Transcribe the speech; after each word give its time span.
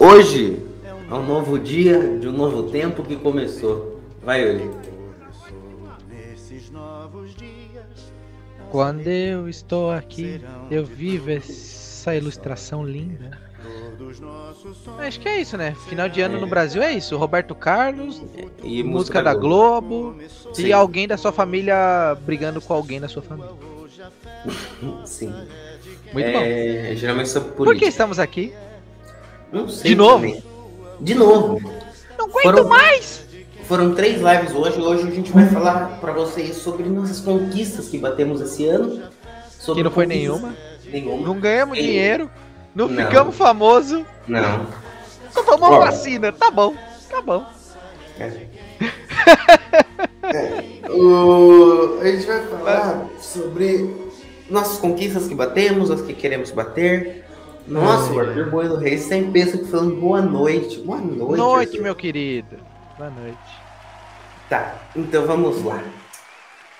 Hoje 0.00 0.62
é 0.84 1.14
um 1.14 1.26
novo 1.26 1.58
dia 1.58 2.18
de 2.18 2.28
um 2.28 2.32
novo 2.32 2.64
tempo 2.70 3.02
que 3.02 3.16
começou. 3.16 4.00
Vai, 4.22 4.42
Yuri. 4.42 4.70
Quando 8.70 9.08
eu 9.08 9.48
estou 9.48 9.90
aqui, 9.90 10.40
eu 10.70 10.84
vivo 10.84 11.30
essa 11.30 12.14
ilustração 12.14 12.84
linda. 12.84 13.38
Acho 14.98 15.20
que 15.20 15.28
é 15.28 15.40
isso, 15.40 15.56
né? 15.56 15.74
Final 15.88 16.08
de 16.08 16.20
ano 16.20 16.40
no 16.40 16.46
Brasil 16.46 16.80
é 16.82 16.92
isso. 16.92 17.16
Roberto 17.16 17.54
Carlos, 17.54 18.22
E 18.62 18.82
música 18.82 19.22
da 19.22 19.34
Globo, 19.34 20.16
Sim. 20.52 20.66
e 20.66 20.72
alguém 20.72 21.08
da 21.08 21.16
sua 21.16 21.32
família 21.32 22.16
brigando 22.24 22.60
com 22.60 22.72
alguém 22.72 23.00
da 23.00 23.08
sua 23.08 23.22
família. 23.22 23.50
Sim. 25.04 25.34
Muito 26.12 26.32
bom. 26.32 26.40
É, 26.40 26.94
geralmente 26.94 27.30
sobre 27.30 27.50
Por 27.52 27.74
que 27.74 27.86
estamos 27.86 28.18
aqui? 28.18 28.52
Não 29.52 29.68
sei 29.68 29.90
De 29.90 29.96
novo? 29.96 30.14
também. 30.16 30.42
De 31.00 31.14
novo. 31.14 31.60
Não 32.18 32.26
aguento 32.26 32.42
Foram- 32.42 32.68
mais! 32.68 33.26
Foram 33.64 33.94
três 33.94 34.20
lives 34.20 34.54
hoje. 34.54 34.80
Hoje 34.80 35.08
a 35.08 35.10
gente 35.10 35.30
vai 35.30 35.46
falar 35.46 35.98
pra 36.00 36.12
vocês 36.12 36.56
sobre 36.56 36.88
nossas 36.88 37.20
conquistas 37.20 37.88
que 37.88 37.98
batemos 37.98 38.40
esse 38.40 38.66
ano. 38.66 39.02
Sobre 39.58 39.80
Que 39.80 39.84
não 39.84 39.90
foi 39.90 40.06
nenhuma. 40.06 40.54
Nenhuma. 40.86 41.26
Não 41.26 41.38
ganhamos 41.38 41.76
Ei. 41.76 41.84
dinheiro, 41.84 42.30
não, 42.74 42.88
Não. 42.88 43.04
ficamos 43.04 43.36
famosos, 43.36 44.02
Não. 44.26 44.66
só 45.30 45.42
tomamos 45.42 45.76
Ó. 45.76 45.80
vacina. 45.80 46.32
Tá 46.32 46.50
bom, 46.50 46.74
tá 47.10 47.20
bom. 47.20 47.44
O- 50.90 51.98
A 52.00 52.04
gente 52.10 52.26
vai 52.26 52.46
falar 52.46 53.06
sobre 53.20 53.94
nossas 54.48 54.78
conquistas 54.78 55.28
que 55.28 55.34
batemos, 55.34 55.90
as 55.90 56.00
que 56.00 56.14
queremos 56.14 56.50
bater. 56.50 57.24
Nossa, 57.68 58.12
o 58.12 58.20
Arthur 58.20 58.50
Bueno 58.50 58.76
Reis 58.76 59.06
pensa 59.32 59.58
que 59.58 59.66
falando 59.66 59.96
boa 60.00 60.22
noite. 60.22 60.78
Boa 60.80 61.00
noite. 61.00 61.36
Noite, 61.36 61.70
Arthur. 61.70 61.82
meu 61.82 61.94
querido. 61.94 62.56
Boa 62.96 63.10
noite. 63.10 63.38
Tá, 64.48 64.74
então 64.96 65.26
vamos 65.26 65.62
lá. 65.62 65.82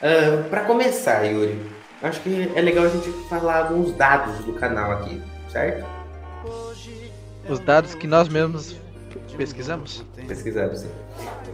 Ah, 0.00 0.48
pra 0.48 0.62
começar, 0.62 1.24
Yuri, 1.24 1.60
acho 2.02 2.20
que 2.22 2.50
é 2.54 2.60
legal 2.60 2.86
a 2.86 2.88
gente 2.88 3.10
falar 3.28 3.66
alguns 3.66 3.92
dados 3.92 4.44
do 4.44 4.54
canal 4.54 4.92
aqui, 4.92 5.22
certo? 5.50 5.86
Os 7.48 7.58
dados 7.60 7.94
que 7.94 8.06
nós 8.06 8.28
mesmos 8.28 8.76
pesquisamos? 9.36 10.04
Pesquisamos. 10.26 10.80
sim. 10.80 10.88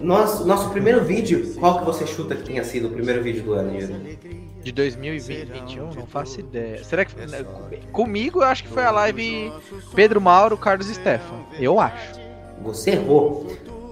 Nosso, 0.00 0.46
nosso 0.46 0.70
primeiro 0.70 1.04
vídeo, 1.04 1.54
qual 1.58 1.80
que 1.80 1.84
você 1.84 2.06
chuta 2.06 2.36
que 2.36 2.44
tenha 2.44 2.62
sido 2.62 2.88
o 2.88 2.90
primeiro 2.90 3.22
vídeo 3.22 3.42
do 3.42 3.54
ano, 3.54 3.74
Yuri? 3.74 4.18
De 4.64 4.72
2021, 4.72 5.92
não 5.94 6.06
faço 6.06 6.40
ideia. 6.40 6.82
Será 6.82 7.04
que. 7.04 7.14
né, 7.20 7.44
Comigo, 7.92 8.40
eu 8.40 8.44
acho 8.44 8.64
que 8.64 8.70
foi 8.70 8.82
a 8.82 8.90
live 8.90 9.52
Pedro 9.94 10.20
Mauro, 10.20 10.56
Carlos 10.56 10.86
Stefan. 10.88 11.44
Eu 11.58 11.78
acho. 11.78 12.18
Você 12.62 12.92
errou. 12.92 13.46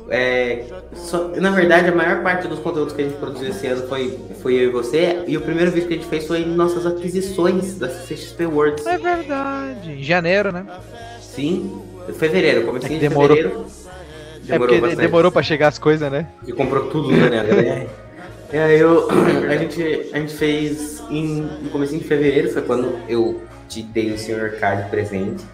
É, 0.08 0.64
só- 0.94 1.28
na 1.28 1.50
verdade, 1.50 1.88
a 1.88 1.94
maior 1.94 2.22
parte 2.22 2.46
dos 2.48 2.58
conteúdos 2.58 2.92
que 2.92 3.00
a 3.02 3.04
gente 3.04 3.16
produziu 3.18 3.48
esse 3.48 3.66
ano 3.66 3.86
foi, 3.88 4.18
foi 4.42 4.54
eu 4.54 4.64
e 4.64 4.68
você. 4.70 5.22
E 5.26 5.36
o 5.36 5.40
primeiro 5.40 5.70
vídeo 5.70 5.88
que 5.88 5.94
a 5.94 5.96
gente 5.98 6.08
fez 6.08 6.26
foi 6.26 6.44
nossas 6.44 6.84
aquisições 6.86 7.78
da 7.78 7.88
CXP 7.88 8.46
Worlds. 8.46 8.86
É 8.86 8.98
verdade. 8.98 9.92
Em 9.92 10.02
janeiro, 10.02 10.52
né? 10.52 10.66
Sim, 11.20 11.80
fevereiro, 12.18 12.64
comecei 12.66 12.90
É 12.90 12.92
em 12.92 12.98
que 13.00 13.08
demorou. 13.08 13.36
fevereiro. 13.36 13.66
é 14.48 14.58
porque 14.58 14.80
bastante. 14.80 15.00
demorou 15.00 15.30
pra 15.32 15.42
chegar 15.42 15.68
as 15.68 15.78
coisas, 15.78 16.10
né? 16.10 16.26
E 16.46 16.52
comprou 16.52 16.88
tudo 16.90 17.10
né, 17.10 17.86
aí 18.58 18.78
eu, 18.78 19.08
a, 19.50 19.56
gente, 19.56 20.10
a 20.12 20.18
gente 20.18 20.34
fez 20.34 21.02
em, 21.10 21.42
no 21.62 21.70
começo 21.70 21.96
de 21.96 22.04
fevereiro, 22.04 22.50
foi 22.50 22.62
quando 22.62 22.98
eu 23.08 23.42
te 23.68 23.82
dei 23.82 24.12
o 24.12 24.18
Sr. 24.18 24.58
Card 24.58 24.90
presente. 24.90 25.44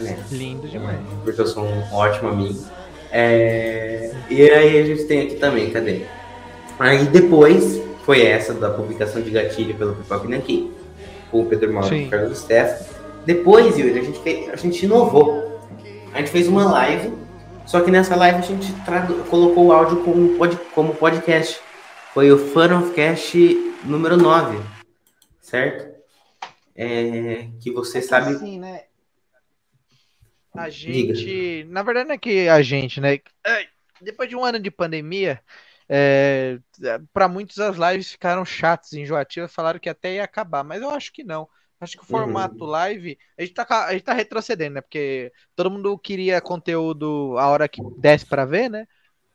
Né? 0.00 0.18
Lindo 0.30 0.66
demais. 0.66 0.98
Porque 1.24 1.40
eu 1.40 1.46
sou 1.46 1.64
um 1.64 1.92
ótimo 1.92 2.30
amigo. 2.30 2.64
É, 3.10 4.10
e 4.30 4.42
aí 4.50 4.78
a 4.80 4.86
gente 4.86 5.04
tem 5.04 5.26
aqui 5.26 5.34
também, 5.36 5.70
cadê? 5.70 6.02
Aí 6.78 7.04
depois 7.04 7.80
foi 8.04 8.26
essa 8.26 8.54
da 8.54 8.70
publicação 8.70 9.20
de 9.20 9.30
gatilho 9.30 9.74
pelo 9.74 9.94
Pipoca 9.94 10.26
Nanki, 10.26 10.72
com 11.30 11.42
o 11.42 11.46
Pedro 11.46 11.72
Mauro 11.72 11.94
e 11.94 12.06
o 12.06 12.10
Carlos 12.10 12.38
Steff. 12.38 12.84
Depois, 13.24 13.78
Yuri, 13.78 13.98
a 13.98 14.02
gente, 14.02 14.18
fez, 14.20 14.48
a 14.50 14.56
gente 14.56 14.84
inovou. 14.84 15.60
A 16.12 16.18
gente 16.18 16.30
fez 16.30 16.48
uma 16.48 16.70
live, 16.70 17.12
só 17.66 17.80
que 17.80 17.90
nessa 17.90 18.16
live 18.16 18.38
a 18.38 18.42
gente 18.42 18.74
colocou 19.30 19.66
o 19.66 19.72
áudio 19.72 19.98
como, 19.98 20.36
pod, 20.36 20.58
como 20.74 20.94
podcast. 20.94 21.60
Foi 22.12 22.30
o 22.30 22.36
Fun 22.36 22.78
of 22.78 22.94
Cast 22.94 23.38
número 23.86 24.18
9, 24.18 24.58
certo? 25.40 25.98
É, 26.76 27.48
que 27.58 27.70
você 27.70 28.02
sabe. 28.02 28.34
Assim, 28.34 28.58
né? 28.58 28.84
A 30.52 30.68
gente. 30.68 31.64
Na 31.70 31.82
verdade, 31.82 32.08
não 32.08 32.14
é 32.14 32.18
que 32.18 32.50
a 32.50 32.60
gente, 32.60 33.00
né? 33.00 33.18
Ai, 33.46 33.66
Depois 33.98 34.28
de 34.28 34.36
um 34.36 34.44
ano 34.44 34.60
de 34.60 34.70
pandemia, 34.70 35.40
é, 35.88 36.58
para 37.14 37.28
muitos 37.28 37.58
as 37.58 37.76
lives 37.78 38.12
ficaram 38.12 38.44
chatas, 38.44 38.92
enjoativas, 38.92 39.50
falaram 39.50 39.80
que 39.80 39.88
até 39.88 40.16
ia 40.16 40.24
acabar, 40.24 40.62
mas 40.62 40.82
eu 40.82 40.90
acho 40.90 41.10
que 41.14 41.24
não. 41.24 41.48
Acho 41.80 41.96
que 41.96 42.04
o 42.04 42.06
formato 42.06 42.64
live, 42.66 43.18
a 43.38 43.42
gente, 43.42 43.54
tá, 43.54 43.86
a 43.86 43.92
gente 43.92 44.04
tá 44.04 44.12
retrocedendo, 44.12 44.74
né? 44.74 44.80
Porque 44.82 45.32
todo 45.56 45.70
mundo 45.70 45.98
queria 45.98 46.42
conteúdo 46.42 47.36
a 47.38 47.48
hora 47.48 47.66
que 47.66 47.80
desse 47.98 48.26
pra 48.26 48.44
ver, 48.44 48.68
né? 48.68 48.86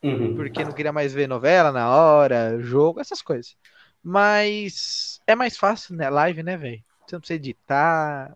Uhum. 0.03 0.35
porque 0.35 0.63
não 0.63 0.71
queria 0.73 0.91
mais 0.93 1.13
ver 1.13 1.27
novela 1.27 1.71
na 1.71 1.89
hora, 1.89 2.59
jogo, 2.59 2.99
essas 2.99 3.21
coisas. 3.21 3.55
Mas 4.03 5.19
é 5.27 5.35
mais 5.35 5.57
fácil, 5.57 5.95
né? 5.95 6.09
Live, 6.09 6.43
né, 6.43 6.55
velho? 6.57 6.83
Você 7.05 7.15
não 7.15 7.19
precisa 7.19 7.37
editar. 7.37 8.35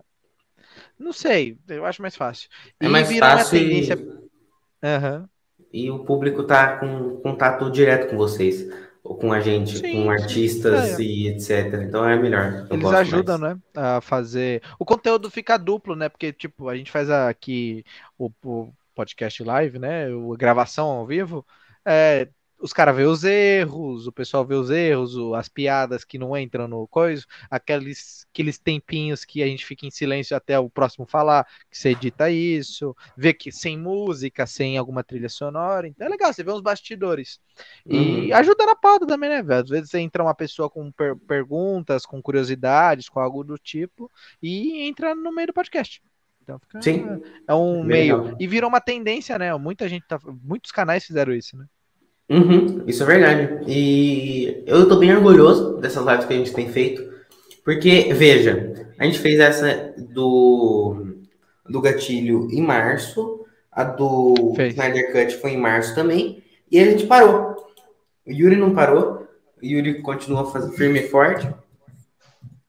Não 0.98 1.12
sei, 1.14 1.58
eu 1.68 1.86
acho 1.86 2.02
mais 2.02 2.16
fácil. 2.16 2.50
É 2.80 2.88
mais 2.88 3.08
virou 3.10 3.30
uma 3.30 3.38
fácil 3.38 3.60
tendência. 3.60 3.96
e, 3.96 4.88
Aham. 4.88 5.30
e 5.74 5.90
o 5.92 6.04
público 6.04 6.44
tá 6.44 6.78
com 6.78 7.18
contato 7.22 7.70
direto 7.72 8.10
com 8.10 8.18
vocês, 8.18 8.68
ou 9.04 9.16
com 9.18 9.32
a 9.34 9.40
gente, 9.40 9.78
Sim, 9.80 10.04
com 10.04 10.10
artistas 10.10 11.00
É. 11.00 11.04
e 11.04 11.28
etc. 11.30 11.82
Então 11.84 12.08
é 12.08 12.16
melhor. 12.18 12.68
eu 12.70 12.76
Eles 12.76 12.82
gosto 12.84 12.98
ajudam, 12.98 13.38
mais. 13.38 13.56
né? 13.58 13.62
A 13.76 14.02
fazer. 14.02 14.62
O 14.78 14.86
conteúdo 14.86 15.30
fica 15.30 15.58
duplo, 15.58 15.96
né? 15.96 16.10
Porque, 16.10 16.32
tipo, 16.34 16.70
a 16.70 16.76
gente 16.76 16.92
faz 16.92 17.10
aqui 17.10 17.84
o, 18.18 18.30
o 18.44 18.72
podcast 19.02 19.44
live, 19.44 19.80
né? 19.80 20.06
A 20.06 20.38
gravação 20.38 20.88
ao 20.88 21.08
vivo. 21.08 21.46
É, 21.84 22.30
os 22.60 22.72
caras 22.72 22.96
vê 22.96 23.06
os 23.06 23.24
erros, 23.24 24.06
o 24.06 24.12
pessoal 24.12 24.46
vê 24.46 24.54
os 24.54 24.70
erros, 24.70 25.16
as 25.36 25.50
piadas 25.50 26.04
que 26.06 26.20
não 26.20 26.38
entram 26.38 26.68
no 26.68 26.88
coisa, 26.88 27.26
aqueles, 27.50 28.28
aqueles 28.32 28.60
tempinhos 28.60 29.26
que 29.26 29.42
a 29.42 29.48
gente 29.48 29.66
fica 29.66 29.86
em 29.88 29.90
silêncio 29.90 30.38
até 30.38 30.60
o 30.60 30.70
próximo 30.70 31.08
falar, 31.08 31.48
que 31.70 31.76
você 31.78 31.90
edita 31.90 32.30
isso, 32.30 32.96
vê 33.18 33.34
que 33.34 33.52
sem 33.52 33.76
música, 33.78 34.46
sem 34.46 34.78
alguma 34.78 35.04
trilha 35.04 35.30
sonora. 35.30 35.88
Então 35.88 36.06
é 36.06 36.10
legal, 36.10 36.32
você 36.32 36.44
vê 36.44 36.52
uns 36.52 36.62
bastidores. 36.62 37.40
E 37.86 38.30
Uhum. 38.32 38.36
ajuda 38.36 38.66
na 38.68 38.76
pauta 38.76 39.08
também, 39.08 39.30
né, 39.30 39.42
velho? 39.42 39.64
Às 39.64 39.70
vezes 39.70 39.94
entra 39.96 40.22
uma 40.24 40.36
pessoa 40.36 40.70
com 40.70 40.92
per- 40.92 41.18
perguntas, 41.28 42.06
com 42.06 42.22
curiosidades, 42.22 43.10
com 43.10 43.20
algo 43.20 43.44
do 43.44 43.58
tipo, 43.58 44.10
e 44.42 44.84
entra 44.84 45.16
no 45.16 45.34
meio 45.34 45.48
do 45.48 45.54
podcast. 45.54 46.00
Então 46.52 46.60
fica, 46.82 46.82
Sim. 46.82 47.22
é 47.48 47.54
um 47.54 47.78
Bem 47.80 47.86
meio. 47.86 48.18
legal. 48.22 48.38
E 48.40 48.48
virou 48.48 48.70
uma 48.70 48.82
tendência, 48.82 49.38
né? 49.40 49.56
Muita 49.58 49.88
gente 49.88 50.06
tá. 50.08 50.20
Muitos 50.44 50.72
canais 50.72 51.04
fizeram 51.06 51.34
isso, 51.34 51.58
né? 51.58 51.66
Uhum, 52.30 52.84
isso 52.88 53.04
é 53.04 53.06
verdade. 53.06 53.64
E 53.68 54.64
eu 54.66 54.88
tô 54.88 54.98
bem 54.98 55.14
orgulhoso 55.14 55.78
dessas 55.78 56.06
lives 56.06 56.26
que 56.26 56.34
a 56.34 56.38
gente 56.38 56.54
tem 56.54 56.70
feito. 56.70 57.12
Porque, 57.64 58.14
veja, 58.14 58.74
a 58.98 59.06
gente 59.06 59.20
fez 59.20 59.40
essa 59.40 59.94
do, 59.98 61.18
do 61.70 61.82
gatilho 61.82 62.48
em 62.52 62.62
março, 62.62 63.46
a 63.72 63.84
do 63.84 64.54
Fez. 64.56 64.74
Snyder 64.74 65.12
Cut 65.12 65.38
foi 65.38 65.52
em 65.52 65.58
março 65.58 65.94
também, 65.94 66.42
e 66.72 66.80
a 66.80 66.86
gente 66.86 67.06
parou. 67.06 67.56
O 68.26 68.32
Yuri 68.32 68.56
não 68.56 68.74
parou, 68.74 69.28
o 69.62 69.66
Yuri 69.66 70.02
continuou 70.02 70.46
fazendo 70.46 70.74
firme 70.74 71.00
e 71.00 71.08
forte. 71.08 71.48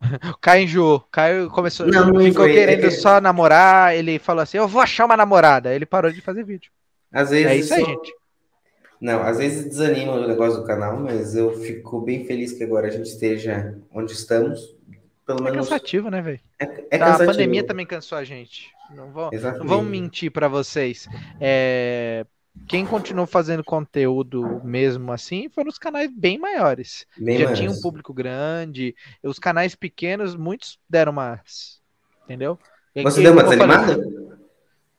O 0.35 0.39
Caio 0.39 0.65
enjoou. 0.65 1.01
Caio 1.11 1.49
começou. 1.51 1.87
Não, 1.87 2.07
não 2.07 2.07
ficou 2.07 2.45
enjoei, 2.47 2.53
querendo 2.55 2.87
é 2.87 2.91
só 2.91 3.21
namorar. 3.21 3.95
Ele 3.97 4.19
falou 4.19 4.43
assim: 4.43 4.59
Eu 4.59 4.69
vou 4.69 4.83
achar 4.83 5.05
uma 5.05 5.17
namorada. 5.17 5.75
Ele 5.75 5.87
parou 5.87 6.11
de 6.13 6.21
fazer 6.21 6.45
vídeo. 6.45 6.71
Às 7.13 7.31
vezes 7.31 7.47
É 7.47 7.57
isso 7.57 7.75
aí, 7.75 7.81
só- 7.81 7.87
gente. 7.87 8.13
Não, 9.01 9.21
às 9.23 9.39
vezes 9.39 9.65
desanima 9.65 10.13
o 10.13 10.27
negócio 10.29 10.61
do 10.61 10.67
canal, 10.67 10.97
mas 11.01 11.35
eu 11.35 11.53
fico 11.61 12.01
bem 12.01 12.25
feliz 12.25 12.53
que 12.53 12.63
agora 12.63 12.87
a 12.87 12.91
gente 12.91 13.07
esteja 13.07 13.77
onde 13.93 14.13
estamos. 14.13 14.77
Pelo 15.27 15.41
É 15.41 15.43
menos 15.51 15.69
cansativo, 15.69 16.11
né, 16.11 16.21
velho? 16.23 16.41
é, 16.59 16.65
é 16.91 16.97
a 16.97 16.99
cansativo. 16.99 17.31
pandemia 17.33 17.65
também 17.65 17.87
cansou 17.87 18.17
a 18.19 18.25
gente. 18.25 18.71
Não 18.95 19.11
vou, 19.11 19.31
não 19.59 19.67
vamos 19.67 19.87
mentir 19.91 20.31
pra 20.31 20.47
vocês. 20.49 21.09
É, 21.41 22.25
Quem 22.69 22.87
continuou 22.87 23.27
fazendo 23.27 23.65
conteúdo 23.65 24.61
mesmo 24.65 25.13
assim 25.13 25.49
foram 25.49 25.69
os 25.69 25.79
canais 25.79 26.11
bem 26.11 26.39
maiores. 26.39 27.07
Bem 27.19 27.39
Já 27.39 27.47
mais. 27.47 27.59
tinha 27.59 27.71
um 27.71 27.81
público 27.81 28.13
grande. 28.13 28.95
Os 29.23 29.39
canais 29.39 29.75
pequenos, 29.75 30.37
muitos 30.37 30.79
deram 30.89 31.13
umas. 31.13 31.81
Entendeu? 32.25 32.59
Você 32.95 33.23
deu 33.23 33.33
uma 33.33 33.43
desanimada? 33.43 33.99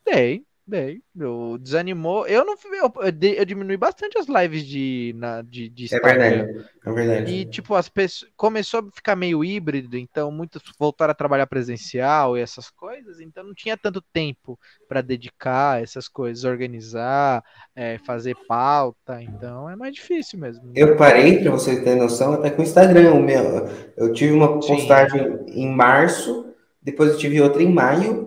Dei. 0.05 0.45
Bem, 0.65 1.03
eu 1.19 1.57
desanimou. 1.59 2.25
Eu 2.25 2.45
não 2.45 2.55
eu, 2.71 2.93
eu 3.35 3.45
diminui 3.45 3.75
bastante 3.75 4.17
as 4.17 4.27
lives 4.27 4.65
de, 4.65 5.13
na, 5.17 5.41
de, 5.41 5.67
de 5.67 5.93
É 5.93 5.99
verdade, 5.99 6.65
é 6.85 6.91
verdade. 6.91 7.33
E, 7.33 7.45
tipo, 7.45 7.75
as 7.75 7.89
pessoas 7.89 8.31
começou 8.37 8.79
a 8.79 8.91
ficar 8.95 9.13
meio 9.15 9.43
híbrido, 9.43 9.97
então 9.97 10.31
muitos 10.31 10.61
voltaram 10.79 11.11
a 11.11 11.15
trabalhar 11.15 11.47
presencial 11.47 12.37
e 12.37 12.41
essas 12.41 12.69
coisas, 12.69 13.19
então 13.19 13.43
não 13.43 13.53
tinha 13.53 13.75
tanto 13.75 14.01
tempo 14.13 14.57
para 14.87 15.01
dedicar 15.01 15.83
essas 15.83 16.07
coisas, 16.07 16.45
organizar, 16.45 17.43
é, 17.75 17.97
fazer 17.97 18.37
pauta, 18.47 19.21
então 19.21 19.69
é 19.69 19.75
mais 19.75 19.93
difícil 19.93 20.39
mesmo. 20.39 20.71
Eu 20.73 20.95
parei, 20.95 21.41
para 21.41 21.51
você 21.51 21.81
ter 21.81 21.95
noção, 21.95 22.33
até 22.33 22.49
com 22.49 22.61
o 22.61 22.65
Instagram. 22.65 23.15
O 23.15 23.21
meu, 23.21 23.67
eu 23.97 24.13
tive 24.13 24.31
uma 24.31 24.61
postagem 24.61 25.39
Sim. 25.45 25.61
em 25.61 25.69
março, 25.69 26.53
depois 26.81 27.11
eu 27.11 27.17
tive 27.17 27.41
outra 27.41 27.61
em 27.61 27.71
maio, 27.71 28.22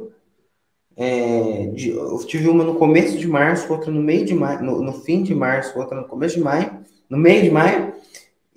é, 0.96 1.66
de, 1.74 1.90
eu 1.90 2.18
tive 2.26 2.48
uma 2.48 2.64
no 2.64 2.76
começo 2.76 3.18
de 3.18 3.28
março, 3.28 3.70
outra 3.70 3.90
no 3.90 4.00
meio 4.00 4.24
de 4.24 4.34
maio, 4.34 4.62
no, 4.62 4.80
no, 4.80 4.92
fim 4.92 5.22
de 5.22 5.34
março, 5.34 5.78
outra 5.78 6.00
no 6.00 6.08
começo 6.08 6.36
de 6.36 6.40
maio, 6.40 6.80
no 7.08 7.18
meio 7.18 7.42
de 7.42 7.50
maio, 7.50 7.92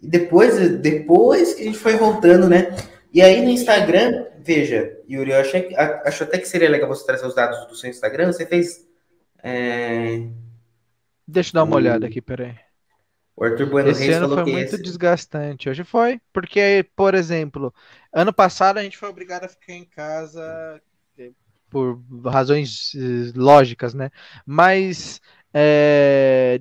e 0.02 0.08
depois, 0.08 0.58
depois 0.80 1.54
que 1.54 1.62
a 1.62 1.66
gente 1.66 1.78
foi 1.78 1.98
voltando, 1.98 2.48
né? 2.48 2.76
E 3.14 3.22
aí 3.22 3.42
no 3.42 3.50
Instagram, 3.50 4.26
veja, 4.40 4.98
Yuri, 5.10 5.32
eu 5.32 5.40
achei, 5.40 5.76
acho 5.76 6.24
até 6.24 6.38
que 6.38 6.48
seria 6.48 6.70
legal 6.70 6.88
você 6.88 7.06
trazer 7.06 7.26
os 7.26 7.36
dados 7.36 7.68
do 7.68 7.76
seu 7.76 7.90
Instagram. 7.90 8.32
Você 8.32 8.46
fez. 8.46 8.88
É... 9.44 10.28
Deixa 11.28 11.50
eu 11.50 11.54
dar 11.56 11.64
uma 11.64 11.76
olhada 11.76 12.08
aqui, 12.08 12.22
peraí. 12.22 12.56
O 13.36 13.44
Arthur 13.44 13.70
Bueno 13.70 13.90
esse 13.90 14.04
Reis 14.04 14.18
ano 14.18 14.34
foi 14.34 14.52
muito 14.52 14.76
esse... 14.76 14.82
desgastante. 14.82 15.70
Hoje 15.70 15.84
foi, 15.84 16.22
porque, 16.32 16.86
por 16.96 17.16
exemplo, 17.16 17.74
ano 18.14 18.34
passado 18.34 18.78
a 18.78 18.84
gente 18.84 18.98
foi 18.98 19.10
obrigado 19.10 19.46
a 19.46 19.50
ficar 19.50 19.74
em 19.74 19.86
casa 19.86 20.82
por 21.70 22.02
razões 22.26 22.94
eh, 22.96 23.32
lógicas, 23.36 23.94
né? 23.94 24.10
Mas 24.46 25.22
é, 25.54 26.60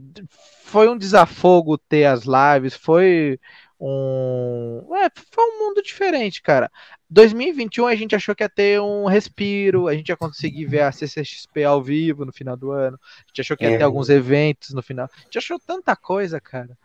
foi 0.64 0.88
um 0.88 0.99
desafogo 0.99 1.78
ter 1.78 2.05
as 2.05 2.25
lives, 2.25 2.75
foi 2.75 3.38
um. 3.81 4.84
É, 4.96 5.10
foi 5.31 5.44
um 5.44 5.58
mundo 5.58 5.82
diferente, 5.82 6.43
cara. 6.43 6.70
2021 7.10 7.87
a 7.87 7.94
gente 7.94 8.14
achou 8.14 8.34
que 8.34 8.43
ia 8.43 8.49
ter 8.49 8.81
um 8.81 9.06
respiro, 9.06 9.88
a 9.88 9.94
gente 9.94 10.10
ia 10.10 10.16
conseguir 10.16 10.66
ver 10.66 10.82
a 10.82 10.93
CCXP 10.93 11.64
ao 11.64 11.82
vivo 11.82 12.25
no 12.25 12.32
final 12.32 12.56
do 12.56 12.70
ano, 12.70 12.99
a 13.02 13.28
gente 13.28 13.40
achou 13.40 13.56
que 13.56 13.64
ia 13.64 13.70
é. 13.70 13.78
ter 13.78 13.84
alguns 13.84 14.10
eventos 14.10 14.75
no 14.75 14.82
final. 14.82 15.08
A 15.16 15.20
gente 15.22 15.38
achou 15.38 15.58
tanta 15.58 15.96
coisa, 15.96 16.40
cara. 16.40 16.76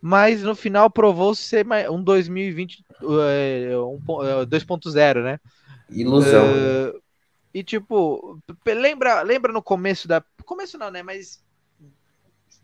Mas 0.00 0.42
no 0.42 0.56
final 0.56 0.90
provou 0.90 1.32
ser 1.32 1.64
um 1.88 2.02
2020 2.02 2.84
é, 3.02 3.76
um, 3.78 4.00
2.0, 4.00 5.22
né? 5.22 5.38
Ilusão. 5.88 6.44
Uh, 6.44 7.01
e 7.54 7.62
tipo, 7.62 8.38
lembra, 8.66 9.22
lembra 9.22 9.52
no 9.52 9.62
começo 9.62 10.08
da. 10.08 10.22
Começo 10.44 10.78
não, 10.78 10.90
né? 10.90 11.02
Mas 11.02 11.44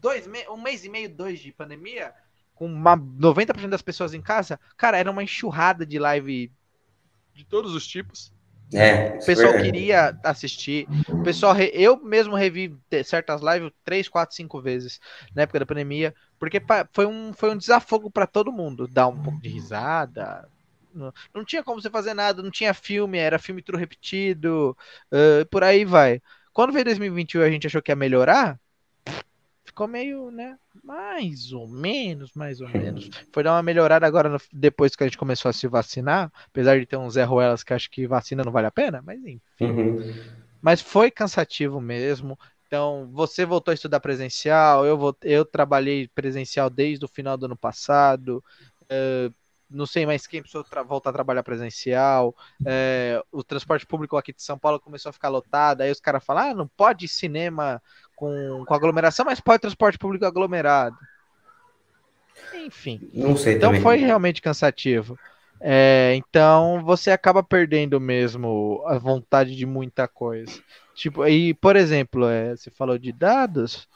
dois, 0.01 0.27
um 0.51 0.61
mês 0.61 0.85
e 0.85 0.89
meio, 0.89 1.09
dois 1.09 1.41
de 1.41 1.53
pandemia, 1.53 2.15
com 2.55 2.67
uma 2.67 2.97
90% 2.97 3.69
das 3.69 3.83
pessoas 3.83 4.15
em 4.15 4.23
casa, 4.23 4.59
cara, 4.77 4.99
era 4.99 5.11
uma 5.11 5.23
enxurrada 5.23 5.85
de 5.85 5.99
live 5.99 6.53
de 7.35 7.45
todos 7.45 7.75
os 7.75 7.87
tipos. 7.87 8.33
É, 8.73 9.17
o 9.23 9.25
pessoal 9.25 9.55
é. 9.55 9.63
queria 9.63 10.19
assistir. 10.23 10.87
O 11.09 11.23
pessoal, 11.23 11.57
eu 11.57 12.03
mesmo 12.03 12.35
revi 12.35 12.77
certas 13.05 13.41
lives 13.41 13.73
três, 13.83 14.09
quatro, 14.09 14.37
cinco 14.37 14.61
vezes 14.61 15.01
na 15.35 15.43
época 15.43 15.61
da 15.61 15.67
pandemia, 15.67 16.15
porque 16.39 16.61
foi 16.93 17.07
um, 17.07 17.33
foi 17.33 17.51
um 17.51 17.57
desafogo 17.57 18.11
para 18.11 18.27
todo 18.27 18.53
mundo. 18.53 18.87
Dar 18.87 19.09
um 19.09 19.23
pouco 19.23 19.41
de 19.41 19.49
risada, 19.49 20.49
não, 20.99 21.13
não 21.35 21.45
tinha 21.45 21.63
como 21.63 21.81
você 21.81 21.89
fazer 21.89 22.15
nada, 22.15 22.43
não 22.43 22.51
tinha 22.51 22.75
filme, 22.75 23.19
era 23.19 23.39
filme 23.39 23.63
tudo 23.63 23.79
repetido, 23.79 24.77
uh, 25.13 25.47
por 25.47 25.65
aí 25.65 25.85
vai. 25.85 26.21
Quando 26.53 26.73
veio 26.73 26.85
2021 26.85 27.43
a 27.43 27.51
gente 27.51 27.67
achou 27.67 27.81
que 27.81 27.91
ia 27.91 27.97
melhorar, 27.97 28.59
ficou 29.65 29.87
meio, 29.87 30.31
né, 30.31 30.59
mais 30.83 31.53
ou 31.53 31.69
menos, 31.69 32.33
mais 32.35 32.61
ou 32.61 32.69
menos. 32.69 33.09
Foi 33.33 33.43
dar 33.43 33.53
uma 33.53 33.63
melhorada 33.63 34.07
agora 34.07 34.29
no, 34.29 34.39
depois 34.53 34.97
que 34.97 35.05
a 35.05 35.07
gente 35.07 35.19
começou 35.19 35.49
a 35.49 35.53
se 35.53 35.69
vacinar, 35.69 36.33
apesar 36.47 36.79
de 36.79 36.87
ter 36.87 36.97
uns 36.97 37.15
Zé 37.15 37.23
Ruelas 37.23 37.63
que 37.63 37.73
acho 37.73 37.89
que 37.91 38.07
vacina 38.07 38.43
não 38.43 38.51
vale 38.51 38.67
a 38.67 38.73
pena, 38.73 39.01
mas 39.01 39.21
enfim. 39.21 39.41
Uhum. 39.61 40.15
Mas 40.61 40.81
foi 40.81 41.11
cansativo 41.11 41.81
mesmo. 41.81 42.37
Então, 42.67 43.09
você 43.13 43.47
voltou 43.47 43.73
a 43.73 43.75
estudar 43.75 44.01
presencial, 44.01 44.85
eu, 44.85 44.99
vou, 44.99 45.17
eu 45.23 45.45
trabalhei 45.45 46.07
presencial 46.09 46.69
desde 46.69 47.05
o 47.05 47.09
final 47.09 47.37
do 47.37 47.47
ano 47.47 47.57
passado. 47.57 48.45
Uh, 48.83 49.33
não 49.71 49.87
sei 49.87 50.07
mais 50.07 50.27
quem 50.27 50.41
precisou 50.41 50.65
voltar 50.87 51.11
a 51.11 51.13
trabalhar 51.13 51.43
presencial, 51.43 52.35
é, 52.65 53.23
o 53.31 53.45
transporte 53.45 53.87
público 53.87 54.17
aqui 54.17 54.33
de 54.33 54.43
São 54.43 54.59
Paulo 54.59 54.81
começou 54.81 55.11
a 55.11 55.13
ficar 55.13 55.29
lotado, 55.29 55.83
aí 55.83 55.91
os 55.91 56.01
caras 56.01 56.25
falam, 56.25 56.51
ah, 56.51 56.55
não 56.55 56.67
pode 56.67 57.07
cinema 57.07 57.83
com, 58.17 58.65
com 58.67 58.75
aglomeração, 58.75 59.27
mas 59.27 59.41
pode 59.41 59.61
transporte 59.61 59.99
público 59.99 60.25
aglomerado. 60.25 60.97
Enfim. 62.55 63.11
Não 63.13 63.37
sei 63.37 63.55
Então 63.55 63.71
também. 63.71 63.83
foi 63.83 63.97
realmente 63.97 64.41
cansativo. 64.41 65.19
É, 65.61 66.15
então 66.15 66.83
você 66.85 67.11
acaba 67.11 67.43
perdendo 67.43 68.01
mesmo 68.01 68.83
a 68.87 68.97
vontade 68.97 69.57
de 69.57 69.67
muita 69.67 70.07
coisa. 70.07 70.53
Tipo, 70.95 71.27
e 71.27 71.53
por 71.55 71.77
exemplo, 71.77 72.29
é, 72.29 72.57
você 72.57 72.71
falou 72.71 72.97
de 72.97 73.13
dados, 73.13 73.89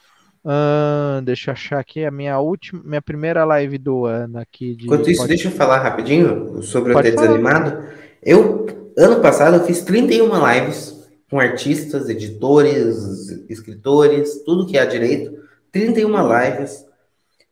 Uh, 0.45 1.23
deixa 1.23 1.51
eu 1.51 1.53
achar 1.53 1.79
aqui 1.79 2.05
a 2.05 2.11
minha 2.11 2.39
última, 2.41 2.83
minha 2.85 3.03
primeira 3.03 3.45
live 3.45 3.79
do 3.79 4.07
ano 4.07 4.39
aqui. 4.39 4.75
De 4.75 4.87
Enquanto 4.87 5.09
isso, 5.09 5.27
deixa 5.27 5.49
eu 5.49 5.53
falar 5.53 5.79
rapidinho 5.79 6.63
sobre 6.63 6.93
Pode 6.93 7.09
o 7.09 7.11
ter 7.11 7.17
falar. 7.17 7.27
desanimado. 7.29 7.85
Eu, 8.23 8.67
ano 8.99 9.21
passado, 9.21 9.57
eu 9.57 9.65
fiz 9.65 9.83
31 9.83 10.31
lives 10.53 11.09
com 11.31 11.39
artistas, 11.39 12.09
editores, 12.09 13.29
escritores, 13.49 14.43
tudo 14.45 14.67
que 14.67 14.77
há 14.77 14.85
direito. 14.85 15.41
31 15.71 16.11
lives. 16.11 16.85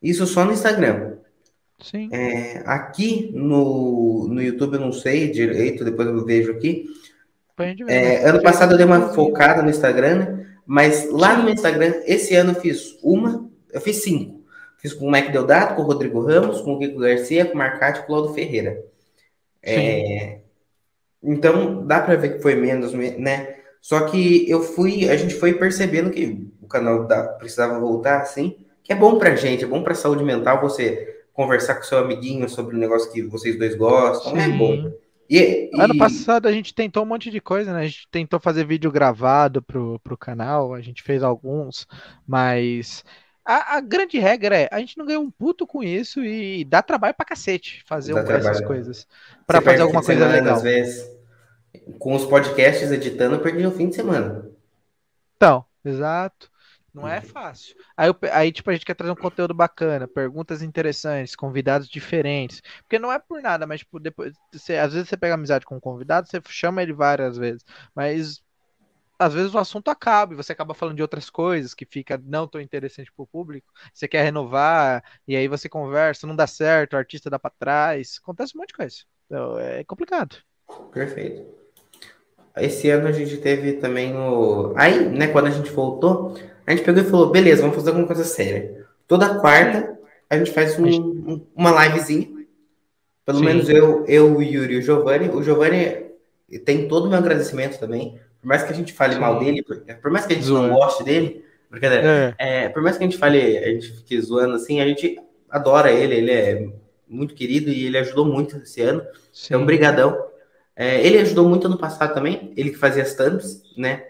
Isso 0.03 0.27
só 0.27 0.45
no 0.45 0.53
Instagram. 0.53 1.13
Sim. 1.81 2.11
É, 2.13 2.63
aqui 2.67 3.31
no, 3.35 4.29
no 4.29 4.43
YouTube 4.43 4.75
eu 4.75 4.81
não 4.81 4.93
sei 4.93 5.31
direito, 5.31 5.85
depois 5.85 6.09
eu 6.09 6.25
vejo 6.25 6.53
aqui. 6.53 6.87
É, 7.89 8.29
ano 8.29 8.43
passado 8.43 8.73
eu 8.73 8.77
dei 8.77 8.87
uma 8.87 9.13
focada 9.13 9.63
no 9.63 9.71
Instagram, 9.71 10.15
né? 10.17 10.47
Mas 10.67 11.11
lá 11.11 11.37
no 11.37 11.45
meu 11.45 11.55
Instagram, 11.55 12.03
esse 12.07 12.35
ano 12.35 12.53
eu 12.53 12.61
fiz 12.61 12.99
uma, 13.03 13.51
eu 13.73 13.81
fiz 13.81 14.03
cinco. 14.03 14.41
Fiz 14.79 14.93
com 14.93 15.07
o 15.07 15.11
Mac 15.11 15.31
Deodato, 15.31 15.75
com 15.75 15.83
o 15.83 15.85
Rodrigo 15.85 16.25
Ramos, 16.25 16.61
com 16.63 16.75
o 16.75 16.79
Kiko 16.79 17.01
Garcia, 17.01 17.45
com 17.45 17.55
o 17.55 17.59
Marcati 17.59 17.99
e 17.99 18.03
com 18.03 18.05
o 18.05 18.17
Claudio 18.17 18.35
Ferreira. 18.35 18.83
É, 19.63 20.39
então, 21.23 21.87
dá 21.87 22.01
para 22.01 22.17
ver 22.17 22.37
que 22.37 22.43
foi 22.43 22.55
menos, 22.55 22.93
né? 22.95 23.57
Só 23.81 24.01
que 24.07 24.49
eu 24.49 24.63
fui, 24.63 25.09
a 25.09 25.17
gente 25.17 25.35
foi 25.35 25.55
percebendo 25.55 26.11
que 26.11 26.49
o 26.63 26.67
canal 26.67 27.07
da, 27.07 27.25
precisava 27.25 27.79
voltar, 27.79 28.21
assim, 28.21 28.57
que 28.83 28.93
é 28.93 28.97
bom 28.97 29.19
pra 29.19 29.37
gente, 29.37 29.65
é 29.65 29.67
bom 29.67 29.83
pra 29.83 29.95
saúde 29.95 30.25
mental 30.25 30.61
você 30.61 31.25
conversar 31.33 31.77
com 31.77 31.83
seu 31.83 31.99
amiguinho 31.99 32.49
sobre 32.49 32.75
o 32.75 32.79
um 32.79 32.81
negócio 32.81 33.11
que 33.13 33.23
vocês 33.23 33.59
dois 33.59 33.75
gostam, 33.75 34.37
é 34.37 34.45
Sim. 34.45 34.55
é 34.55 34.57
bom. 34.57 34.93
E, 35.31 35.71
e... 35.73 35.81
Ano 35.81 35.97
passado 35.97 36.49
a 36.49 36.53
gente 36.53 36.75
tentou 36.75 37.05
um 37.05 37.07
monte 37.07 37.31
de 37.31 37.41
coisa, 37.41 37.73
né? 37.73 37.83
A 37.83 37.87
gente 37.87 38.09
tentou 38.11 38.41
fazer 38.41 38.67
vídeo 38.67 38.91
gravado 38.91 39.63
pro, 39.63 40.01
pro 40.01 40.19
canal, 40.19 40.75
a 40.75 40.81
gente 40.81 41.05
fez 41.05 41.23
alguns, 41.23 41.87
mas 42.27 43.05
a, 43.45 43.77
a, 43.77 43.81
grande 43.81 44.19
regra 44.19 44.59
é, 44.59 44.69
a 44.73 44.81
gente 44.81 44.99
não 44.99 45.07
ganha 45.07 45.21
um 45.21 45.31
puto 45.31 45.69
com 45.69 45.85
isso 45.85 46.25
e 46.25 46.65
dá 46.65 46.83
trabalho 46.83 47.15
pra 47.15 47.25
cacete 47.25 47.85
fazer 47.87 48.13
um, 48.13 48.19
essas 48.19 48.61
coisas. 48.61 49.07
para 49.47 49.61
fazer 49.61 49.83
alguma 49.83 50.03
coisa 50.03 50.21
semana, 50.21 50.41
legal. 50.41 50.57
Às 50.57 50.63
vezes, 50.63 51.11
com 52.01 52.17
os 52.17 52.27
podcasts 52.27 52.91
editando, 52.91 53.37
eu 53.37 53.41
perdi 53.41 53.65
o 53.65 53.71
fim 53.71 53.89
de 53.89 53.95
semana. 53.95 54.51
Então, 55.37 55.65
exato. 55.85 56.50
Não 56.93 57.07
é 57.07 57.21
fácil. 57.21 57.77
Aí, 57.97 58.11
aí, 58.33 58.53
tipo, 58.53 58.69
a 58.69 58.73
gente 58.73 58.85
quer 58.85 58.95
trazer 58.95 59.13
um 59.13 59.17
conteúdo 59.17 59.55
bacana, 59.55 60.09
perguntas 60.09 60.61
interessantes, 60.63 61.37
convidados 61.37 61.89
diferentes. 61.89 62.61
Porque 62.83 62.99
não 62.99 63.13
é 63.13 63.19
por 63.19 63.41
nada, 63.41 63.67
mas, 63.67 63.81
tipo, 63.81 64.01
depois. 64.01 64.35
Você, 64.53 64.77
às 64.77 64.93
vezes 64.93 65.09
você 65.09 65.17
pega 65.17 65.35
amizade 65.35 65.65
com 65.65 65.77
um 65.77 65.81
convidado, 65.81 66.29
você 66.29 66.41
chama 66.49 66.83
ele 66.83 66.93
várias 66.93 67.37
vezes. 67.39 67.65
Mas 67.95 68.43
às 69.21 69.35
vezes 69.35 69.55
o 69.55 69.59
assunto 69.59 69.91
acaba 69.91 70.33
e 70.33 70.37
você 70.37 70.53
acaba 70.53 70.73
falando 70.73 70.97
de 70.97 71.03
outras 71.03 71.29
coisas 71.29 71.75
que 71.75 71.85
fica 71.85 72.19
não 72.25 72.49
tão 72.49 72.59
interessante 72.59 73.13
para 73.13 73.23
o 73.23 73.27
público. 73.27 73.71
Você 73.93 74.09
quer 74.09 74.23
renovar, 74.23 75.05
e 75.29 75.37
aí 75.37 75.47
você 75.47 75.69
conversa, 75.69 76.27
não 76.27 76.35
dá 76.35 76.47
certo, 76.47 76.95
o 76.95 76.97
artista 76.97 77.29
dá 77.29 77.39
para 77.39 77.51
trás. 77.51 78.19
Acontece 78.23 78.57
um 78.57 78.61
monte 78.61 78.69
de 78.69 78.75
coisa. 78.75 78.97
Então, 79.27 79.59
é 79.59 79.85
complicado. 79.85 80.37
Perfeito. 80.91 81.61
Esse 82.57 82.91
ano 82.91 83.09
a 83.09 83.13
gente 83.13 83.37
teve 83.37 83.75
também 83.75 84.17
o. 84.17 84.73
Aí, 84.75 85.09
né, 85.09 85.29
quando 85.29 85.47
a 85.47 85.51
gente 85.51 85.71
voltou, 85.71 86.35
a 86.71 86.77
gente 86.77 86.85
pegou 86.85 87.03
e 87.03 87.07
falou, 87.07 87.31
beleza, 87.31 87.63
vamos 87.63 87.77
fazer 87.77 87.89
alguma 87.91 88.07
coisa 88.07 88.25
séria. 88.25 88.87
Toda 89.09 89.41
quarta 89.41 89.99
a 90.29 90.39
gente 90.39 90.53
faz 90.53 90.79
um, 90.79 90.87
um, 90.87 91.47
uma 91.55 91.85
livezinha. 91.85 92.29
Pelo 93.27 93.39
Sim. 93.39 93.45
menos 93.45 93.69
eu, 93.69 94.05
eu, 94.07 94.37
o 94.37 94.43
Yuri 94.43 94.75
e 94.75 94.79
o 94.79 94.83
Giovanni. 94.83 95.29
O 95.31 95.43
Giovanni 95.43 96.07
tem 96.65 96.87
todo 96.87 97.07
o 97.07 97.09
meu 97.09 97.19
agradecimento 97.19 97.79
também. 97.79 98.21
Por 98.41 98.47
mais 98.47 98.63
que 98.63 98.73
a 98.73 98.75
gente 98.75 98.93
fale 98.93 99.15
Sim. 99.15 99.21
mal 99.21 99.41
dele, 99.41 99.65
por 100.01 100.11
mais 100.13 100.27
que 100.27 100.33
a 100.33 100.37
gente 100.37 100.47
Zoa. 100.47 100.63
não 100.63 100.75
goste 100.75 101.03
dele, 101.03 101.45
brincadeira. 101.69 102.37
É. 102.39 102.65
É, 102.65 102.69
por 102.69 102.83
mais 102.83 102.97
que 102.97 103.03
a 103.03 103.07
gente 103.07 103.19
fale, 103.19 103.59
a 103.59 103.69
gente 103.69 103.93
fique 103.93 104.21
zoando 104.21 104.55
assim, 104.55 104.81
a 104.81 104.87
gente 104.87 105.19
adora 105.51 105.91
ele, 105.91 106.15
ele 106.15 106.31
é 106.31 106.69
muito 107.09 107.35
querido 107.35 107.69
e 107.71 107.87
ele 107.87 107.99
ajudou 107.99 108.25
muito 108.25 108.59
esse 108.59 108.81
ano. 108.81 109.03
Sim. 109.33 109.55
Então, 109.55 109.67
brigadão. 109.67 110.31
É, 110.77 111.05
ele 111.05 111.19
ajudou 111.19 111.49
muito 111.49 111.67
ano 111.67 111.77
passado 111.77 112.15
também, 112.15 112.53
ele 112.57 112.71
que 112.71 112.79
fazia 112.79 113.03
as 113.03 113.15
thumbs, 113.15 113.63
né? 113.77 114.10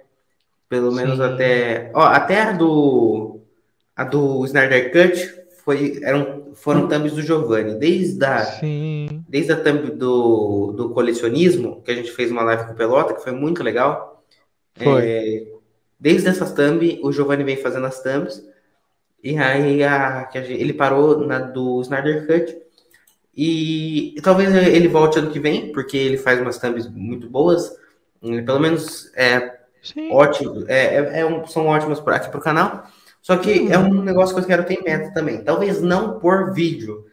Pelo 0.70 0.92
menos 0.92 1.16
Sim. 1.16 1.24
até. 1.24 1.90
Ó, 1.92 2.00
até 2.00 2.42
a 2.42 2.52
do. 2.52 3.40
A 3.96 4.04
do 4.04 4.44
Snyder 4.46 4.92
Cut 4.92 5.42
foi, 5.64 6.00
eram, 6.02 6.52
foram 6.54 6.86
thumbs 6.88 7.12
do 7.12 7.20
Giovanni. 7.20 7.74
Desde 7.74 8.24
a, 8.24 8.44
Sim. 8.44 9.24
desde 9.28 9.52
a 9.52 9.56
thumb 9.56 9.90
do, 9.90 10.72
do 10.72 10.90
colecionismo, 10.90 11.82
que 11.82 11.90
a 11.90 11.94
gente 11.94 12.12
fez 12.12 12.30
uma 12.30 12.44
live 12.44 12.66
com 12.66 12.72
o 12.72 12.76
Pelota, 12.76 13.14
que 13.14 13.22
foi 13.22 13.32
muito 13.32 13.64
legal. 13.64 14.24
Foi. 14.76 15.02
É, 15.04 15.46
desde 15.98 16.28
essas 16.28 16.52
thumb, 16.52 17.00
o 17.02 17.10
Giovanni 17.10 17.42
vem 17.42 17.56
fazendo 17.56 17.86
as 17.86 18.00
thumbs. 18.00 18.40
E 19.22 19.36
aí 19.36 19.82
a, 19.82 20.24
que 20.26 20.38
a 20.38 20.42
ele 20.42 20.72
parou 20.72 21.26
na 21.26 21.40
do 21.40 21.80
Snyder 21.80 22.28
Cut. 22.28 22.56
E, 23.36 24.16
e 24.16 24.22
talvez 24.22 24.54
ele 24.54 24.86
volte 24.86 25.18
ano 25.18 25.32
que 25.32 25.40
vem, 25.40 25.72
porque 25.72 25.96
ele 25.96 26.16
faz 26.16 26.40
umas 26.40 26.58
thumbs 26.58 26.88
muito 26.88 27.28
boas. 27.28 27.76
Pelo 28.20 28.60
menos 28.60 29.10
é, 29.16 29.59
Sim. 29.82 30.10
ótimo, 30.12 30.64
é, 30.68 30.96
é- 30.96 31.20
é 31.20 31.26
um- 31.26 31.46
são 31.46 31.66
ótimas 31.66 32.02
aqui 32.06 32.30
pro 32.30 32.40
canal. 32.40 32.84
Só 33.22 33.36
que 33.36 33.70
é 33.70 33.78
um 33.78 34.02
negócio 34.02 34.34
que 34.34 34.40
eu 34.40 34.46
quero 34.46 34.64
ter 34.64 34.74
em 34.74 34.82
meta 34.82 35.12
também. 35.12 35.42
Talvez 35.42 35.80
não 35.82 36.18
por 36.18 36.52
vídeo, 36.54 37.04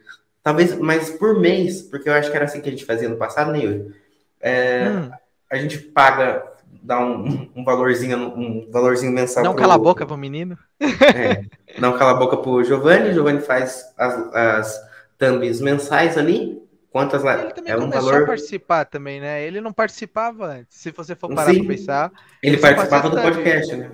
talvez, 0.42 0.74
mas 0.78 1.10
por 1.10 1.38
mês, 1.38 1.82
porque 1.82 2.08
eu 2.08 2.14
acho 2.14 2.30
que 2.30 2.36
era 2.36 2.46
assim 2.46 2.60
que 2.60 2.68
a 2.68 2.72
gente 2.72 2.84
fazia 2.86 3.08
no 3.08 3.16
passado, 3.16 3.52
né, 3.52 3.58
Yuri? 3.62 3.94
É, 4.40 4.88
Hum. 4.88 5.10
A 5.50 5.56
gente 5.56 5.78
paga, 5.78 6.42
dá 6.82 7.00
um, 7.00 7.50
um 7.56 7.64
valorzinho, 7.64 8.18
um 8.18 8.68
valorzinho 8.70 9.12
mensal. 9.12 9.42
Não 9.42 9.52
pro- 9.52 9.62
cala 9.62 9.74
a 9.74 9.78
boca 9.78 10.04
pro 10.06 10.16
menino. 10.16 10.58
É, 10.78 11.44
não 11.80 11.96
cala 11.96 12.10
a 12.12 12.14
boca 12.14 12.36
pro 12.36 12.62
Giovanni. 12.62 13.08
O 13.10 13.14
Giovanni 13.14 13.40
faz 13.40 13.82
as, 13.96 14.34
as 14.34 14.80
thumbs 15.18 15.60
mensais 15.62 16.18
ali. 16.18 16.62
Quantas? 16.98 17.24
Ele 17.24 17.52
também 17.52 17.72
É 17.72 17.76
um 17.76 17.80
começou 17.80 18.08
a 18.08 18.12
valor. 18.12 18.26
participar 18.26 18.84
também, 18.84 19.20
né? 19.20 19.42
Ele 19.44 19.60
não 19.60 19.72
participava 19.72 20.46
antes. 20.46 20.78
Se 20.78 20.90
você 20.90 21.14
for 21.14 21.34
parar 21.34 21.52
Sim. 21.52 21.64
pra 21.64 21.74
pensar. 21.74 22.12
Ele 22.42 22.56
participava 22.56 23.10
do 23.10 23.20
podcast, 23.20 23.76
né? 23.76 23.90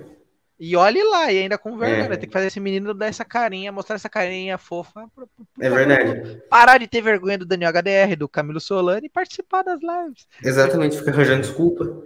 E 0.57 0.73
olhe 0.77 1.03
lá, 1.03 1.31
e 1.33 1.39
ainda 1.39 1.57
com 1.57 1.77
vergonha. 1.77 2.13
É. 2.13 2.17
Tem 2.17 2.29
que 2.29 2.33
fazer 2.33 2.47
esse 2.47 2.59
menino 2.61 2.93
dar 2.93 3.07
essa 3.07 3.25
carinha, 3.25 3.71
mostrar 3.73 3.95
essa 3.97 4.07
carinha 4.07 4.57
fofa. 4.57 5.05
pra- 5.13 5.25
pra- 5.27 5.45
É 5.59 5.69
verdade. 5.69 6.41
Parar 6.49 6.77
de 6.77 6.87
ter 6.87 7.01
vergonha 7.01 7.37
do 7.37 7.45
Daniel 7.45 7.69
HDR, 7.71 8.15
do 8.15 8.29
Camilo 8.29 8.61
Solano 8.61 9.05
e 9.05 9.09
participar 9.09 9.63
das 9.63 9.79
lives. 9.81 10.25
Exatamente, 10.43 10.97
fica 10.97 11.11
arranjando 11.11 11.41
desculpa. 11.41 12.01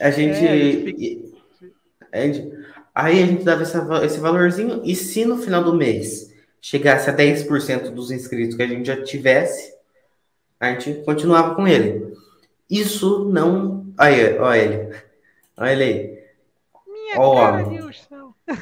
A 0.00 0.10
gente. 0.10 0.44
É, 0.46 0.52
a 0.52 0.56
gente 0.56 1.32
a 2.12 2.20
gente- 2.20 2.52
Aí 2.94 3.22
a 3.22 3.26
gente 3.26 3.42
dava 3.42 3.62
essa 3.62 3.78
esse 4.04 4.20
valorzinho, 4.20 4.82
e 4.84 4.94
se 4.94 5.24
no 5.24 5.38
final 5.38 5.64
do 5.64 5.74
mês 5.74 6.30
chegasse 6.60 7.08
a 7.08 7.12
10% 7.12 7.90
dos 7.90 8.10
inscritos 8.10 8.54
que 8.54 8.62
a 8.62 8.66
gente 8.66 8.86
já 8.86 9.02
tivesse, 9.02 9.71
a 10.62 10.72
gente 10.72 11.04
continuava 11.04 11.54
com 11.54 11.66
ele. 11.68 12.14
Isso 12.70 13.28
não. 13.30 13.86
Aí, 13.98 14.38
ó 14.38 14.54
ele. 14.54 14.94
Olha 15.58 15.72
ele 15.72 15.84
aí. 15.84 16.22
Minha 16.86 17.18
Ó, 17.18 17.34
cara. 17.34 17.64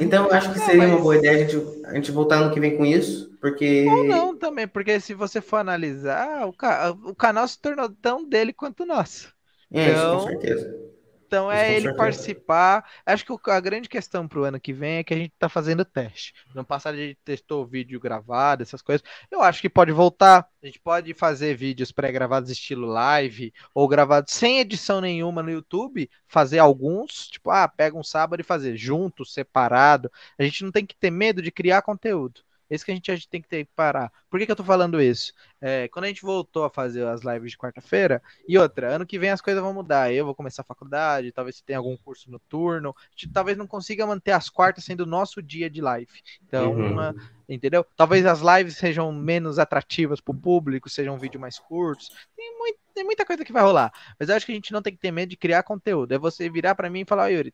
Então 0.01 0.27
eu 0.27 0.33
acho 0.35 0.53
que 0.53 0.59
seria 0.61 0.87
uma 0.89 0.99
boa 0.99 1.17
ideia 1.17 1.45
a 1.45 1.49
gente, 1.49 1.87
a 1.87 1.95
gente 1.95 2.11
voltar 2.13 2.37
ano 2.41 2.53
que 2.53 2.61
vem 2.61 2.77
com 2.77 2.87
isso, 2.87 3.31
porque. 3.41 3.85
Ou 3.89 4.05
não 4.05 4.37
também, 4.39 4.69
porque 4.69 5.01
se 5.01 5.15
você 5.15 5.41
for 5.41 5.57
analisar, 5.57 6.47
o, 6.47 6.53
ca- 6.53 6.91
o 6.93 7.15
canal 7.15 7.47
se 7.49 7.59
tornou 7.61 7.89
tão 7.91 8.25
dele 8.29 8.53
quanto 8.53 8.83
o 8.83 8.87
nosso. 8.87 9.35
É, 9.73 9.93
isso 9.93 10.03
com 10.11 10.19
Então, 10.19 10.29
certeza. 10.29 10.90
Então 11.31 11.51
é 11.51 11.77
ele 11.77 11.89
participar. 11.89 12.85
Acho 13.07 13.25
que 13.25 13.33
o- 13.33 13.41
a 13.47 13.61
grande 13.61 13.89
questão 13.89 14.27
pro 14.27 14.43
ano 14.43 14.59
que 14.59 14.73
vem 14.73 14.97
é 14.99 15.05
que 15.05 15.15
a 15.15 15.17
gente 15.17 15.33
tá 15.39 15.49
fazendo 15.49 15.85
teste. 15.85 16.35
No 16.53 16.65
passado 16.65 16.95
a 16.95 16.99
gente 16.99 17.21
testou 17.25 17.65
vídeo 17.65 18.01
gravado, 18.01 18.65
essas 18.65 18.83
coisas. 18.83 19.01
Eu 19.31 19.41
acho 19.41 19.61
que 19.61 19.71
pode 19.71 19.93
voltar. 19.93 20.49
A 20.61 20.67
gente 20.67 20.81
pode 20.81 21.15
fazer 21.15 21.55
vídeos 21.55 21.93
pré-gravados 21.93 22.51
estilo 22.51 22.85
live 22.89 23.53
ou 23.73 23.87
gravados 23.87 24.35
sem 24.35 24.59
edição 24.59 25.01
nenhuma 25.01 25.41
no 25.41 25.51
YouTube, 25.53 26.11
fazer 26.27 26.59
alguns, 26.59 27.29
tipo, 27.29 27.49
ah, 27.51 27.69
pega 27.69 27.97
um 27.97 28.03
sábado 28.03 28.41
e 28.41 28.45
fazer 28.45 28.77
junto, 28.77 29.25
separado. 29.25 30.11
A 30.37 30.43
gente 30.43 30.65
não 30.65 30.73
tem 30.73 30.85
que 30.85 30.97
ter 30.97 31.11
medo 31.13 31.41
de 31.41 31.53
criar 31.53 31.83
conteúdo. 31.83 32.41
Esse 32.71 32.85
que 32.85 32.93
a 32.93 32.95
gente, 32.95 33.11
a 33.11 33.17
gente 33.17 33.29
tem 33.29 33.43
que 33.43 33.49
ter 33.49 33.65
que 33.67 33.73
parar. 33.75 34.13
Por 34.31 34.39
que, 34.39 34.47
que 34.47 34.53
eu 34.53 34.57
tô 34.57 34.63
falando 34.65 35.01
isso? 35.03 35.33
É, 35.61 35.89
quando 35.89 36.05
a 36.05 36.09
gente 36.09 36.23
voltou 36.23 36.65
a 36.65 36.71
fazer 36.71 37.05
as 37.07 37.23
lives 37.23 37.51
de 37.51 37.59
quarta-feira, 37.59 38.23
e 38.47 38.57
outra, 38.57 38.95
ano 38.95 39.05
que 39.07 39.19
vem 39.19 39.31
as 39.31 39.41
coisas 39.41 39.63
vão 39.63 39.75
mudar. 39.75 40.13
Eu 40.13 40.25
vou 40.25 40.35
começar 40.35 40.63
a 40.63 40.65
faculdade, 40.65 41.33
talvez 41.33 41.57
você 41.57 41.63
tenha 41.67 41.79
algum 41.79 41.97
curso 41.97 42.31
noturno. 42.31 42.95
A 42.97 43.11
gente 43.11 43.33
talvez 43.33 43.59
não 43.59 43.67
consiga 43.67 44.07
manter 44.07 44.31
as 44.33 44.49
quartas 44.49 44.85
sendo 44.85 45.01
o 45.01 45.07
nosso 45.07 45.43
dia 45.43 45.69
de 45.69 45.81
live. 45.81 46.13
Então, 46.47 46.73
Uhum. 46.73 46.93
uma- 46.93 47.15
entendeu? 47.49 47.85
Talvez 47.97 48.25
as 48.25 48.41
lives 48.41 48.77
sejam 48.77 49.13
menos 49.13 49.59
atrativas 49.59 50.21
para 50.21 50.33
o 50.33 50.41
público, 50.41 50.89
sejam 50.89 51.19
vídeos 51.19 51.41
mais 51.41 51.59
curtos. 51.59 52.11
Tem, 52.37 52.57
muito, 52.57 52.79
tem 52.95 53.05
muita 53.05 53.25
coisa 53.27 53.45
que 53.45 53.53
vai 53.53 53.63
rolar. 53.63 53.93
Mas 54.19 54.29
eu 54.29 54.37
acho 54.37 54.47
que 54.47 54.53
a 54.53 54.55
gente 54.55 54.73
não 54.73 54.81
tem 54.81 54.93
que 54.95 55.01
ter 55.01 55.11
medo 55.11 55.31
de 55.31 55.37
criar 55.37 55.65
conteúdo. 55.65 56.13
É 56.13 56.19
você 56.19 56.49
virar 56.49 56.77
para 56.77 56.89
mim 56.89 57.01
e 57.01 57.05
falar, 57.05 57.25
"Ó, 57.25 57.27
Yuri, 57.29 57.53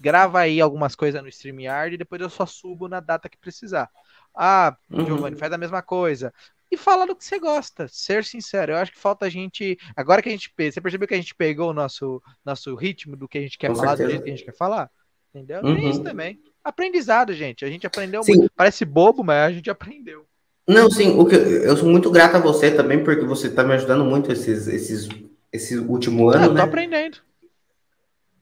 grava 0.00 0.40
aí 0.40 0.60
algumas 0.60 0.94
coisas 0.94 1.22
no 1.22 1.28
StreamYard 1.28 1.94
e 1.94 1.98
depois 1.98 2.20
eu 2.20 2.30
só 2.30 2.46
subo 2.46 2.88
na 2.88 3.00
data 3.00 3.28
que 3.28 3.38
precisar. 3.38 3.90
Ah, 4.36 4.76
Uhum. 4.90 5.06
Giovanni, 5.06 5.36
faz 5.36 5.52
a 5.52 5.58
mesma 5.58 5.82
coisa. 5.82 6.32
E 6.70 6.76
fala 6.76 7.06
do 7.06 7.14
que 7.16 7.24
você 7.24 7.38
gosta, 7.38 7.86
ser 7.88 8.24
sincero. 8.24 8.72
Eu 8.72 8.76
acho 8.76 8.92
que 8.92 8.98
falta 8.98 9.24
a 9.24 9.30
gente. 9.30 9.78
Agora 9.96 10.20
que 10.20 10.28
a 10.28 10.32
gente. 10.32 10.52
Você 10.56 10.80
percebeu 10.80 11.06
que 11.08 11.14
a 11.14 11.16
gente 11.16 11.34
pegou 11.34 11.70
o 11.70 11.74
nosso, 11.74 12.20
nosso 12.44 12.74
ritmo 12.74 13.16
do 13.16 13.28
que 13.28 13.38
a 13.38 13.40
gente 13.40 13.56
quer 13.56 13.68
Com 13.68 13.76
falar, 13.76 13.92
do 13.94 13.98
certeza. 13.98 14.10
jeito 14.10 14.24
que 14.24 14.30
a 14.30 14.36
gente 14.36 14.44
quer 14.44 14.56
falar? 14.56 14.90
Entendeu? 15.34 15.62
Uhum. 15.62 15.76
É 15.76 15.90
isso 15.90 16.02
também. 16.02 16.40
Aprendizado, 16.64 17.32
gente. 17.32 17.64
A 17.64 17.68
gente 17.68 17.86
aprendeu 17.86 18.22
Sim. 18.24 18.36
muito. 18.36 18.52
Parece 18.56 18.84
bobo, 18.84 19.22
mas 19.22 19.50
a 19.50 19.52
gente 19.52 19.70
aprendeu. 19.70 20.26
Não, 20.68 20.90
sim, 20.90 21.16
o 21.16 21.24
que, 21.24 21.36
eu 21.36 21.76
sou 21.76 21.88
muito 21.88 22.10
grato 22.10 22.36
a 22.36 22.40
você 22.40 22.72
também, 22.72 23.04
porque 23.04 23.24
você 23.24 23.46
está 23.46 23.62
me 23.62 23.74
ajudando 23.74 24.04
muito 24.04 24.32
esses, 24.32 24.66
esses, 24.66 25.08
esse 25.52 25.78
último 25.78 26.28
Ah, 26.30 26.36
ano, 26.36 26.44
eu 26.46 26.48
tô 26.48 26.54
né? 26.54 26.62
aprendendo. 26.62 27.18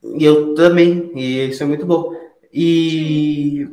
E 0.02 0.24
eu 0.24 0.54
também, 0.54 1.12
e 1.14 1.48
isso 1.50 1.62
é 1.62 1.66
muito 1.66 1.84
bom. 1.84 2.14
E 2.50 3.68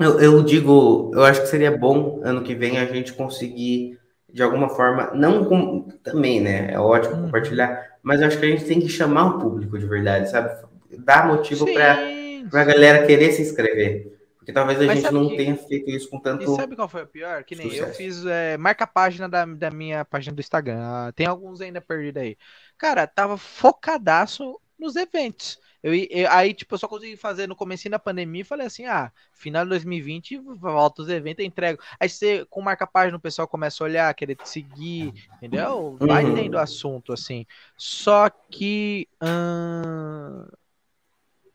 eu, 0.00 0.20
eu 0.20 0.42
digo, 0.44 1.10
eu 1.14 1.24
acho 1.24 1.42
que 1.42 1.48
seria 1.48 1.76
bom 1.76 2.20
ano 2.24 2.42
que 2.42 2.54
vem 2.54 2.78
a 2.78 2.86
gente 2.86 3.12
conseguir, 3.12 3.98
de 4.32 4.42
alguma 4.42 4.68
forma, 4.68 5.10
não 5.14 5.44
com, 5.44 5.88
também, 6.02 6.40
né? 6.40 6.72
É 6.72 6.78
ótimo 6.78 7.16
Uhum. 7.16 7.22
compartilhar, 7.22 7.96
mas 8.02 8.20
eu 8.20 8.26
acho 8.26 8.38
que 8.38 8.46
a 8.46 8.50
gente 8.50 8.64
tem 8.64 8.80
que 8.80 8.88
chamar 8.88 9.36
o 9.36 9.40
público 9.40 9.78
de 9.78 9.86
verdade, 9.86 10.30
sabe? 10.30 10.50
Dar 10.98 11.26
motivo 11.26 11.66
para 11.72 12.14
a 12.52 12.64
galera 12.64 13.06
querer 13.06 13.32
se 13.32 13.42
inscrever. 13.42 14.14
Porque 14.38 14.52
talvez 14.52 14.80
a 14.80 14.86
Mas 14.86 14.98
gente 15.00 15.12
não 15.12 15.28
que- 15.28 15.36
tenha 15.36 15.56
feito 15.56 15.90
isso 15.90 16.08
com 16.10 16.18
E 16.18 16.20
tanto. 16.22 16.46
sabe 16.46 16.76
qual 16.76 16.88
foi 16.88 17.02
o 17.02 17.06
pior? 17.06 17.44
Que 17.44 17.56
nem 17.56 17.74
eu 17.74 17.86
sucesso. 17.86 17.96
fiz 17.96 18.24
é, 18.26 18.56
marca 18.58 18.84
a 18.84 18.86
página 18.86 19.28
da, 19.28 19.44
da 19.46 19.70
minha 19.70 20.04
página 20.04 20.34
do 20.34 20.40
Instagram. 20.40 20.78
Ah, 20.80 21.12
Tem 21.12 21.26
alguns 21.26 21.60
ainda 21.60 21.80
perdidos 21.80 22.22
aí. 22.22 22.36
Cara, 22.76 23.06
tava 23.06 23.36
focadaço 23.38 24.60
nos 24.78 24.96
eventos. 24.96 25.58
Eu, 25.86 25.94
eu- 26.10 26.30
aí, 26.32 26.52
tipo, 26.52 26.74
eu 26.74 26.78
só 26.78 26.88
consegui 26.88 27.16
fazer 27.16 27.46
no 27.46 27.54
começo 27.54 27.88
da 27.88 27.98
pandemia 27.98 28.40
e 28.42 28.44
falei 28.44 28.66
assim: 28.66 28.86
ah, 28.86 29.12
final 29.32 29.64
de 29.64 29.70
2020, 29.70 30.36
volta 30.38 31.02
os 31.02 31.08
eventos, 31.08 31.44
entrego. 31.44 31.80
Aí 32.00 32.08
você, 32.08 32.44
com 32.46 32.60
marca 32.60 32.84
a 32.84 32.88
página, 32.88 33.16
o 33.16 33.20
pessoal 33.20 33.46
começa 33.46 33.82
a 33.84 33.86
olhar, 33.86 34.14
querer 34.14 34.34
te 34.36 34.48
seguir, 34.48 35.14
entendeu? 35.36 35.96
Vai 35.98 36.24
Uhum. 36.24 36.34
tendo 36.34 36.58
assunto, 36.58 37.12
assim. 37.12 37.46
Só 37.76 38.28
que. 38.50 39.08
ahn, 39.20 40.48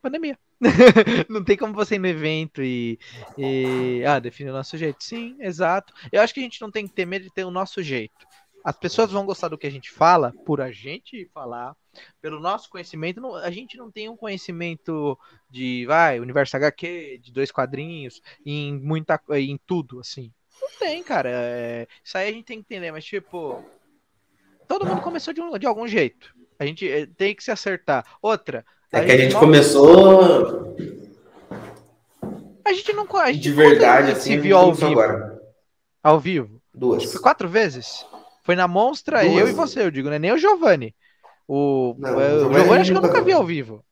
Pandemia. 0.01 0.37
Não 1.29 1.43
tem 1.43 1.57
como 1.57 1.73
você 1.73 1.95
ir 1.95 1.99
no 1.99 2.07
evento 2.07 2.61
e, 2.61 2.99
e, 3.37 4.03
ah, 4.07 4.19
definir 4.19 4.49
o 4.49 4.53
nosso 4.53 4.77
jeito. 4.77 5.03
Sim, 5.03 5.35
exato. 5.39 5.93
Eu 6.11 6.21
acho 6.21 6.33
que 6.33 6.39
a 6.39 6.43
gente 6.43 6.61
não 6.61 6.69
tem 6.71 6.87
que 6.87 6.93
ter 6.93 7.05
medo 7.05 7.23
de 7.23 7.31
ter 7.31 7.43
o 7.43 7.51
nosso 7.51 7.81
jeito. 7.81 8.27
As 8.63 8.77
pessoas 8.77 9.11
vão 9.11 9.25
gostar 9.25 9.47
do 9.47 9.57
que 9.57 9.65
a 9.65 9.71
gente 9.71 9.89
fala 9.89 10.33
por 10.45 10.61
a 10.61 10.71
gente 10.71 11.27
falar, 11.33 11.75
pelo 12.21 12.39
nosso 12.39 12.69
conhecimento. 12.69 13.19
Não- 13.19 13.35
a 13.35 13.49
gente 13.49 13.75
não 13.77 13.89
tem 13.91 14.07
um 14.07 14.15
conhecimento 14.15 15.17
de, 15.49 15.85
vai, 15.87 16.19
universo 16.19 16.55
HQ, 16.57 17.19
de 17.23 17.31
dois 17.31 17.51
quadrinhos, 17.51 18.21
em 18.45 18.79
muita, 18.79 19.19
em 19.31 19.59
tudo, 19.65 19.99
assim. 19.99 20.31
Não 20.61 20.69
tem, 20.77 21.01
cara. 21.01 21.29
É, 21.33 21.87
isso 22.03 22.17
aí 22.17 22.29
a 22.29 22.31
gente 22.31 22.45
tem 22.45 22.57
que 22.61 22.65
entender, 22.73 22.91
mas 22.91 23.03
tipo, 23.03 23.63
todo 24.67 24.85
mundo 24.85 25.01
começou 25.01 25.33
de, 25.33 25.41
um- 25.41 25.57
de 25.57 25.65
algum 25.65 25.87
jeito. 25.87 26.31
A 26.59 26.65
gente 26.65 26.87
eh, 26.87 27.07
tem 27.17 27.33
que 27.35 27.43
se 27.43 27.49
acertar. 27.49 28.05
Outra. 28.21 28.63
É 28.91 29.03
que 29.03 29.11
a 29.11 29.17
gente 29.17 29.31
mal- 29.33 29.41
começou 29.41 30.75
A 32.63 32.73
gente 32.73 32.93
não 32.93 33.07
a 33.17 33.31
gente 33.31 33.41
de 33.41 33.51
verdade, 33.51 34.07
vezes 34.07 34.19
assim, 34.21 34.33
se 34.33 34.37
viu 34.39 34.55
ao 34.55 34.71
vivo. 34.73 34.91
agora. 35.01 35.41
Ao 36.03 36.19
vivo. 36.19 36.61
Duas. 36.73 37.03
Foi 37.11 37.19
quatro 37.21 37.49
vezes. 37.49 38.05
Foi 38.43 38.55
na 38.55 38.67
Monstra, 38.67 39.21
Duas. 39.23 39.37
eu 39.37 39.47
e 39.47 39.51
você, 39.53 39.83
eu 39.83 39.91
digo, 39.91 40.09
né? 40.09 40.17
Nem 40.19 40.31
o 40.31 40.37
Giovanni. 40.37 40.95
O, 41.47 41.95
Não, 41.99 42.13
o 42.13 42.49
o 42.49 42.53
Giovanni 42.53 42.81
acho 42.81 42.91
que 42.91 42.97
eu 42.97 43.01
nunca 43.01 43.07
nunca 43.07 43.21
vi 43.21 43.33
ao 43.33 43.45
vivo, 43.45 43.83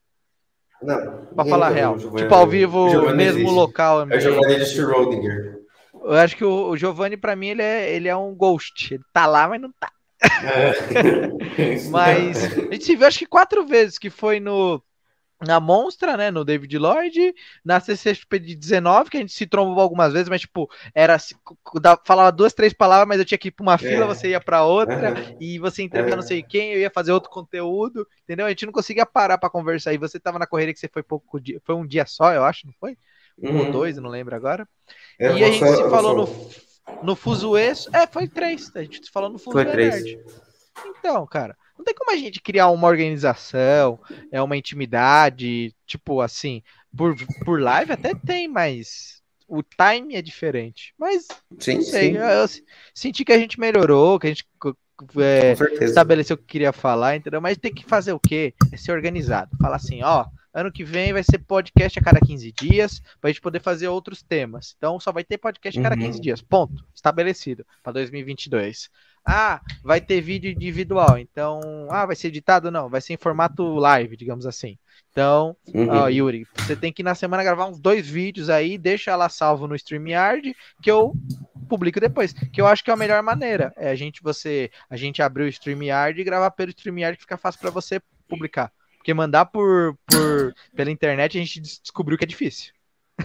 Não. 0.81 1.25
pra 1.35 1.45
falar 1.45 1.69
real. 1.69 1.95
o 1.95 2.15
Tipo, 2.15 2.33
ao 2.33 2.43
o 2.43 2.47
vivo, 2.47 2.89
Giovanni 2.89 3.17
mesmo 3.17 3.39
existe. 3.41 3.53
local. 3.55 3.97
É 3.97 3.99
o 3.99 4.03
ambiente. 4.03 4.21
Giovanni 4.21 4.55
de 4.55 4.65
Schrödinger. 4.65 5.59
Eu 6.01 6.13
acho 6.13 6.35
que 6.37 6.45
o, 6.45 6.69
o 6.69 6.77
Giovanni, 6.77 7.17
pra 7.17 7.35
mim, 7.35 7.47
ele 7.49 7.61
é, 7.61 7.93
ele 7.93 8.07
é 8.07 8.15
um 8.15 8.33
ghost. 8.33 8.93
Ele 8.93 9.03
tá 9.13 9.25
lá, 9.25 9.47
mas 9.49 9.59
não 9.61 9.71
tá. 9.79 9.91
É. 10.21 11.73
Isso 11.75 11.91
Mas 11.91 12.43
a 12.45 12.47
gente 12.73 12.83
se 12.85 12.95
viu 12.95 13.07
acho 13.07 13.19
que 13.19 13.25
quatro 13.25 13.65
vezes, 13.65 13.97
que 13.97 14.09
foi 14.09 14.39
no 14.39 14.81
na 15.45 15.59
Monstra, 15.59 16.17
né, 16.17 16.29
no 16.29 16.43
David 16.43 16.77
Lloyd, 16.77 17.33
na 17.63 17.79
CCXP 17.79 18.39
de 18.39 18.55
19, 18.55 19.09
que 19.09 19.17
a 19.17 19.19
gente 19.21 19.31
se 19.31 19.47
trombou 19.47 19.81
algumas 19.81 20.11
vezes, 20.11 20.27
mas 20.27 20.41
tipo, 20.41 20.69
era 20.93 21.17
falava 22.05 22.31
duas, 22.31 22.53
três 22.53 22.73
palavras, 22.73 23.07
mas 23.07 23.19
eu 23.19 23.25
tinha 23.25 23.37
que 23.37 23.47
ir 23.47 23.51
para 23.51 23.63
uma 23.63 23.77
fila, 23.77 24.03
é. 24.03 24.07
você 24.07 24.29
ia 24.29 24.41
para 24.41 24.65
outra, 24.65 25.13
uhum. 25.13 25.37
e 25.39 25.57
você 25.57 25.83
entrevistar 25.83 26.15
uhum. 26.15 26.21
não 26.21 26.27
sei 26.27 26.43
quem, 26.43 26.73
eu 26.73 26.79
ia 26.79 26.91
fazer 26.91 27.13
outro 27.13 27.29
conteúdo, 27.29 28.05
entendeu? 28.23 28.45
A 28.45 28.49
gente 28.49 28.65
não 28.65 28.73
conseguia 28.73 29.05
parar 29.05 29.37
para 29.37 29.49
conversar, 29.49 29.93
e 29.93 29.97
você 29.97 30.19
tava 30.19 30.39
na 30.39 30.47
correria 30.47 30.73
que 30.73 30.79
você 30.79 30.89
foi 30.89 31.03
pouco 31.03 31.39
dia, 31.39 31.61
foi 31.63 31.75
um 31.75 31.87
dia 31.87 32.05
só, 32.05 32.33
eu 32.33 32.43
acho, 32.43 32.67
não 32.67 32.73
foi? 32.79 32.97
Um 33.41 33.51
uhum. 33.51 33.65
ou 33.67 33.71
dois, 33.71 33.97
não 33.97 34.09
lembro 34.09 34.35
agora. 34.35 34.67
Eu 35.17 35.37
e 35.37 35.43
a 35.43 35.51
gente 35.51 35.65
se 35.65 35.89
falou 35.89 36.15
no, 36.15 37.03
no 37.03 37.15
Fuzuê, 37.15 37.71
é, 37.93 38.05
foi 38.07 38.27
três, 38.27 38.75
a 38.75 38.81
gente 38.81 39.05
se 39.05 39.11
falou 39.11 39.29
no 39.29 39.39
Fuzuê 39.39 39.63
Foi 39.63 39.71
três. 39.71 40.03
Então, 40.85 41.25
cara, 41.25 41.57
não 41.79 41.85
tem 41.85 41.95
como 41.95 42.11
a 42.11 42.17
gente 42.17 42.41
criar 42.41 42.67
uma 42.69 42.87
organização, 42.89 43.97
é 44.33 44.41
uma 44.41 44.57
intimidade, 44.57 45.73
tipo 45.87 46.19
assim, 46.19 46.61
por, 46.95 47.15
por 47.45 47.61
live 47.61 47.93
até 47.93 48.13
tem, 48.13 48.49
mas 48.49 49.21
o 49.47 49.63
time 49.63 50.15
é 50.15 50.21
diferente. 50.21 50.93
Mas 50.99 51.25
sim, 51.57 51.75
não 51.75 51.81
sei, 51.81 52.17
eu, 52.17 52.21
eu, 52.21 52.45
senti 52.93 53.23
que 53.23 53.31
a 53.31 53.39
gente 53.39 53.57
melhorou, 53.57 54.19
que 54.19 54.27
a 54.27 54.29
gente 54.29 54.45
é, 55.17 55.55
estabeleceu 55.85 56.35
o 56.35 56.37
que 56.37 56.45
queria 56.45 56.73
falar, 56.73 57.15
entendeu? 57.15 57.39
Mas 57.39 57.57
tem 57.57 57.73
que 57.73 57.85
fazer 57.85 58.11
o 58.11 58.19
quê? 58.19 58.53
É 58.73 58.75
ser 58.75 58.91
organizado. 58.91 59.55
Falar 59.57 59.77
assim, 59.77 60.03
ó, 60.03 60.25
ano 60.53 60.71
que 60.73 60.83
vem 60.83 61.13
vai 61.13 61.23
ser 61.23 61.37
podcast 61.39 61.97
a 61.97 62.01
cada 62.01 62.19
15 62.19 62.51
dias, 62.51 63.01
pra 63.21 63.29
gente 63.29 63.39
poder 63.39 63.61
fazer 63.61 63.87
outros 63.87 64.21
temas. 64.21 64.75
Então 64.77 64.99
só 64.99 65.13
vai 65.13 65.23
ter 65.23 65.37
podcast 65.37 65.79
a 65.79 65.83
cada 65.83 65.95
uhum. 65.95 66.01
15 66.01 66.19
dias. 66.19 66.41
Ponto. 66.41 66.85
Estabelecido 66.93 67.65
para 67.81 67.93
2022. 67.93 68.89
Ah, 69.31 69.61
vai 69.83 70.01
ter 70.01 70.21
vídeo 70.21 70.51
individual. 70.51 71.19
Então, 71.19 71.61
ah, 71.91 72.03
vai 72.03 72.15
ser 72.15 72.29
editado? 72.29 72.71
Não, 72.71 72.89
vai 72.89 72.99
ser 72.99 73.13
em 73.13 73.17
formato 73.17 73.75
live, 73.75 74.17
digamos 74.17 74.47
assim. 74.47 74.75
Então, 75.11 75.55
uhum. 75.71 75.87
ó, 75.87 76.07
Yuri, 76.07 76.47
você 76.57 76.75
tem 76.75 76.91
que 76.91 77.03
na 77.03 77.13
semana 77.13 77.43
gravar 77.43 77.67
uns 77.67 77.79
dois 77.79 78.09
vídeos 78.09 78.49
aí, 78.49 78.75
deixa 78.75 79.15
lá 79.15 79.29
salvo 79.29 79.67
no 79.67 79.75
StreamYard, 79.75 80.55
que 80.81 80.89
eu 80.89 81.13
publico 81.67 81.99
depois. 81.99 82.33
Que 82.33 82.59
eu 82.59 82.65
acho 82.65 82.83
que 82.83 82.89
é 82.89 82.93
a 82.93 82.97
melhor 82.97 83.21
maneira. 83.21 83.71
É 83.77 83.91
a 83.91 83.95
gente 83.95 84.23
você, 84.23 84.71
a 84.89 84.97
gente 84.97 85.21
abrir 85.21 85.43
o 85.43 85.47
StreamYard 85.47 86.19
e 86.19 86.23
gravar 86.23 86.49
pelo 86.49 86.71
StreamYard 86.71 87.15
que 87.15 87.23
fica 87.23 87.37
fácil 87.37 87.61
para 87.61 87.69
você 87.69 88.01
publicar. 88.27 88.71
Porque 88.97 89.13
mandar 89.13 89.45
por, 89.45 89.95
por 90.07 90.55
pela 90.75 90.89
internet 90.89 91.37
a 91.37 91.41
gente 91.41 91.61
descobriu 91.61 92.17
que 92.17 92.23
é 92.23 92.27
difícil. 92.27 92.73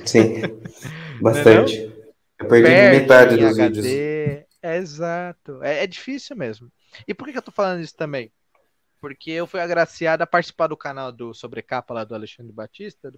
Sim. 0.04 0.42
Bastante. 1.20 1.90
eu 2.38 2.46
perdi 2.46 2.68
Perde 2.68 3.00
metade 3.00 3.36
dos 3.36 3.58
HD, 3.58 3.80
vídeos. 3.80 4.43
Exato. 4.64 5.62
É, 5.62 5.84
é, 5.84 5.86
difícil 5.86 6.34
mesmo. 6.34 6.72
E 7.06 7.12
por 7.12 7.28
que, 7.30 7.36
eu 7.36 7.42
tô 7.42 7.50
falando 7.50 7.82
isso 7.82 7.94
também? 7.94 8.32
Porque 8.98 9.30
eu 9.30 9.46
fui 9.46 9.60
agraciado 9.60 10.22
a 10.22 10.26
participar 10.26 10.68
do 10.68 10.76
canal 10.76 11.12
do 11.12 11.34
Sobrecapa 11.34 11.92
lá 11.92 12.04
do 12.04 12.14
Alexandre 12.14 12.50
Batista, 12.50 13.12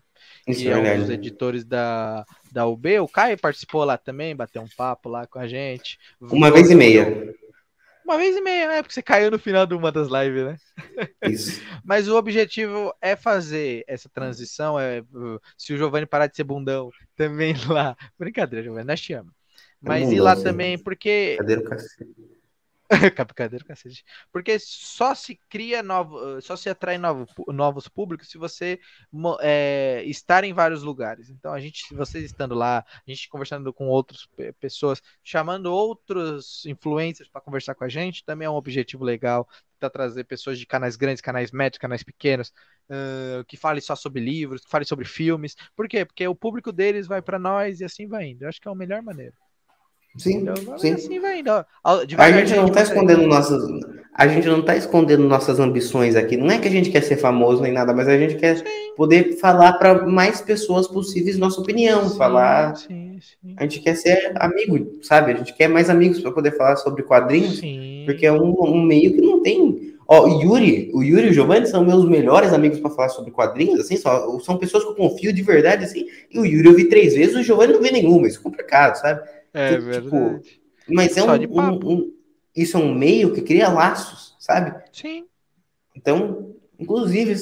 isso 0.45 0.63
que 0.63 0.69
é, 0.69 0.73
é 0.73 0.95
um 0.95 1.01
dos 1.01 1.11
editores 1.11 1.65
da, 1.65 2.25
da 2.51 2.67
UB. 2.67 2.99
O 2.99 3.07
Caio 3.07 3.39
participou 3.39 3.85
lá 3.85 3.97
também, 3.97 4.35
bateu 4.35 4.61
um 4.61 4.69
papo 4.77 5.09
lá 5.09 5.29
com 5.29 5.39
a 5.39 5.47
gente. 5.47 5.97
Uma 6.21 6.51
vez 6.51 6.71
e 6.71 6.75
meia. 6.75 7.33
Uma 8.05 8.19
vez 8.19 8.37
e 8.37 8.41
meia, 8.41 8.69
né? 8.69 8.83
Porque 8.83 8.95
você 8.95 9.03
caiu 9.03 9.31
no 9.31 9.39
final 9.39 9.65
de 9.65 9.75
uma 9.75 9.93
das 9.93 10.09
lives, 10.09 10.45
né? 10.45 10.57
Isso. 11.23 11.61
Mas 11.85 12.09
o 12.09 12.17
objetivo 12.17 12.93
é 13.01 13.15
fazer 13.15 13.85
essa 13.87 14.09
transição. 14.09 14.79
É, 14.79 15.05
se 15.57 15.73
o 15.73 15.77
Giovanni 15.77 16.07
parar 16.07 16.27
de 16.27 16.35
ser 16.35 16.45
bundão, 16.45 16.91
também 17.17 17.55
lá. 17.69 17.97
Brincadeira, 18.19 18.65
Giovanni, 18.65 18.87
nós 18.87 19.01
te 19.01 19.15
amamos. 19.15 19.36
Mas 19.87 20.11
ir 20.11 20.21
lá 20.21 20.35
também, 20.37 20.79
porque. 20.79 21.37
Cadeiro 21.39 21.65
cacete. 21.65 22.37
Cadeiro 23.35 23.65
cacete. 23.65 24.05
Porque 24.33 24.59
só 24.59 25.15
se 25.15 25.37
cria 25.49 25.83
novo, 25.83 26.41
só 26.41 26.57
se 26.57 26.69
atrai 26.69 26.99
novo, 26.99 27.27
novos 27.49 27.89
públicos 27.89 28.29
se 28.29 28.39
você 28.39 28.79
é, 29.41 30.03
estar 30.07 30.45
em 30.45 30.53
vários 30.53 30.83
lugares. 30.83 31.29
Então 31.31 31.53
a 31.53 31.59
gente, 31.59 31.93
vocês 31.95 32.25
estando 32.25 32.55
lá, 32.55 32.85
a 32.89 33.11
gente 33.11 33.29
conversando 33.29 33.73
com 33.73 33.89
outras 33.89 34.29
pessoas, 34.61 35.03
chamando 35.23 35.67
outros 35.67 36.65
influencers 36.67 37.29
para 37.29 37.41
conversar 37.41 37.75
com 37.75 37.85
a 37.85 37.89
gente, 37.89 38.25
também 38.25 38.47
é 38.47 38.51
um 38.51 38.55
objetivo 38.55 39.05
legal. 39.05 39.49
Tentar 39.75 39.91
trazer 39.91 40.25
pessoas 40.25 40.59
de 40.59 40.65
canais 40.65 40.97
grandes, 40.97 41.21
canais 41.21 41.51
médios, 41.51 41.79
canais 41.79 42.03
pequenos, 42.03 42.53
uh, 42.89 43.45
que 43.47 43.57
falem 43.57 43.81
só 43.81 43.95
sobre 43.95 44.23
livros, 44.23 44.65
que 44.65 44.71
falem 44.71 44.87
sobre 44.87 45.05
filmes. 45.05 45.55
Por 45.75 45.89
quê? 45.89 46.05
Porque 46.05 46.27
o 46.27 46.35
público 46.35 46.73
deles 46.73 47.07
vai 47.07 47.21
para 47.21 47.39
nós 47.39 47.81
e 47.81 47.85
assim 47.85 48.07
vai 48.07 48.29
indo. 48.29 48.45
Eu 48.45 48.49
acho 48.49 48.61
que 48.61 48.69
é 48.69 48.71
a 48.71 48.75
melhor 48.75 49.03
maneira. 49.03 49.35
Sim, 50.17 50.39
então, 50.39 50.79
sim. 50.79 50.93
Assim 50.93 51.21
vai 51.21 51.41
indo. 51.41 51.51
A 51.85 52.31
gente 52.33 52.55
não 52.55 52.67
está 52.67 52.83
escondendo 52.83 53.27
nossas, 53.27 53.63
a 54.19 54.27
gente 54.27 54.49
não 54.49 54.63
tá 54.63 54.75
escondendo 54.75 55.25
nossas 55.25 55.61
ambições 55.61 56.17
aqui. 56.17 56.39
Não 56.39 56.51
é 56.51 56.59
que 56.59 56.67
a 56.67 56.71
gente 56.71 56.91
quer 56.91 57.03
ser 57.03 57.17
famoso 57.17 57.63
nem 57.63 57.71
nada, 57.71 57.93
mas 57.93 58.09
a 58.09 58.17
gente 58.17 58.37
quer 58.37 58.57
sim. 58.57 58.65
poder 58.97 59.37
falar 59.37 59.75
para 59.75 60.07
mais 60.07 60.41
pessoas 60.41 60.89
possíveis 60.89 61.37
nossa 61.37 61.61
opinião, 61.61 62.09
sim, 62.09 62.17
falar. 62.17 62.77
Sim, 62.77 63.19
a 63.59 63.65
gente 63.65 63.81
quer 63.81 63.95
ser 63.95 64.33
amigo, 64.37 64.99
sabe? 65.03 65.33
A 65.33 65.37
gente 65.37 65.53
quer 65.55 65.69
mais 65.69 65.91
amigos 65.91 66.21
para 66.21 66.33
poder 66.33 66.57
falar 66.57 66.77
sobre 66.77 67.03
quadrinhos, 67.03 67.61
porque 68.07 68.25
é 68.25 68.33
um, 68.33 68.55
um, 68.59 68.83
meio 68.83 69.13
que 69.13 69.21
não 69.21 69.43
tem. 69.43 69.95
Ó, 70.09 70.25
o 70.25 70.41
Yuri, 70.41 70.91
o 70.95 71.03
Yuri 71.03 71.27
e 71.27 71.31
o 71.31 71.33
Giovanni 71.33 71.67
são 71.67 71.85
meus 71.85 72.09
melhores 72.09 72.53
amigos 72.53 72.79
para 72.79 72.91
falar 72.91 73.09
sobre 73.09 73.33
quadrinhos, 73.33 73.81
assim, 73.81 73.97
só, 73.97 74.39
são 74.39 74.57
pessoas 74.57 74.85
que 74.85 74.91
eu 74.91 74.95
confio 74.95 75.33
de 75.33 75.43
verdade, 75.43 75.85
assim. 75.85 76.07
E 76.31 76.39
o 76.39 76.45
Yuri 76.45 76.69
eu 76.69 76.75
vi 76.75 76.85
três 76.85 77.15
vezes, 77.15 77.35
o 77.35 77.43
Giovanni 77.43 77.73
não 77.73 77.83
vi 77.83 77.91
nenhuma, 77.91 78.29
isso 78.29 78.39
é 78.39 78.43
complicado, 78.43 78.97
sabe? 78.97 79.21
É 79.57 79.71
que, 79.71 79.77
tipo, 79.77 80.11
verdade. 80.11 80.43
Tipo, 80.43 80.67
mas 80.89 81.17
é 81.17 81.23
um, 81.23 81.31
um, 81.33 81.93
um, 81.93 82.17
isso 82.55 82.77
é 82.77 82.81
um 82.81 82.95
meio 82.95 83.33
que 83.33 83.41
cria 83.41 83.71
laços, 83.71 84.37
sabe? 84.39 84.79
Sim. 84.93 85.27
Então, 85.95 86.55
inclusive, 86.79 87.35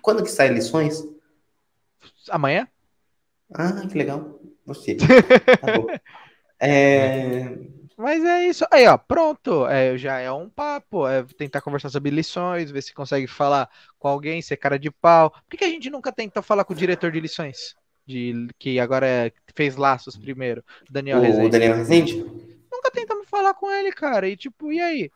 quando 0.00 0.22
que 0.22 0.30
sai 0.30 0.48
lições? 0.48 1.02
Amanhã? 2.30 2.68
Ah, 3.52 3.86
que 3.86 3.98
legal. 3.98 4.40
Você. 4.64 4.96
tá 5.60 6.00
é... 6.60 7.58
Mas 7.96 8.24
é 8.24 8.46
isso. 8.46 8.64
Aí, 8.70 8.86
ó, 8.86 8.96
pronto. 8.96 9.66
É, 9.66 9.98
já 9.98 10.18
é 10.18 10.30
um 10.30 10.48
papo. 10.48 11.06
É 11.06 11.24
tentar 11.36 11.60
conversar 11.60 11.90
sobre 11.90 12.10
lições, 12.10 12.70
ver 12.70 12.82
se 12.82 12.94
consegue 12.94 13.26
falar 13.26 13.68
com 13.98 14.08
alguém, 14.08 14.40
ser 14.40 14.56
cara 14.56 14.78
de 14.78 14.90
pau. 14.90 15.30
Por 15.30 15.50
que, 15.50 15.56
que 15.58 15.64
a 15.64 15.68
gente 15.68 15.90
nunca 15.90 16.12
tenta 16.12 16.42
falar 16.42 16.64
com 16.64 16.72
o 16.72 16.76
diretor 16.76 17.10
de 17.10 17.20
lições? 17.20 17.76
De 18.06 18.48
que 18.58 18.78
agora 18.78 19.06
é, 19.06 19.32
fez 19.54 19.76
laços 19.76 20.16
primeiro, 20.16 20.62
Daniel 20.90 21.18
o 21.18 21.22
Rezende. 21.22 21.50
Daniel 21.50 21.76
Rezende? 21.76 22.16
Nunca 22.72 22.90
tentamos 22.90 23.28
falar 23.28 23.54
com 23.54 23.70
ele, 23.70 23.92
cara. 23.92 24.28
E 24.28 24.36
tipo, 24.36 24.72
e 24.72 24.80
aí? 24.80 25.10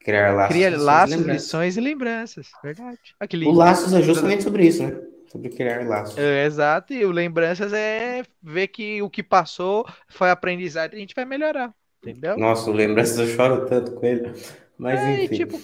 Criar 0.00 0.34
laços. 0.34 0.56
Cria 0.56 0.78
laços, 0.78 1.20
lições 1.26 1.76
e 1.76 1.80
lembranças. 1.80 2.50
Verdade. 2.62 2.98
Ah, 3.20 3.26
o 3.46 3.52
laços 3.52 3.92
é 3.92 4.00
justamente 4.00 4.42
sobre 4.42 4.66
isso, 4.66 4.82
né? 4.82 4.98
Sobre 5.30 5.50
criar 5.50 5.86
laços. 5.86 6.16
É, 6.16 6.46
exato, 6.46 6.94
e 6.94 7.04
o 7.04 7.10
lembranças 7.10 7.72
é 7.74 8.22
ver 8.42 8.68
que 8.68 9.02
o 9.02 9.10
que 9.10 9.22
passou 9.22 9.86
foi 10.08 10.30
aprendizado 10.30 10.94
e 10.94 10.96
a 10.96 11.00
gente 11.00 11.14
vai 11.14 11.26
melhorar. 11.26 11.74
Entendeu? 12.02 12.38
Nossa, 12.38 12.70
o 12.70 12.72
lembranças 12.72 13.18
eu 13.18 13.26
choro 13.26 13.66
tanto 13.66 13.92
com 13.92 14.06
ele. 14.06 14.32
Mas 14.78 15.00
é, 15.00 15.24
enfim. 15.24 15.34
E, 15.34 15.38
tipo, 15.38 15.60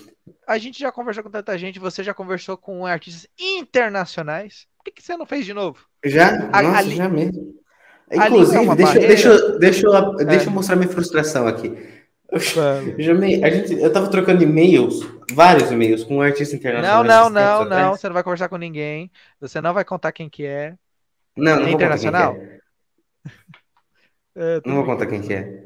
a 0.47 0.59
gente 0.59 0.79
já 0.79 0.93
conversou 0.93 1.23
com 1.23 1.31
tanta 1.31 1.57
gente, 1.57 1.79
você 1.79 2.03
já 2.03 2.13
conversou 2.13 2.59
com 2.59 2.85
artistas 2.85 3.27
internacionais. 3.39 4.67
Por 4.85 4.93
que, 4.93 5.03
você 5.03 5.17
não 5.17 5.25
fez 5.25 5.47
de 5.47 5.55
novo? 5.55 5.79
Já? 6.05 6.51
A, 6.53 6.63
Nossa, 6.63 6.79
ali, 6.79 6.97
já 6.97 7.09
mesmo. 7.09 7.55
Inclusive, 8.13 8.69
é 8.69 8.75
deixa, 8.75 8.99
deixa, 8.99 9.59
deixa, 9.59 9.87
eu, 9.87 10.21
é. 10.21 10.25
deixa 10.27 10.47
eu 10.47 10.53
mostrar 10.53 10.77
minha 10.77 10.89
frustração 10.89 11.47
aqui. 11.47 11.73
Eu, 12.99 13.15
me, 13.17 13.43
a 13.43 13.49
gente, 13.51 13.73
eu 13.73 13.91
tava 13.91 14.09
trocando 14.09 14.43
e-mails, 14.43 15.01
vários 15.33 15.71
e-mails, 15.71 16.05
com 16.05 16.17
um 16.17 16.21
artista 16.23 16.55
internacional. 16.55 17.03
Não, 17.03 17.31
não, 17.31 17.65
não, 17.65 17.71
não. 17.71 17.97
Você 17.97 18.07
não 18.07 18.15
vai 18.15 18.23
conversar 18.23 18.51
com 18.51 18.59
ninguém. 18.59 19.11
Você 19.41 19.61
não 19.61 19.73
vai 19.73 19.85
contar 19.85 20.13
quem 20.13 20.29
que 20.29 20.45
é. 20.45 20.75
Não, 21.35 21.61
não 21.61 21.67
é 21.67 21.73
internacional. 21.73 22.37
É. 24.37 24.61
não 24.67 24.77
vou 24.77 24.85
contar 24.85 25.07
quem 25.07 25.23
que 25.23 25.33
é. 25.33 25.65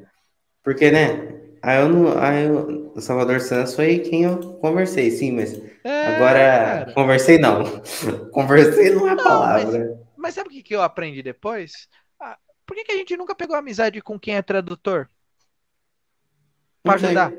Porque, 0.62 0.92
né? 0.92 1.34
Aí 1.60 1.80
eu 1.80 1.88
não. 1.88 2.18
Aí 2.18 2.44
eu, 2.44 2.92
o 2.94 3.00
Salvador 3.00 3.40
Santos 3.40 3.74
foi 3.74 3.98
quem 3.98 4.24
eu 4.24 4.38
conversei, 4.60 5.10
sim, 5.10 5.32
mas 5.32 5.60
é, 5.88 6.16
agora 6.16 6.38
cara. 6.38 6.92
conversei 6.92 7.38
não. 7.38 7.64
conversei 8.30 8.94
não 8.94 9.08
é 9.08 9.12
a 9.12 9.16
palavra. 9.16 9.78
Mas, 9.78 9.98
mas, 10.16 10.34
sabe 10.34 10.48
o 10.48 10.52
que, 10.52 10.62
que 10.62 10.74
eu 10.74 10.82
aprendi 10.82 11.22
depois? 11.22 11.88
Ah, 12.20 12.36
por 12.66 12.76
que, 12.76 12.84
que 12.84 12.92
a 12.92 12.96
gente 12.96 13.16
nunca 13.16 13.34
pegou 13.34 13.56
amizade 13.56 14.00
com 14.02 14.18
quem 14.18 14.36
é 14.36 14.42
tradutor? 14.42 15.08
Pra 16.82 16.94
ajudar. 16.94 17.32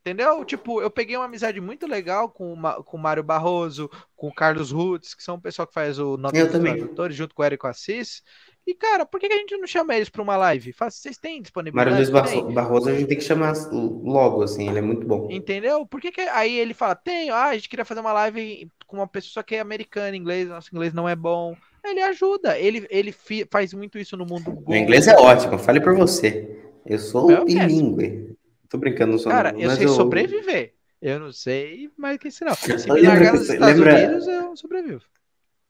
Entendeu? 0.00 0.42
Tipo, 0.44 0.80
eu 0.80 0.90
peguei 0.90 1.16
uma 1.16 1.26
amizade 1.26 1.60
muito 1.60 1.86
legal 1.86 2.30
com, 2.30 2.50
uma, 2.50 2.82
com 2.82 2.96
o 2.96 3.00
Mário 3.00 3.22
Barroso, 3.22 3.90
com 4.16 4.28
o 4.28 4.34
Carlos 4.34 4.70
Rutz, 4.70 5.12
que 5.12 5.22
são 5.22 5.34
o 5.34 5.40
pessoal 5.40 5.68
que 5.68 5.74
faz 5.74 5.98
o 5.98 6.16
Nota 6.16 6.46
dos 6.46 6.60
Tradutores, 6.60 7.14
junto 7.14 7.34
com 7.34 7.42
o 7.42 7.44
Érico 7.44 7.66
Assis. 7.66 8.22
E, 8.68 8.74
cara, 8.74 9.06
por 9.06 9.18
que 9.18 9.24
a 9.24 9.34
gente 9.34 9.56
não 9.56 9.66
chama 9.66 9.96
eles 9.96 10.10
para 10.10 10.20
uma 10.20 10.36
live? 10.36 10.74
Vocês 10.78 11.16
têm 11.16 11.40
disponibilidade? 11.40 12.12
Mário 12.12 12.42
Luiz 12.42 12.54
Barroso 12.54 12.90
a 12.90 12.92
gente 12.92 13.06
tem 13.08 13.16
que 13.16 13.24
chamar 13.24 13.54
logo, 13.72 14.42
assim, 14.42 14.68
ele 14.68 14.76
é 14.78 14.82
muito 14.82 15.06
bom. 15.06 15.26
Entendeu? 15.30 15.86
Por 15.86 15.98
que, 15.98 16.12
que 16.12 16.20
aí 16.20 16.58
ele 16.58 16.74
fala, 16.74 16.94
tem, 16.94 17.30
ah, 17.30 17.46
a 17.46 17.54
gente 17.54 17.66
queria 17.66 17.86
fazer 17.86 18.00
uma 18.00 18.12
live 18.12 18.70
com 18.86 18.98
uma 18.98 19.08
pessoa 19.08 19.42
que 19.42 19.54
é 19.54 19.60
americana, 19.60 20.14
inglês, 20.14 20.50
nosso 20.50 20.68
inglês 20.70 20.92
não 20.92 21.08
é 21.08 21.16
bom. 21.16 21.56
Ele 21.82 22.02
ajuda, 22.02 22.58
ele, 22.58 22.86
ele 22.90 23.14
faz 23.50 23.72
muito 23.72 23.98
isso 23.98 24.18
no 24.18 24.26
mundo. 24.26 24.62
O 24.66 24.74
inglês 24.74 25.08
é 25.08 25.16
ótimo, 25.16 25.58
fale 25.58 25.80
por 25.80 25.96
você. 25.96 26.60
Eu 26.84 26.98
sou 26.98 27.46
bilíngue. 27.46 28.36
Tô 28.68 28.76
brincando, 28.76 29.12
não 29.12 29.18
sou 29.18 29.32
Cara, 29.32 29.54
eu 29.56 29.70
sei 29.70 29.86
eu... 29.86 29.94
sobreviver. 29.94 30.74
Eu 31.00 31.18
não 31.18 31.32
sei, 31.32 31.88
mas 31.96 32.18
que 32.18 32.30
se 32.30 32.44
não. 32.44 32.52
Se 32.54 32.92
me 32.92 33.00
largar 33.00 33.32
nos 33.32 33.48
Estados 33.48 33.78
lembra... 33.78 33.94
Unidos, 33.94 34.28
eu 34.28 34.54
sobrevivo. 34.56 35.00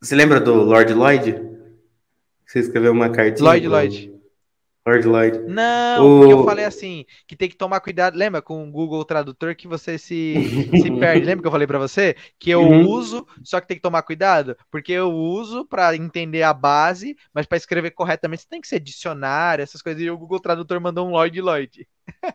Você 0.00 0.16
lembra 0.16 0.40
do 0.40 0.54
Lord 0.54 0.92
Lloyd? 0.92 1.57
Você 2.48 2.60
escreveu 2.60 2.92
uma 2.92 3.10
cartinha. 3.10 3.46
Lloyd 3.46 3.66
pro... 3.66 3.70
Lloyd. 3.70 4.18
Lord 4.88 5.06
Lloyd. 5.06 5.38
Não, 5.46 6.06
o... 6.06 6.18
porque 6.20 6.32
eu 6.32 6.44
falei 6.44 6.64
assim, 6.64 7.04
que 7.26 7.36
tem 7.36 7.46
que 7.46 7.56
tomar 7.56 7.78
cuidado. 7.80 8.16
Lembra 8.16 8.40
com 8.40 8.66
o 8.66 8.70
Google 8.70 9.04
Tradutor 9.04 9.54
que 9.54 9.68
você 9.68 9.98
se, 9.98 10.34
se 10.72 10.90
perde? 10.98 11.26
Lembra 11.26 11.42
que 11.42 11.46
eu 11.46 11.52
falei 11.52 11.66
para 11.66 11.78
você? 11.78 12.16
Que 12.38 12.48
eu 12.48 12.62
uhum. 12.62 12.88
uso, 12.88 13.26
só 13.44 13.60
que 13.60 13.68
tem 13.68 13.76
que 13.76 13.82
tomar 13.82 14.00
cuidado, 14.02 14.56
porque 14.70 14.92
eu 14.92 15.12
uso 15.12 15.66
para 15.66 15.94
entender 15.94 16.42
a 16.42 16.54
base, 16.54 17.14
mas 17.34 17.44
para 17.44 17.58
escrever 17.58 17.90
corretamente 17.90 18.42
você 18.42 18.48
tem 18.48 18.62
que 18.62 18.68
ser 18.68 18.80
dicionário, 18.80 19.62
essas 19.62 19.82
coisas. 19.82 20.02
E 20.02 20.10
o 20.10 20.16
Google 20.16 20.40
Tradutor 20.40 20.80
mandou 20.80 21.06
um 21.06 21.10
Lloyd 21.10 21.38
Lloyd. 21.38 21.86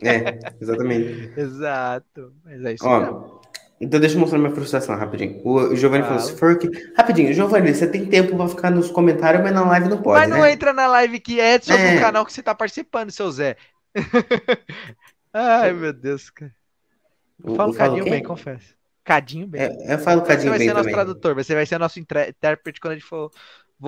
É, 0.03 0.39
exatamente. 0.61 1.33
Exato. 1.39 2.33
Mas 2.45 2.63
é 2.63 2.73
isso 2.73 2.85
Ó, 2.85 2.99
mesmo. 2.99 3.41
Então 3.83 3.99
deixa 3.99 4.15
eu 4.15 4.21
mostrar 4.21 4.39
minha 4.39 4.51
frustração 4.51 4.95
rapidinho. 4.95 5.41
O 5.43 5.75
Giovanni 5.75 6.03
falou, 6.03 6.19
se 6.19 6.35
for 6.37 6.57
que... 6.57 6.69
Rapidinho, 6.95 7.33
Giovanni, 7.33 7.73
você 7.73 7.85
tem 7.85 8.05
tempo 8.05 8.35
pra 8.37 8.47
ficar 8.47 8.71
nos 8.71 8.89
comentários, 8.89 9.43
mas 9.43 9.53
na 9.53 9.63
live 9.65 9.89
não 9.89 10.01
pode, 10.01 10.21
Mas 10.21 10.29
não 10.29 10.41
né? 10.41 10.53
entra 10.53 10.71
na 10.71 10.87
live 10.87 11.19
que 11.19 11.39
é 11.39 11.59
sobre 11.59 11.81
é. 11.81 11.99
canal 11.99 12.25
que 12.25 12.31
você 12.31 12.41
tá 12.41 12.55
participando, 12.55 13.11
seu 13.11 13.29
Zé. 13.29 13.57
Ai, 15.33 15.73
meu 15.73 15.91
Deus, 15.91 16.29
cara. 16.29 16.53
Eu 17.43 17.55
falo 17.55 17.73
cadinho 17.73 18.05
bem, 18.05 18.23
confesso. 18.23 18.73
Cadinho 19.03 19.47
bem. 19.47 19.61
É, 19.61 19.95
eu 19.95 19.99
falo 19.99 20.21
cadinho 20.21 20.51
bem 20.51 20.59
Você 20.59 20.65
vai 20.65 20.67
ser 20.67 20.73
nosso 20.73 20.89
tradutor, 20.89 21.35
você 21.35 21.55
vai 21.55 21.65
ser 21.65 21.77
nosso 21.77 21.99
intérprete 21.99 22.79
quando 22.79 22.93
a 22.93 22.95
gente 22.95 23.05
for... 23.05 23.31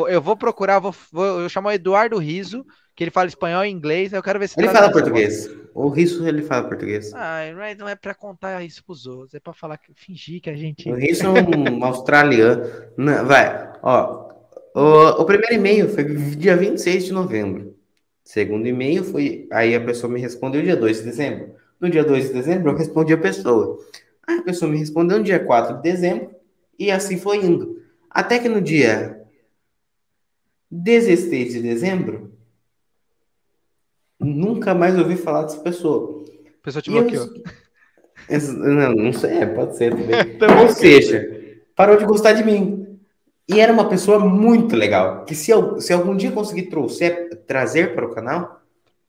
Eu 0.10 0.22
vou 0.22 0.36
procurar, 0.36 0.80
vou, 0.80 0.94
vou 1.10 1.40
eu 1.40 1.48
chamo 1.48 1.70
o 1.70 1.72
Eduardo 1.72 2.18
Riso, 2.18 2.66
que 2.96 3.04
ele 3.04 3.12
fala 3.12 3.28
espanhol 3.28 3.66
e 3.66 3.70
inglês, 3.70 4.14
eu 4.14 4.24
quero 4.24 4.40
ver 4.40 4.48
se 4.48 4.60
ele 4.60 4.70
fala 4.70 4.92
português. 4.92 5.50
O 5.74 5.90
Risso 5.90 6.26
ele 6.26 6.42
fala 6.42 6.68
português. 6.68 7.12
Ah, 7.14 7.42
não 7.78 7.90
é 7.90 7.96
para 7.96 8.16
contar 8.16 8.64
isso 8.64 8.84
pros 8.86 9.06
outros, 9.06 9.34
é 9.34 9.40
para 9.40 9.52
falar 9.52 9.78
que 9.78 9.94
fingir 9.94 10.40
que 10.40 10.50
a 10.50 10.56
gente. 10.56 10.90
O 10.90 10.96
Risso 10.96 11.26
é 11.26 11.30
um 11.30 11.84
australiano. 11.84 12.64
Não, 12.96 13.26
vai, 13.26 13.74
ó. 13.84 14.30
O, 14.74 15.22
o 15.22 15.26
primeiro 15.26 15.56
e-mail 15.56 15.90
foi 15.90 16.06
dia 16.06 16.56
26 16.56 17.06
de 17.06 17.14
novembro. 17.14 17.76
Segundo 18.24 18.66
e-mail 18.66 19.04
foi. 19.04 19.48
Aí 19.52 19.76
a 19.76 19.82
pessoa 19.82 20.12
me 20.12 20.22
respondeu 20.22 20.62
dia 20.62 20.78
2 20.78 20.98
de 21.00 21.04
dezembro. 21.04 21.56
No 21.80 21.90
dia 21.90 22.04
2 22.04 22.28
de 22.28 22.34
dezembro 22.34 22.72
eu 22.72 22.78
respondi 22.78 23.14
a 23.14 23.18
pessoa. 23.18 23.78
Aí 24.26 24.40
a 24.40 24.44
pessoa 24.44 24.72
me 24.72 24.78
respondeu 24.78 25.18
no 25.18 25.24
dia 25.24 25.40
4 25.40 25.78
de 25.78 25.82
dezembro. 25.84 26.32
E 26.80 26.90
assim 26.90 27.18
foi 27.18 27.38
indo. 27.38 27.82
Até 28.10 28.40
que 28.40 28.48
no 28.48 28.62
dia 28.62 29.22
16 30.72 31.54
de 31.54 31.62
dezembro, 31.62 32.35
Nunca 34.26 34.74
mais 34.74 34.98
ouvi 34.98 35.16
falar 35.16 35.44
dessa 35.44 35.60
pessoa. 35.60 36.24
A 36.48 36.64
pessoa 36.64 36.82
te 36.82 36.90
bloqueou. 36.90 37.28
Eu... 38.28 38.54
Não, 38.54 38.94
não 38.94 39.14
sei, 39.14 39.38
é, 39.38 39.46
pode 39.46 39.78
ser 39.78 39.92
também. 39.92 40.40
Ou 40.62 40.70
seja, 40.70 41.60
parou 41.76 41.98
de 41.98 42.06
gostar 42.06 42.34
de 42.34 42.44
mim. 42.44 43.00
E 43.48 43.60
era 43.60 43.72
uma 43.72 43.88
pessoa 43.88 44.18
muito 44.20 44.76
legal. 44.76 45.26
Que 45.26 45.36
se, 45.36 45.52
eu, 45.52 45.80
se 45.80 45.94
algum 45.94 46.16
dia 46.16 46.32
conseguir 46.32 46.64
trouxer, 46.64 47.44
trazer 47.46 47.94
para 47.94 48.06
o 48.06 48.14
canal, 48.14 48.62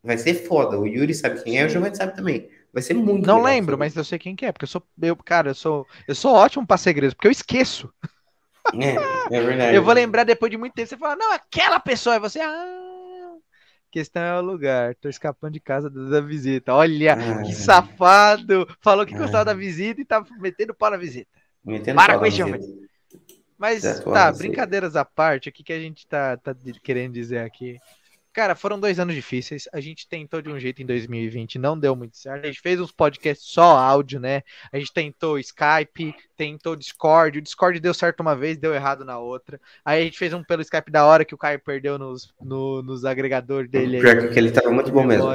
vai 0.05 0.19
ser 0.19 0.35
foda. 0.35 0.79
O 0.79 0.87
Yuri 0.87 1.15
sabe 1.15 1.43
quem 1.43 1.59
é, 1.59 1.65
o 1.65 1.69
Giovanni 1.69 1.97
sabe 1.97 2.15
também. 2.15 2.49
Vai 2.73 2.83
ser 2.83 2.93
muito 2.93 3.27
Não 3.27 3.39
legal, 3.39 3.43
lembro, 3.43 3.73
sabe? 3.73 3.79
mas 3.79 3.97
eu 3.97 4.05
sei 4.05 4.19
quem 4.19 4.37
que 4.37 4.45
é, 4.45 4.53
porque 4.53 4.65
eu 4.65 4.69
sou. 4.69 4.83
Eu, 5.01 5.17
cara, 5.17 5.51
eu 5.51 5.55
sou. 5.55 5.87
Eu 6.07 6.15
sou 6.15 6.35
ótimo 6.35 6.67
para 6.67 6.77
segredos, 6.77 7.15
porque 7.15 7.29
eu 7.29 7.33
esqueço. 7.33 7.91
É, 8.75 9.37
é 9.37 9.41
verdade. 9.41 9.73
Eu 9.77 9.83
vou 9.83 9.95
lembrar 9.95 10.25
depois 10.25 10.51
de 10.51 10.59
muito 10.59 10.75
tempo. 10.75 10.89
Você 10.89 10.97
fala, 10.97 11.15
não, 11.15 11.33
aquela 11.33 11.79
pessoa 11.79 12.17
é 12.17 12.21
você. 12.21 12.41
Ah, 12.41 12.96
questão 13.97 14.23
é 14.23 14.39
o 14.39 14.43
lugar. 14.43 14.95
Tô 14.97 15.09
escapando 15.09 15.55
de 15.55 15.61
casa 15.61 15.89
da 15.89 16.21
visita. 16.21 16.75
Olha, 16.75 17.15
ah, 17.15 17.43
que 17.43 17.55
safado! 17.55 18.69
Falou 18.83 19.07
que 19.07 19.15
ah, 19.15 19.19
gostava 19.19 19.47
da 19.47 19.55
visita 19.55 19.99
e 20.03 20.05
tá 20.05 20.23
metendo 20.39 20.75
pau 20.75 20.91
na 20.91 20.99
visita. 20.99 21.31
Metendo 21.65 21.97
Para 21.97 22.19
com 22.19 22.27
isso, 22.27 22.43
Mas 23.57 23.83
tá, 24.01 24.31
brincadeiras 24.33 24.97
à 24.97 25.05
parte, 25.05 25.49
o 25.49 25.53
que, 25.53 25.65
que 25.65 25.73
a 25.73 25.81
gente 25.81 26.07
tá, 26.07 26.37
tá 26.37 26.55
querendo 26.83 27.15
dizer 27.15 27.39
aqui? 27.39 27.79
Cara, 28.37 28.55
foram 28.55 28.79
dois 28.79 29.01
anos 29.01 29.15
difíceis. 29.15 29.67
A 29.73 29.81
gente 29.81 30.07
tentou 30.07 30.43
de 30.43 30.51
um 30.51 30.61
jeito 30.61 30.83
em 30.83 30.85
2020, 30.85 31.59
não 31.59 31.79
deu 31.79 31.97
muito 31.97 32.19
certo. 32.19 32.45
A 32.45 32.47
gente 32.49 32.61
fez 32.61 32.79
uns 32.79 32.93
podcasts 32.93 33.49
só 33.51 33.79
áudio, 33.79 34.21
né? 34.21 34.43
A 34.71 34.79
gente 34.79 34.93
tentou 34.93 35.39
Skype, 35.39 36.15
tentou 36.37 36.77
Discord. 36.77 37.39
O 37.39 37.41
Discord 37.41 37.81
deu 37.81 37.95
certo 37.95 38.21
uma 38.21 38.37
vez, 38.37 38.59
deu 38.59 38.75
errado 38.75 39.07
na 39.07 39.19
outra. 39.19 39.59
Aí 39.83 40.03
a 40.03 40.05
gente 40.05 40.19
fez 40.19 40.35
um 40.35 40.45
pelo 40.45 40.61
Skype 40.61 40.91
da 40.91 41.07
hora 41.07 41.25
que 41.25 41.35
o 41.35 41.39
Caio 41.39 41.59
perdeu 41.59 41.97
nos, 41.97 42.35
no, 42.39 42.83
nos 42.83 43.07
agregadores 43.07 43.71
dele. 43.71 44.03
Pior 44.03 44.29
que 44.29 44.39
ele 44.39 44.51
tava 44.51 44.71
muito 44.71 44.93
bom 44.93 45.03
mesmo. 45.03 45.33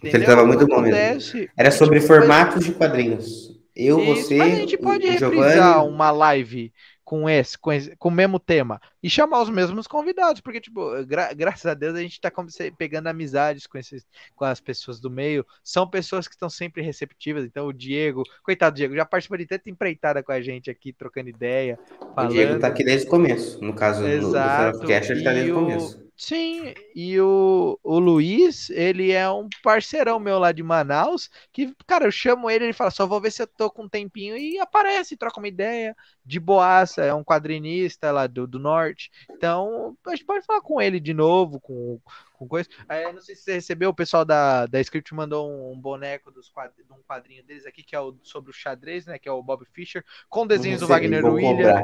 Ele 0.00 0.24
tava 0.24 0.46
muito 0.46 0.68
bom 0.68 0.82
mesmo. 0.82 1.48
Era 1.56 1.72
sobre 1.72 2.00
formatos 2.00 2.64
de 2.64 2.70
quadrinhos. 2.70 3.58
Eu, 3.74 3.98
Isso, 3.98 4.22
você. 4.22 4.36
Mas 4.36 4.52
a 4.52 4.56
gente 4.56 4.78
pode 4.78 5.04
reprisar 5.04 5.84
uma 5.84 6.12
live 6.12 6.72
com 7.10 7.28
esse, 7.28 7.58
com 7.58 7.72
esse, 7.72 7.96
com 7.96 8.08
o 8.08 8.12
mesmo 8.12 8.38
tema 8.38 8.80
e 9.02 9.08
chamar 9.08 9.42
os 9.42 9.50
mesmos 9.50 9.86
convidados, 9.86 10.40
porque 10.40 10.60
tipo, 10.60 11.04
gra 11.06 11.32
graças 11.32 11.66
a 11.66 11.74
Deus 11.74 11.94
a 11.94 12.00
gente 12.00 12.12
está 12.12 12.30
pegando 12.76 13.06
amizades 13.06 13.66
com 13.66 13.78
esses 13.78 14.06
com 14.34 14.44
as 14.44 14.60
pessoas 14.60 15.00
do 15.00 15.10
meio, 15.10 15.46
são 15.62 15.88
pessoas 15.88 16.28
que 16.28 16.34
estão 16.34 16.50
sempre 16.50 16.82
receptivas, 16.82 17.44
então 17.44 17.66
o 17.66 17.72
Diego, 17.72 18.22
coitado 18.42 18.76
Diego, 18.76 18.94
já 18.94 19.04
participou 19.04 19.38
de 19.38 19.46
tanta 19.46 19.70
empreitada 19.70 20.22
com 20.22 20.32
a 20.32 20.40
gente 20.40 20.70
aqui 20.70 20.92
trocando 20.92 21.28
ideia, 21.28 21.78
falando. 22.14 22.30
O 22.30 22.34
Diego 22.34 22.58
tá 22.58 22.68
aqui 22.68 22.84
desde 22.84 23.06
o 23.06 23.10
começo, 23.10 23.62
no 23.62 23.74
caso 23.74 24.06
Exato. 24.06 24.78
do, 24.78 24.82
do 24.82 24.88
Cash, 24.88 25.10
ele 25.10 25.24
tá 25.24 25.32
desde 25.32 25.52
o 25.52 25.54
começo. 25.54 26.10
Sim, 26.20 26.74
e 26.94 27.18
o, 27.18 27.80
o 27.82 27.98
Luiz, 27.98 28.68
ele 28.68 29.10
é 29.10 29.26
um 29.30 29.48
parceirão 29.62 30.20
meu 30.20 30.38
lá 30.38 30.52
de 30.52 30.62
Manaus, 30.62 31.30
que, 31.50 31.74
cara, 31.86 32.04
eu 32.04 32.12
chamo 32.12 32.50
ele, 32.50 32.64
ele 32.64 32.74
fala, 32.74 32.90
só 32.90 33.06
vou 33.06 33.18
ver 33.22 33.32
se 33.32 33.40
eu 33.40 33.46
tô 33.46 33.70
com 33.70 33.84
um 33.84 33.88
tempinho, 33.88 34.36
e 34.36 34.58
aparece, 34.58 35.16
troca 35.16 35.40
uma 35.40 35.48
ideia, 35.48 35.96
de 36.22 36.38
boaça, 36.38 37.02
é 37.02 37.14
um 37.14 37.24
quadrinista 37.24 38.12
lá 38.12 38.26
do, 38.26 38.46
do 38.46 38.58
norte, 38.58 38.89
então 39.30 39.96
a 40.06 40.10
gente 40.10 40.24
pode 40.24 40.44
falar 40.44 40.60
com 40.60 40.80
ele 40.80 40.98
de 41.00 41.12
novo, 41.14 41.60
com, 41.60 42.00
com 42.34 42.48
coisa. 42.48 42.68
Aí, 42.88 43.12
não 43.12 43.20
sei 43.20 43.34
se 43.34 43.42
você 43.42 43.54
recebeu, 43.54 43.90
o 43.90 43.94
pessoal 43.94 44.24
da, 44.24 44.66
da 44.66 44.80
Script 44.80 45.14
mandou 45.14 45.50
um, 45.50 45.72
um 45.72 45.80
boneco 45.80 46.30
dos 46.30 46.48
quadr 46.48 46.74
de 46.76 46.92
um 46.92 47.02
quadrinho 47.02 47.44
deles 47.44 47.66
aqui, 47.66 47.82
que 47.82 47.94
é 47.94 48.00
o 48.00 48.16
sobre 48.22 48.50
o 48.50 48.54
xadrez, 48.54 49.06
né, 49.06 49.18
que 49.18 49.28
é 49.28 49.32
o 49.32 49.42
Bob 49.42 49.64
Fischer, 49.72 50.04
com 50.28 50.46
desenhos 50.46 50.80
do 50.80 50.86
Wagner 50.86 51.24
William, 51.24 51.82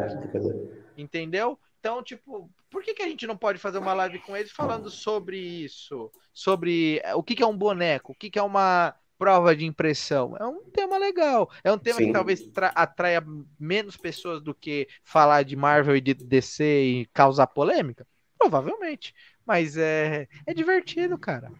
entendeu? 0.97 1.59
Então, 1.79 2.03
tipo, 2.03 2.51
por 2.69 2.83
que, 2.83 2.95
que 2.95 3.03
a 3.03 3.09
gente 3.09 3.27
não 3.27 3.37
pode 3.37 3.59
fazer 3.59 3.79
uma 3.79 3.95
live 3.95 4.19
com 4.19 4.37
eles 4.37 4.51
falando 4.51 4.91
sobre 4.91 5.39
isso? 5.39 6.11
Sobre 6.33 7.01
o 7.15 7.23
que, 7.23 7.37
que 7.37 7.43
é 7.43 7.47
um 7.47 7.57
boneco, 7.57 8.13
o 8.13 8.15
que, 8.15 8.29
que 8.29 8.39
é 8.39 8.43
uma 8.43 8.95
prova 9.19 9.55
de 9.55 9.65
impressão? 9.65 10.37
É 10.39 10.45
um 10.47 10.63
tema 10.71 10.99
legal. 10.99 11.51
É 11.63 11.73
um 11.73 11.79
tema 11.79 11.99
Sim. 11.99 12.07
que 12.07 12.13
talvez 12.13 12.49
atraia 12.75 13.23
menos 13.59 13.97
pessoas 13.97 14.43
do 14.43 14.55
que 14.55 14.89
falar 15.03 15.43
de 15.43 15.57
Marvel 15.57 15.97
e 15.97 16.01
de 16.01 16.15
DC 16.15 16.65
e 16.65 17.07
causar 17.13 17.47
polêmica? 17.47 18.07
Provavelmente. 18.39 19.15
Mas 19.45 19.77
é, 19.77 20.29
é 20.47 20.55
divertido, 20.55 21.19
cara. 21.19 21.51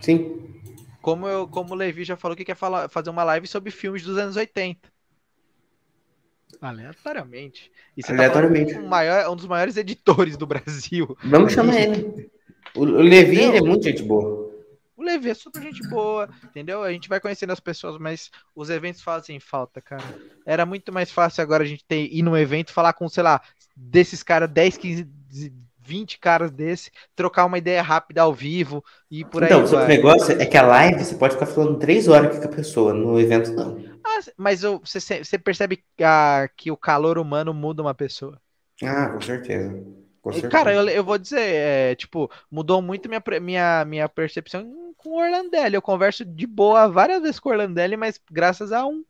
Sim. 0.00 0.60
Como, 1.00 1.28
eu, 1.28 1.46
como 1.46 1.72
o 1.72 1.76
Levi 1.76 2.04
já 2.04 2.16
falou 2.16 2.36
que 2.36 2.44
quer 2.44 2.56
falar, 2.56 2.88
fazer 2.88 3.10
uma 3.10 3.24
live 3.24 3.46
sobre 3.46 3.70
filmes 3.70 4.02
dos 4.02 4.16
anos 4.16 4.36
80. 4.36 4.94
Aleatoriamente. 6.60 7.70
Você 7.96 8.12
Aleatoriamente. 8.12 8.74
Tá 8.74 8.80
um, 8.80 8.88
maior, 8.88 9.30
um 9.30 9.36
dos 9.36 9.46
maiores 9.46 9.76
editores 9.76 10.36
do 10.36 10.46
Brasil. 10.46 11.16
Vamos 11.24 11.52
chamar 11.52 11.80
ele. 11.80 12.30
O, 12.74 12.80
o 12.80 13.02
Levi 13.02 13.42
é 13.42 13.60
muito 13.60 13.84
gente 13.84 14.02
boa. 14.02 14.43
O 15.04 15.06
Levi 15.06 15.28
é 15.28 15.34
super 15.34 15.60
gente 15.60 15.86
boa, 15.86 16.30
entendeu? 16.42 16.82
A 16.82 16.90
gente 16.90 17.10
vai 17.10 17.20
conhecendo 17.20 17.52
as 17.52 17.60
pessoas, 17.60 17.98
mas 17.98 18.30
os 18.56 18.70
eventos 18.70 19.02
fazem 19.02 19.38
falta, 19.38 19.78
cara. 19.82 20.02
Era 20.46 20.64
muito 20.64 20.90
mais 20.90 21.12
fácil 21.12 21.42
agora 21.42 21.62
a 21.62 21.66
gente 21.66 21.84
ter, 21.84 22.08
ir 22.10 22.22
num 22.22 22.34
evento 22.34 22.72
falar 22.72 22.94
com, 22.94 23.06
sei 23.06 23.22
lá, 23.22 23.42
desses 23.76 24.22
caras 24.22 24.48
10, 24.48 24.78
15, 24.78 25.06
20 25.78 26.18
caras 26.18 26.50
desse, 26.50 26.90
trocar 27.14 27.44
uma 27.44 27.58
ideia 27.58 27.82
rápida 27.82 28.22
ao 28.22 28.32
vivo 28.32 28.82
e 29.10 29.26
por 29.26 29.42
então, 29.42 29.60
aí. 29.60 29.66
Então, 29.66 29.84
o 29.84 29.86
negócio 29.86 30.40
é 30.40 30.46
que 30.46 30.56
a 30.56 30.62
live 30.62 31.04
você 31.04 31.16
pode 31.16 31.34
ficar 31.34 31.46
falando 31.46 31.78
três 31.78 32.08
horas 32.08 32.38
com 32.38 32.44
a 32.46 32.48
pessoa, 32.48 32.94
no 32.94 33.20
evento 33.20 33.52
não. 33.52 33.78
Ah, 34.02 34.20
mas 34.38 34.62
você, 34.62 35.22
você 35.22 35.38
percebe 35.38 35.84
ah, 36.00 36.48
que 36.56 36.70
o 36.70 36.78
calor 36.78 37.18
humano 37.18 37.52
muda 37.52 37.82
uma 37.82 37.94
pessoa. 37.94 38.40
Ah, 38.82 39.10
com 39.10 39.20
certeza. 39.20 39.84
Com 40.22 40.32
certeza. 40.32 40.50
Cara, 40.50 40.72
eu, 40.72 40.88
eu 40.88 41.04
vou 41.04 41.18
dizer, 41.18 41.40
é, 41.40 41.94
tipo, 41.94 42.30
mudou 42.50 42.80
muito 42.80 43.06
minha, 43.06 43.22
minha, 43.42 43.84
minha 43.84 44.08
percepção 44.08 44.83
com 45.04 45.10
o 45.10 45.22
Orlandelli. 45.22 45.74
Eu 45.74 45.82
converso 45.82 46.24
de 46.24 46.46
boa 46.46 46.88
várias 46.88 47.20
vezes 47.20 47.38
com 47.38 47.50
o 47.50 47.52
Orlandelli, 47.52 47.96
mas 47.96 48.18
graças 48.30 48.72
a 48.72 48.86
um 48.86 49.04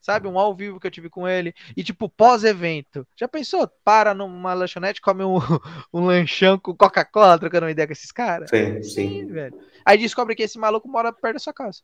sabe? 0.00 0.26
Um 0.26 0.38
ao 0.38 0.54
vivo 0.54 0.80
que 0.80 0.86
eu 0.86 0.90
tive 0.90 1.10
com 1.10 1.28
ele. 1.28 1.54
E, 1.76 1.84
tipo, 1.84 2.08
pós-evento. 2.08 3.06
Já 3.14 3.28
pensou? 3.28 3.68
Para 3.84 4.14
numa 4.14 4.54
lanchonete, 4.54 5.00
come 5.00 5.22
um, 5.22 5.36
um 5.92 6.06
lanchão 6.06 6.58
com 6.58 6.74
Coca-Cola, 6.74 7.38
trocando 7.38 7.66
uma 7.66 7.70
ideia 7.70 7.86
com 7.86 7.92
esses 7.92 8.10
caras? 8.10 8.48
Sim, 8.48 8.82
sim, 8.82 8.90
sim. 8.90 9.26
velho. 9.26 9.58
Aí 9.84 9.98
descobre 9.98 10.34
que 10.34 10.42
esse 10.42 10.58
maluco 10.58 10.88
mora 10.88 11.12
perto 11.12 11.34
da 11.34 11.40
sua 11.40 11.52
casa. 11.52 11.80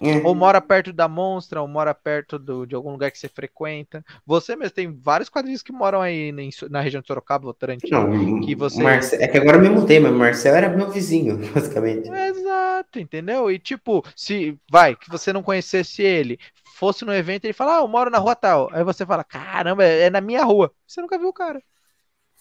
É. 0.00 0.18
Ou 0.24 0.34
mora 0.34 0.60
perto 0.60 0.92
da 0.92 1.08
Monstra, 1.08 1.60
ou 1.60 1.66
mora 1.66 1.92
perto 1.92 2.38
do, 2.38 2.64
de 2.66 2.74
algum 2.74 2.92
lugar 2.92 3.10
que 3.10 3.18
você 3.18 3.28
frequenta. 3.28 4.04
Você 4.24 4.54
mesmo 4.54 4.74
tem 4.74 4.92
vários 4.92 5.28
quadrinhos 5.28 5.62
que 5.62 5.72
moram 5.72 6.00
aí 6.00 6.30
na, 6.30 6.42
na 6.70 6.80
região 6.80 7.00
de 7.00 7.06
Sorocaba, 7.06 7.44
Votorantim. 7.44 7.90
Não, 7.90 8.40
que 8.40 8.54
você... 8.54 8.82
Marce... 8.82 9.16
É 9.16 9.26
que 9.26 9.38
agora 9.38 9.56
eu 9.56 9.62
me 9.62 9.68
mudei, 9.68 9.98
mas 9.98 10.12
Marcel 10.12 10.54
era 10.54 10.68
meu 10.68 10.88
vizinho, 10.90 11.38
basicamente. 11.52 12.08
Exato, 12.08 13.00
entendeu? 13.00 13.50
E 13.50 13.58
tipo, 13.58 14.04
se 14.14 14.56
vai, 14.70 14.94
que 14.94 15.10
você 15.10 15.32
não 15.32 15.42
conhecesse 15.42 16.02
ele, 16.02 16.38
fosse 16.76 17.04
no 17.04 17.12
evento 17.12 17.44
e 17.44 17.46
ele 17.48 17.52
fala, 17.52 17.78
ah, 17.78 17.80
eu 17.80 17.88
moro 17.88 18.10
na 18.10 18.18
rua 18.18 18.36
tal. 18.36 18.68
Aí 18.72 18.84
você 18.84 19.04
fala, 19.04 19.24
caramba, 19.24 19.84
é 19.84 20.08
na 20.08 20.20
minha 20.20 20.44
rua. 20.44 20.72
Você 20.86 21.00
nunca 21.00 21.18
viu 21.18 21.28
o 21.28 21.32
cara. 21.32 21.60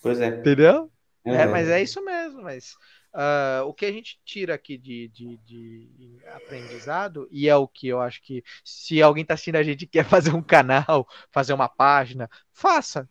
Pois 0.02 0.22
é. 0.22 0.28
Entendeu? 0.28 0.91
Uhum. 1.26 1.34
É, 1.34 1.46
mas 1.48 1.67
é 1.67 1.82
isso 1.82 2.04
mesmo, 2.06 2.43
mas 2.43 2.76
Uh, 3.13 3.65
o 3.65 3.74
que 3.74 3.86
a 3.86 3.91
gente 3.91 4.20
tira 4.24 4.54
aqui 4.54 4.78
de, 4.78 5.08
de, 5.08 5.38
de, 5.38 6.20
aprendizado, 6.36 7.28
e 7.32 7.50
é 7.50 7.56
o 7.56 7.67
que 7.67 7.88
eu 7.88 8.00
acho 8.00 8.22
que 8.22 8.43
se 8.63 9.02
alguém 9.02 9.24
está 9.24 9.34
assistindo 9.34 9.56
a 9.56 9.63
gente 9.63 9.88
quer 9.88 10.06
fazer 10.06 10.36
um 10.36 10.41
canal, 10.41 11.08
fazer 11.32 11.54
uma 11.54 11.67
página, 11.67 12.30
faça. 12.54 13.10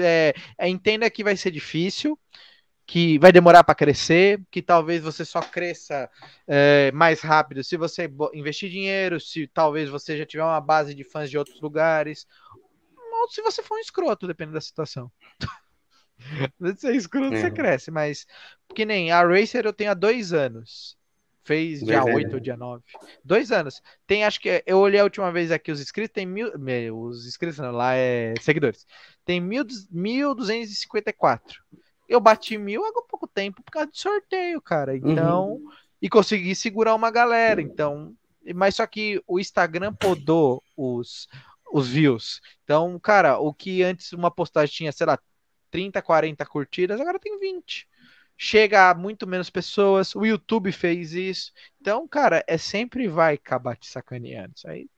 É, 0.00 0.34
é, 0.58 0.68
entenda 0.68 1.08
que 1.08 1.22
vai 1.22 1.36
ser 1.36 1.50
difícil, 1.50 2.18
que 2.84 3.18
vai 3.18 3.30
demorar 3.30 3.62
para 3.62 3.74
crescer, 3.74 4.42
que 4.50 4.60
talvez 4.60 5.02
você 5.02 5.24
só 5.24 5.40
cresça 5.40 6.10
é, 6.46 6.90
mais 6.92 7.20
rápido 7.20 7.62
se 7.62 7.76
você 7.76 8.10
investir 8.34 8.70
dinheiro, 8.70 9.20
se 9.20 9.46
talvez 9.46 9.88
você 9.88 10.18
já 10.18 10.26
tiver 10.26 10.42
uma 10.42 10.60
base 10.60 10.94
de 10.94 11.04
fãs 11.04 11.30
de 11.30 11.38
outros 11.38 11.60
lugares, 11.60 12.26
ou 13.12 13.28
se 13.28 13.40
você 13.42 13.62
for 13.62 13.76
um 13.76 13.80
escroto, 13.80 14.26
dependendo 14.26 14.54
da 14.54 14.60
situação. 14.60 15.10
Você 16.58 16.88
é 16.88 16.96
escroto, 16.96 17.34
é. 17.34 17.40
você 17.40 17.50
cresce, 17.50 17.90
mas 17.90 18.26
que 18.74 18.84
nem 18.84 19.10
a 19.10 19.22
Racer 19.26 19.64
eu 19.64 19.72
tenho 19.72 19.90
há 19.90 19.94
dois 19.94 20.32
anos. 20.32 20.98
Fez 21.48 21.80
dia 21.80 22.02
Dois 22.02 22.14
8 22.14 22.34
ou 22.34 22.40
dia 22.40 22.56
9. 22.58 22.84
Dois 23.24 23.50
anos. 23.50 23.82
Tem, 24.06 24.22
acho 24.22 24.38
que. 24.38 24.62
Eu 24.66 24.80
olhei 24.80 25.00
a 25.00 25.04
última 25.04 25.32
vez 25.32 25.50
aqui 25.50 25.72
os 25.72 25.80
inscritos, 25.80 26.12
tem 26.12 26.26
mil. 26.26 26.52
Os 26.94 27.26
inscritos 27.26 27.58
não, 27.58 27.72
lá 27.72 27.94
é 27.94 28.34
seguidores. 28.42 28.86
Tem 29.24 29.40
mil, 29.40 29.64
1254. 29.90 31.62
Eu 32.06 32.20
bati 32.20 32.58
mil 32.58 32.84
há 32.84 32.92
pouco 33.08 33.26
tempo 33.26 33.62
por 33.62 33.70
causa 33.70 33.90
de 33.90 33.98
sorteio, 33.98 34.60
cara. 34.60 34.94
Então. 34.94 35.52
Uhum. 35.52 35.70
E 36.02 36.08
consegui 36.10 36.54
segurar 36.54 36.94
uma 36.94 37.10
galera. 37.10 37.62
Então. 37.62 38.14
Mas 38.54 38.74
só 38.74 38.86
que 38.86 39.22
o 39.26 39.40
Instagram 39.40 39.94
podou 39.94 40.62
os, 40.76 41.28
os 41.72 41.88
views. 41.88 42.42
Então, 42.64 42.98
cara, 43.00 43.38
o 43.38 43.54
que 43.54 43.82
antes 43.82 44.12
uma 44.12 44.30
postagem 44.30 44.74
tinha, 44.74 44.92
sei 44.92 45.06
lá, 45.06 45.18
30, 45.70 46.02
40 46.02 46.44
curtidas, 46.46 47.00
agora 47.00 47.18
tem 47.18 47.38
20. 47.38 47.88
Chega 48.36 48.90
a 48.90 48.94
muito 48.94 49.26
menos 49.26 49.50
pessoas, 49.50 50.14
o 50.14 50.24
YouTube 50.24 50.70
fez 50.70 51.12
isso. 51.12 51.52
Então, 51.80 52.06
cara, 52.06 52.44
é 52.46 52.56
sempre 52.56 53.08
vai 53.08 53.34
acabar 53.34 53.76
te 53.76 53.88
sacaneando. 53.88 54.52
Isso 54.56 54.68
aí. 54.68 54.88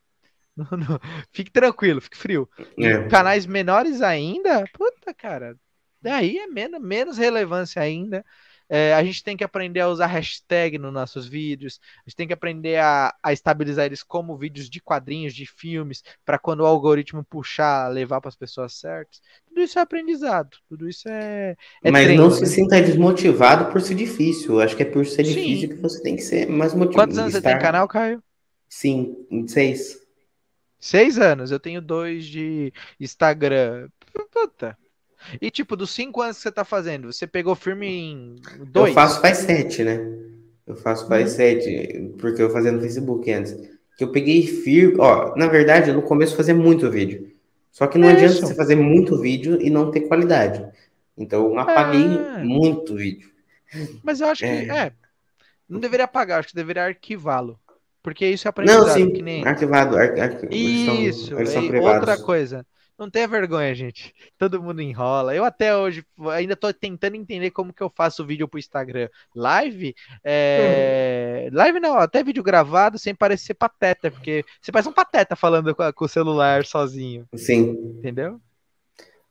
Não, 0.57 0.77
não. 0.77 1.01
Fique 1.33 1.51
tranquilo, 1.51 2.03
fique 2.03 2.19
frio. 2.19 2.47
É. 2.79 3.09
Canais 3.09 3.47
menores 3.47 4.03
ainda, 4.03 4.65
puta, 4.75 5.15
cara, 5.15 5.57
daí 6.03 6.39
é 6.39 6.47
menos, 6.47 6.81
menos 6.83 7.17
relevância 7.17 7.81
ainda. 7.81 8.27
É, 8.73 8.95
a 8.95 9.03
gente 9.03 9.25
tem 9.25 9.37
que 9.37 9.43
aprender 9.43 9.81
a 9.81 9.89
usar 9.89 10.07
hashtag 10.07 10.79
nos 10.79 10.93
nossos 10.93 11.27
vídeos, 11.27 11.81
a 12.07 12.09
gente 12.09 12.17
tem 12.17 12.27
que 12.29 12.33
aprender 12.33 12.77
a, 12.79 13.13
a 13.21 13.33
estabilizar 13.33 13.85
eles 13.85 14.05
como 14.05 14.37
vídeos 14.37 14.71
de 14.71 14.81
quadrinhos, 14.81 15.35
de 15.35 15.45
filmes, 15.45 16.05
para 16.25 16.39
quando 16.39 16.61
o 16.61 16.67
algoritmo 16.67 17.25
puxar, 17.25 17.89
levar 17.89 18.21
para 18.21 18.29
as 18.29 18.37
pessoas 18.37 18.75
certas. 18.75 19.21
Tudo 19.49 19.61
isso 19.61 19.77
é 19.77 19.83
aprendizado, 19.83 20.57
tudo 20.69 20.89
isso 20.89 21.09
é. 21.09 21.57
é 21.83 21.91
Mas 21.91 22.05
treino, 22.05 22.23
não 22.23 22.31
se 22.31 22.43
né? 22.43 22.47
sinta 22.47 22.81
desmotivado 22.81 23.73
por 23.73 23.81
ser 23.81 23.97
difícil. 23.97 24.61
Acho 24.61 24.77
que 24.77 24.85
é 24.85 24.87
por 24.87 25.05
ser 25.05 25.25
Sim. 25.25 25.35
difícil 25.35 25.69
que 25.71 25.83
você 25.83 26.01
tem 26.01 26.15
que 26.15 26.23
ser 26.23 26.49
mais 26.49 26.73
motivado. 26.73 27.09
Quantos 27.09 27.19
anos 27.19 27.35
estar... 27.35 27.51
você 27.51 27.55
tem 27.57 27.61
canal, 27.61 27.89
Caio? 27.89 28.23
Sim, 28.69 29.17
seis. 29.49 29.99
Seis 30.79 31.19
anos, 31.19 31.51
eu 31.51 31.59
tenho 31.59 31.83
dois 31.83 32.25
de 32.25 32.73
Instagram. 33.01 33.89
Puta, 34.33 34.79
e 35.41 35.51
tipo, 35.51 35.77
dos 35.77 35.91
cinco 35.91 36.23
anos 36.23 36.37
que 36.37 36.43
você 36.43 36.53
tá 36.53 36.65
fazendo, 36.65 37.13
você 37.13 37.27
pegou 37.27 37.55
firme 37.55 37.87
em 37.89 38.37
dois? 38.67 38.89
Eu 38.89 38.95
faço 38.95 39.21
faz 39.21 39.39
sete, 39.39 39.85
né? 39.85 40.01
Eu 40.67 40.77
faço 40.77 41.09
faz 41.09 41.33
hum. 41.33 41.37
sete, 41.37 42.15
porque 42.19 42.43
eu 42.43 42.51
fazia 42.51 42.73
no 42.73 42.81
Facebook 42.81 43.31
antes. 43.31 43.57
Que 43.97 44.05
eu 44.05 44.13
peguei 44.13 44.47
firme. 44.47 44.97
Ó, 44.99 45.35
na 45.37 45.47
verdade, 45.47 45.93
no 45.93 46.03
começo 46.03 46.37
fazia 46.37 46.55
muito 46.55 46.91
vídeo. 46.91 47.31
Só 47.71 47.87
que 47.87 47.99
não 47.99 48.09
é 48.09 48.13
adianta 48.13 48.35
você 48.35 48.55
fazer 48.55 48.77
muito 48.77 49.21
vídeo 49.21 49.61
e 49.61 49.71
não 49.71 49.91
ter 49.91 50.03
qualidade. 50.03 50.65
Então 51.17 51.47
eu 51.47 51.59
apaguei 51.59 52.19
é. 52.19 52.43
muito 52.43 52.97
vídeo. 52.97 53.31
Mas 54.03 54.21
eu 54.21 54.29
acho 54.29 54.45
é. 54.45 54.65
que. 54.65 54.71
É. 54.71 54.93
Não 55.69 55.79
deveria 55.79 56.05
apagar, 56.05 56.41
acho 56.41 56.49
que 56.49 56.55
deveria 56.55 56.85
arquivá-lo. 56.85 57.59
Porque 58.03 58.27
isso 58.27 58.49
é 58.49 58.51
aprendizado. 58.51 58.87
Não, 58.87 58.95
sim, 58.95 59.11
que 59.11 59.23
nem... 59.23 59.47
arquivado. 59.47 59.97
Ar, 59.97 60.19
ar, 60.19 60.53
isso, 60.53 61.35
outra 61.83 62.19
coisa. 62.19 62.67
Não 63.01 63.09
tenha 63.09 63.27
vergonha, 63.27 63.75
gente. 63.75 64.15
Todo 64.37 64.63
mundo 64.63 64.83
enrola. 64.83 65.35
Eu 65.35 65.43
até 65.43 65.75
hoje 65.75 66.05
ainda 66.33 66.55
tô 66.55 66.71
tentando 66.71 67.17
entender 67.17 67.51
como 67.51 67.73
que 67.73 67.83
eu 67.83 67.89
faço 67.89 68.27
vídeo 68.27 68.47
pro 68.47 68.59
Instagram. 68.59 69.09
Live? 69.35 69.95
É... 70.23 71.49
Hum. 71.51 71.57
Live 71.57 71.81
não, 71.81 71.97
até 71.97 72.23
vídeo 72.23 72.43
gravado 72.43 72.99
sem 72.99 73.15
parecer 73.15 73.55
pateta, 73.55 74.11
porque 74.11 74.45
você 74.61 74.71
parece 74.71 74.91
um 74.91 74.93
pateta 74.93 75.35
falando 75.35 75.75
com, 75.75 75.91
com 75.95 76.05
o 76.05 76.09
celular 76.09 76.67
sozinho. 76.67 77.27
Sim. 77.35 77.71
Entendeu? 77.97 78.39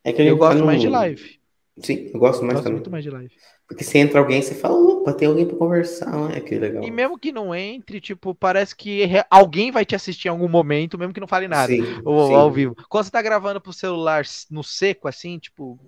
É 0.03 0.11
que 0.11 0.23
eu 0.23 0.35
gosto 0.35 0.65
mais 0.65 0.81
de 0.81 0.87
live. 0.87 1.38
Sim, 1.81 2.11
eu 2.13 2.19
gosto 2.19 2.41
mais 2.41 2.55
gosto 2.55 2.63
também. 2.63 2.77
muito 2.77 2.91
mais 2.91 3.03
de 3.03 3.09
live. 3.09 3.33
Porque 3.67 3.83
se 3.83 3.97
entra 3.97 4.19
alguém, 4.19 4.41
você 4.41 4.55
fala, 4.55 4.75
opa, 4.75 5.13
tem 5.13 5.27
alguém 5.27 5.45
para 5.45 5.55
conversar, 5.55 6.11
né? 6.29 6.39
Que 6.41 6.55
legal. 6.57 6.83
E 6.83 6.89
mesmo 6.89 7.19
que 7.19 7.31
não 7.31 7.53
entre, 7.53 8.01
tipo, 8.01 8.33
parece 8.33 8.75
que 8.75 9.03
alguém 9.29 9.71
vai 9.71 9.85
te 9.85 9.95
assistir 9.95 10.27
em 10.27 10.31
algum 10.31 10.49
momento, 10.49 10.97
mesmo 10.97 11.13
que 11.13 11.19
não 11.19 11.27
fale 11.27 11.47
nada. 11.47 11.71
Sim, 11.71 11.83
ou 12.03 12.27
sim. 12.27 12.33
ao 12.33 12.51
vivo. 12.51 12.75
Quando 12.89 13.05
você 13.05 13.11
tá 13.11 13.21
gravando 13.21 13.61
pro 13.61 13.71
celular 13.71 14.23
no 14.49 14.63
seco, 14.63 15.07
assim, 15.07 15.37
tipo, 15.37 15.79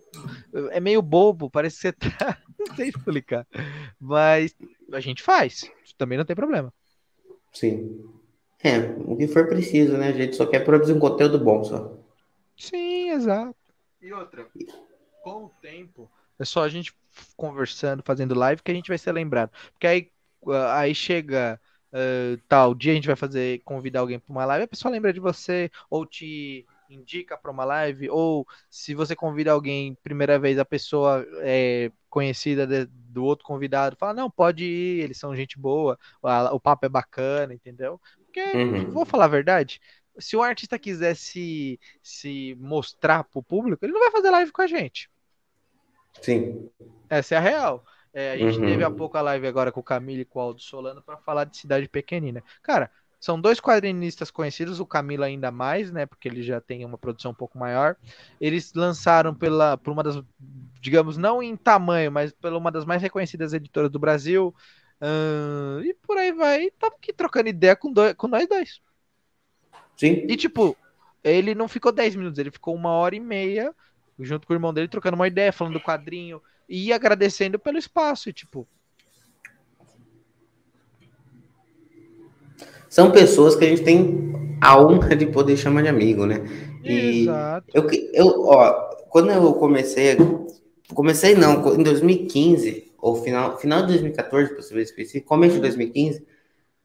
é 0.71 0.79
meio 0.79 1.01
bobo, 1.01 1.49
parece 1.49 1.75
que 1.77 1.81
você 1.81 1.91
tá. 1.91 2.37
não 2.59 2.75
sei 2.75 2.89
explicar. 2.89 3.47
Mas 3.99 4.55
a 4.93 4.99
gente 4.99 5.23
faz. 5.23 5.69
Também 5.97 6.17
não 6.17 6.25
tem 6.25 6.35
problema. 6.35 6.73
Sim. 7.51 7.99
É, 8.63 8.77
o 9.05 9.17
que 9.17 9.27
for 9.27 9.47
preciso, 9.47 9.97
né? 9.97 10.09
A 10.09 10.13
gente 10.13 10.35
só 10.35 10.45
quer 10.45 10.63
produzir 10.63 10.93
um 10.93 10.99
conteúdo 10.99 11.39
bom 11.39 11.63
só. 11.63 11.97
Sim, 12.55 13.09
exato. 13.09 13.55
E 14.01 14.13
outra, 14.13 14.47
com 15.21 15.45
o 15.45 15.49
tempo, 15.61 16.09
é 16.39 16.45
só 16.45 16.63
a 16.63 16.69
gente 16.69 16.93
conversando, 17.35 18.03
fazendo 18.03 18.35
live, 18.35 18.61
que 18.61 18.71
a 18.71 18.75
gente 18.75 18.87
vai 18.87 18.97
ser 18.97 19.11
lembrado. 19.11 19.51
Porque 19.71 19.87
aí, 19.87 20.11
ah, 20.47 20.79
aí 20.79 20.95
chega 20.95 21.59
uh, 21.91 22.37
tal 22.47 22.73
dia, 22.73 22.91
a 22.91 22.95
gente 22.95 23.07
vai 23.07 23.15
fazer, 23.15 23.61
convidar 23.63 23.99
alguém 23.99 24.19
para 24.19 24.31
uma 24.31 24.45
live, 24.45 24.63
a 24.65 24.67
pessoa 24.67 24.91
lembra 24.91 25.13
de 25.13 25.19
você, 25.19 25.69
ou 25.89 26.05
te 26.05 26.65
indica 26.89 27.37
para 27.37 27.51
uma 27.51 27.63
live, 27.63 28.09
ou 28.09 28.45
se 28.69 28.93
você 28.93 29.15
convida 29.15 29.51
alguém 29.51 29.95
primeira 30.03 30.37
vez, 30.37 30.59
a 30.59 30.65
pessoa 30.65 31.25
é 31.39 31.91
conhecida 32.09 32.67
de, 32.67 32.85
do 32.85 33.23
outro 33.23 33.45
convidado, 33.45 33.95
fala, 33.95 34.13
não, 34.13 34.29
pode 34.29 34.65
ir, 34.65 35.03
eles 35.03 35.17
são 35.17 35.35
gente 35.35 35.57
boa, 35.57 35.97
o, 36.21 36.27
o 36.55 36.59
papo 36.59 36.85
é 36.85 36.89
bacana, 36.89 37.53
entendeu? 37.53 37.99
Porque, 38.25 38.43
uhum. 38.57 38.91
vou 38.91 39.05
falar 39.05 39.25
a 39.25 39.29
verdade, 39.29 39.79
se 40.17 40.35
o 40.35 40.41
artista 40.41 40.77
quiser 40.77 41.15
se, 41.15 41.79
se 42.01 42.55
mostrar 42.59 43.23
pro 43.23 43.43
público, 43.43 43.85
ele 43.85 43.93
não 43.93 43.99
vai 43.99 44.11
fazer 44.11 44.29
live 44.29 44.51
com 44.51 44.61
a 44.61 44.67
gente. 44.67 45.09
Sim. 46.21 46.69
Essa 47.09 47.35
é 47.35 47.37
a 47.37 47.41
real. 47.41 47.85
É, 48.13 48.33
a 48.33 48.37
gente 48.37 48.59
uhum. 48.59 48.65
teve 48.65 48.83
há 48.83 48.91
pouco 48.91 49.17
a 49.17 49.21
live 49.21 49.47
agora 49.47 49.71
com 49.71 49.79
o 49.79 49.83
Camilo 49.83 50.21
e 50.21 50.25
com 50.25 50.39
o 50.39 50.41
Aldo 50.41 50.61
Solano 50.61 51.01
para 51.01 51.17
falar 51.17 51.45
de 51.45 51.55
cidade 51.55 51.87
pequenina. 51.87 52.43
Cara, 52.61 52.91
são 53.19 53.39
dois 53.39 53.59
quadrinistas 53.59 54.31
conhecidos, 54.31 54.79
o 54.79 54.85
Camilo 54.85 55.23
ainda 55.23 55.51
mais, 55.51 55.91
né? 55.91 56.05
Porque 56.05 56.27
ele 56.27 56.41
já 56.41 56.59
tem 56.59 56.83
uma 56.83 56.97
produção 56.97 57.31
um 57.31 57.35
pouco 57.35 57.57
maior. 57.57 57.95
Eles 58.39 58.73
lançaram 58.73 59.33
pela, 59.33 59.77
por 59.77 59.93
uma 59.93 60.03
das, 60.03 60.19
digamos, 60.81 61.17
não 61.17 61.41
em 61.41 61.55
tamanho, 61.55 62.11
mas 62.11 62.33
pela 62.33 62.57
uma 62.57 62.71
das 62.71 62.83
mais 62.83 63.01
reconhecidas 63.01 63.53
editoras 63.53 63.91
do 63.91 63.99
Brasil. 63.99 64.53
Uh, 64.99 65.81
e 65.83 65.93
por 65.93 66.17
aí 66.17 66.31
vai. 66.31 66.71
Tava 66.71 66.95
aqui 66.95 67.13
trocando 67.13 67.49
ideia 67.49 67.75
com, 67.75 67.93
dois, 67.93 68.13
com 68.15 68.27
nós 68.27 68.47
dois. 68.47 68.81
Sim. 70.01 70.25
E 70.27 70.35
tipo, 70.35 70.75
ele 71.23 71.53
não 71.53 71.67
ficou 71.67 71.91
10 71.91 72.15
minutos, 72.15 72.39
ele 72.39 72.49
ficou 72.49 72.73
uma 72.73 72.89
hora 72.89 73.15
e 73.15 73.19
meia 73.19 73.71
junto 74.19 74.47
com 74.47 74.53
o 74.53 74.55
irmão 74.55 74.73
dele, 74.73 74.87
trocando 74.87 75.13
uma 75.13 75.27
ideia, 75.27 75.53
falando 75.53 75.73
do 75.73 75.79
quadrinho 75.79 76.41
e 76.67 76.91
agradecendo 76.91 77.59
pelo 77.59 77.77
espaço. 77.77 78.27
E, 78.27 78.33
tipo. 78.33 78.67
São 82.89 83.11
pessoas 83.11 83.55
que 83.55 83.63
a 83.63 83.67
gente 83.67 83.83
tem 83.83 84.57
a 84.59 84.81
honra 84.81 85.15
de 85.15 85.27
poder 85.27 85.55
chamar 85.55 85.83
de 85.83 85.89
amigo, 85.89 86.25
né? 86.25 86.45
E 86.83 87.21
Exato. 87.21 87.67
Eu, 87.71 87.87
eu, 88.11 88.45
ó, 88.47 88.71
quando 89.07 89.29
eu 89.29 89.53
comecei, 89.53 90.17
comecei 90.95 91.35
não, 91.35 91.75
em 91.75 91.83
2015, 91.83 92.91
ou 92.99 93.23
final, 93.23 93.55
final 93.59 93.81
de 93.81 93.89
2014, 93.89 94.53
para 94.53 94.63
ser 94.63 94.79
específico, 94.79 95.27
começo 95.27 95.55
de 95.55 95.61
2015, 95.61 96.25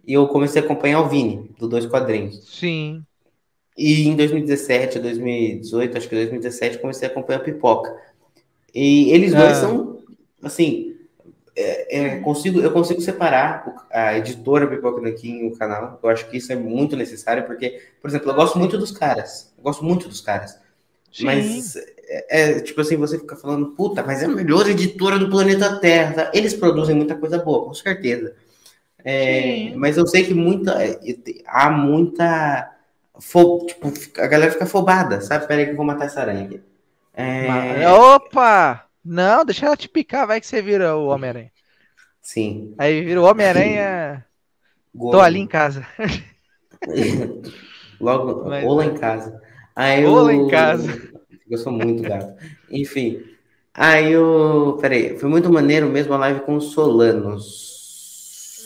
e 0.07 0.13
eu 0.13 0.29
comecei 0.29 0.63
a 0.63 0.65
acompanhar 0.65 1.01
o 1.01 1.09
Vini, 1.09 1.51
do 1.59 1.69
Dois 1.69 1.85
Quadrinhos. 1.85 2.43
Sim. 2.49 3.03
E 3.77 4.09
em 4.09 4.17
2017, 4.17 5.01
2018, 5.01 5.99
acho 5.99 6.09
que 6.09 6.15
2017, 6.15 6.79
comecei 6.79 7.09
a 7.09 7.11
acompanhar 7.11 7.41
a 7.41 7.45
Pipoca. 7.45 7.95
E 8.75 9.11
eles 9.11 9.33
dois 9.33 9.53
ah. 9.53 9.55
são, 9.55 9.99
assim, 10.43 10.95
é, 11.57 11.99
é, 11.99 12.21
consigo, 12.21 12.61
eu 12.61 12.71
consigo 12.71 13.01
separar 13.01 13.87
a 13.91 14.17
editora 14.17 14.67
Pipoca 14.67 15.01
Nanquim 15.01 15.41
e 15.41 15.47
o 15.49 15.57
canal. 15.57 15.99
Eu 16.03 16.09
acho 16.09 16.29
que 16.31 16.37
isso 16.37 16.53
é 16.53 16.57
muito 16.57 16.97
necessário, 16.97 17.45
porque, 17.45 17.83
por 18.01 18.09
exemplo, 18.09 18.31
eu 18.31 18.35
gosto 18.35 18.59
muito 18.59 18.79
dos 18.79 18.93
caras. 18.93 19.53
Eu 19.59 19.65
gosto 19.65 19.85
muito 19.85 20.09
dos 20.09 20.21
caras. 20.21 20.59
Sim. 21.13 21.25
Mas 21.25 21.77
é, 21.77 22.27
é, 22.29 22.61
tipo 22.61 22.81
assim, 22.81 22.97
você 22.97 23.19
fica 23.19 23.35
falando, 23.35 23.67
puta, 23.69 24.03
mas 24.03 24.23
é 24.23 24.27
a 24.27 24.29
melhor 24.29 24.69
editora 24.69 25.19
do 25.19 25.29
planeta 25.29 25.77
Terra. 25.81 26.31
Eles 26.33 26.55
produzem 26.55 26.95
muita 26.95 27.17
coisa 27.17 27.39
boa, 27.39 27.65
com 27.65 27.75
certeza. 27.75 28.35
É, 29.09 29.73
mas 29.77 29.97
eu 29.97 30.05
sei 30.05 30.25
que 30.25 30.35
muita. 30.35 30.85
É, 30.85 30.99
há 31.47 31.71
muita. 31.71 32.73
Fo, 33.21 33.65
tipo, 33.65 33.93
a 34.21 34.27
galera 34.27 34.51
fica 34.51 34.65
afobada, 34.65 35.21
sabe? 35.21 35.47
Peraí 35.47 35.65
que 35.65 35.71
eu 35.71 35.77
vou 35.77 35.87
matar 35.87 36.07
essa 36.07 36.21
aranha 36.21 36.45
aqui. 36.45 36.61
É... 37.15 37.89
Opa! 37.89 38.85
Não, 39.05 39.45
deixa 39.45 39.65
ela 39.65 39.77
te 39.77 39.89
picar, 39.89 40.27
vai 40.27 40.41
que 40.41 40.47
você 40.47 40.61
vira 40.61 40.97
o 40.97 41.07
Homem-Aranha. 41.07 41.53
Sim. 42.21 42.75
Aí 42.77 43.05
vira 43.05 43.23
o 43.23 43.25
Homem-Aranha. 43.25 44.27
Tô 44.99 45.21
ali 45.21 45.39
em 45.39 45.47
casa. 45.47 45.87
Logo, 48.01 48.49
Mas... 48.49 48.65
ou 48.65 48.75
lá 48.75 48.87
em 48.87 48.95
casa. 48.95 49.41
Aí 49.75 50.05
ou 50.05 50.19
eu... 50.19 50.25
lá 50.25 50.35
em 50.35 50.49
casa. 50.49 51.17
Eu 51.49 51.59
sou 51.59 51.73
muito 51.73 52.03
gato. 52.03 52.35
Enfim. 52.69 53.23
Aí 53.73 54.11
eu. 54.11 54.77
Peraí, 54.81 55.17
foi 55.17 55.29
muito 55.29 55.53
maneiro 55.53 55.89
mesmo 55.89 56.13
a 56.13 56.17
live 56.17 56.41
com 56.41 56.57
os 56.57 56.73
Solanos. 56.73 57.76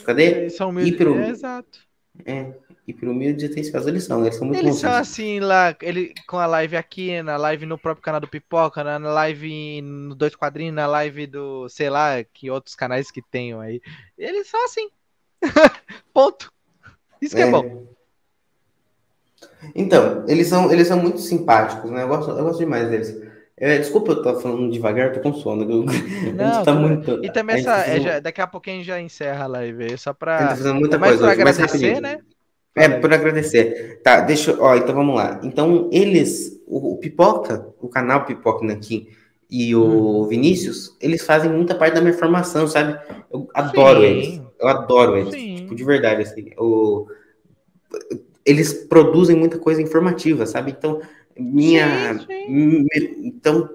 Cadê? 0.05 0.25
Eles 0.25 0.57
são 0.57 0.71
humildes. 0.71 0.97
Pro... 0.97 1.19
É, 1.19 1.29
exato. 1.29 1.79
É, 2.25 2.53
e 2.87 2.93
pro 2.93 3.11
humilde 3.11 3.49
tem 3.49 3.63
que 3.63 3.71
fazer 3.71 3.91
lição. 3.93 4.21
Eles 4.21 4.35
são 4.35 4.47
muito 4.47 4.59
Eles 4.59 4.77
são 4.77 4.93
assim 4.93 5.41
lá, 5.41 5.77
ele, 5.81 6.13
com 6.27 6.39
a 6.39 6.47
live 6.47 6.77
aqui, 6.77 7.23
na 7.23 7.37
live 7.37 7.67
no 7.67 7.79
próprio 7.79 8.03
canal 8.03 8.21
do 8.21 8.29
Pipoca, 8.29 8.83
na 8.83 8.99
live 8.99 9.81
no 9.83 10.15
Dois 10.15 10.35
Quadrinhos, 10.35 10.75
na 10.75 10.87
live 10.87 11.27
do, 11.27 11.69
sei 11.69 11.89
lá, 11.89 12.23
que 12.25 12.51
outros 12.51 12.75
canais 12.75 13.11
que 13.11 13.23
tenham 13.23 13.61
aí. 13.61 13.81
Eles 14.19 14.49
são 14.49 14.65
assim. 14.65 14.89
Ponto. 16.13 16.53
Isso 17.21 17.37
que 17.37 17.43
é, 17.43 17.47
é 17.47 17.51
bom. 17.51 17.87
Então, 19.75 20.25
eles 20.27 20.49
são, 20.49 20.73
eles 20.73 20.89
são 20.89 21.01
muito 21.01 21.19
simpáticos, 21.19 21.91
né? 21.91 22.03
Eu 22.03 22.09
gosto, 22.09 22.31
eu 22.31 22.45
gosto 22.45 22.59
demais 22.59 22.89
deles. 22.89 23.30
É, 23.61 23.77
desculpa 23.77 24.13
eu 24.13 24.23
tô 24.23 24.41
falando 24.41 24.73
devagar, 24.73 25.13
tô 25.13 25.21
com 25.21 25.35
sono. 25.35 25.67
Não, 25.67 25.85
tá 26.65 26.73
muito... 26.73 27.23
E 27.23 27.31
também 27.31 27.57
essa, 27.57 27.77
é, 27.87 28.01
já, 28.01 28.19
daqui 28.19 28.41
a 28.41 28.47
pouco 28.47 28.71
a 28.71 28.73
gente 28.73 28.87
já 28.87 28.99
encerra 28.99 29.45
a 29.45 29.49
live, 29.49 29.99
só 29.99 30.15
pra. 30.15 30.53
A 30.53 30.55
gente 30.55 30.65
tá 30.65 30.73
muita 30.73 30.99
mais 30.99 31.17
coisa 31.17 31.31
agradecer, 31.31 32.01
né? 32.01 32.21
É, 32.75 32.89
por 32.89 33.13
agradecer. 33.13 34.01
Tá, 34.03 34.23
deixa 34.23 34.57
Ó, 34.59 34.75
então 34.77 34.95
vamos 34.95 35.15
lá. 35.15 35.41
Então, 35.43 35.91
eles, 35.93 36.59
o, 36.67 36.95
o 36.95 36.97
Pipoca, 36.97 37.67
o 37.79 37.89
canal 37.89 38.25
Pipoca 38.25 38.65
Nanquim 38.65 39.09
e 39.51 39.75
o 39.77 40.23
hum. 40.23 40.27
Vinícius, 40.27 40.97
eles 40.99 41.23
fazem 41.23 41.51
muita 41.51 41.75
parte 41.75 41.95
da 41.95 42.01
minha 42.01 42.15
formação, 42.15 42.67
sabe? 42.67 42.99
Eu 43.31 43.47
adoro 43.53 44.01
Sim. 44.01 44.07
eles. 44.07 44.43
Eu 44.59 44.69
adoro 44.69 45.19
eles. 45.19 45.35
Sim. 45.35 45.57
Tipo, 45.57 45.75
de 45.75 45.85
verdade, 45.85 46.23
assim. 46.23 46.51
O, 46.57 47.07
eles 48.47 48.73
produzem 48.73 49.37
muita 49.37 49.59
coisa 49.59 49.83
informativa, 49.83 50.47
sabe? 50.47 50.71
Então, 50.71 51.03
minha. 51.41 52.19
Sim, 52.19 52.87
sim. 52.93 53.07
Então, 53.25 53.69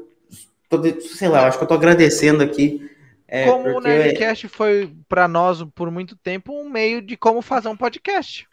tô, 0.70 0.82
sei 1.02 1.28
lá, 1.28 1.48
acho 1.48 1.58
que 1.58 1.64
eu 1.64 1.68
tô 1.68 1.74
agradecendo 1.74 2.44
aqui. 2.44 2.90
É, 3.28 3.46
como 3.46 3.64
porque... 3.64 3.78
o 3.78 3.82
Nerdcast 3.82 4.48
foi 4.48 4.94
para 5.10 5.28
nós 5.28 5.64
por 5.74 5.90
muito 5.90 6.16
tempo 6.16 6.54
um 6.54 6.70
meio 6.70 7.02
de 7.02 7.18
como 7.18 7.42
fazer 7.42 7.68
um 7.68 7.78
podcast. 7.78 8.48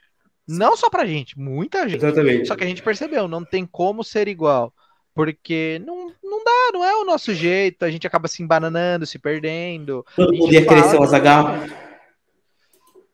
Não 0.49 0.77
só 0.77 0.91
pra 0.91 1.07
gente, 1.07 1.39
muita 1.39 1.89
gente. 1.89 2.05
Exatamente. 2.05 2.49
Só 2.49 2.57
que 2.57 2.65
a 2.65 2.67
gente 2.67 2.83
percebeu, 2.83 3.29
não 3.29 3.45
tem 3.45 3.65
como 3.65 4.03
ser 4.03 4.29
igual. 4.29 4.73
Porque 5.15 5.81
não, 5.87 6.13
não 6.25 6.43
dá, 6.43 6.71
não 6.73 6.85
é 6.85 6.95
o 6.97 7.05
nosso 7.05 7.35
jeito, 7.35 7.85
a 7.85 7.91
gente 7.91 8.07
acaba 8.07 8.29
se 8.29 8.43
embananando, 8.43 9.07
se 9.07 9.19
perdendo. 9.19 10.05
Todo 10.17 10.35
mundo 10.35 10.53
ia 10.53 10.65
ser 10.89 10.99
um 10.99 11.03
Azagal. 11.03 11.47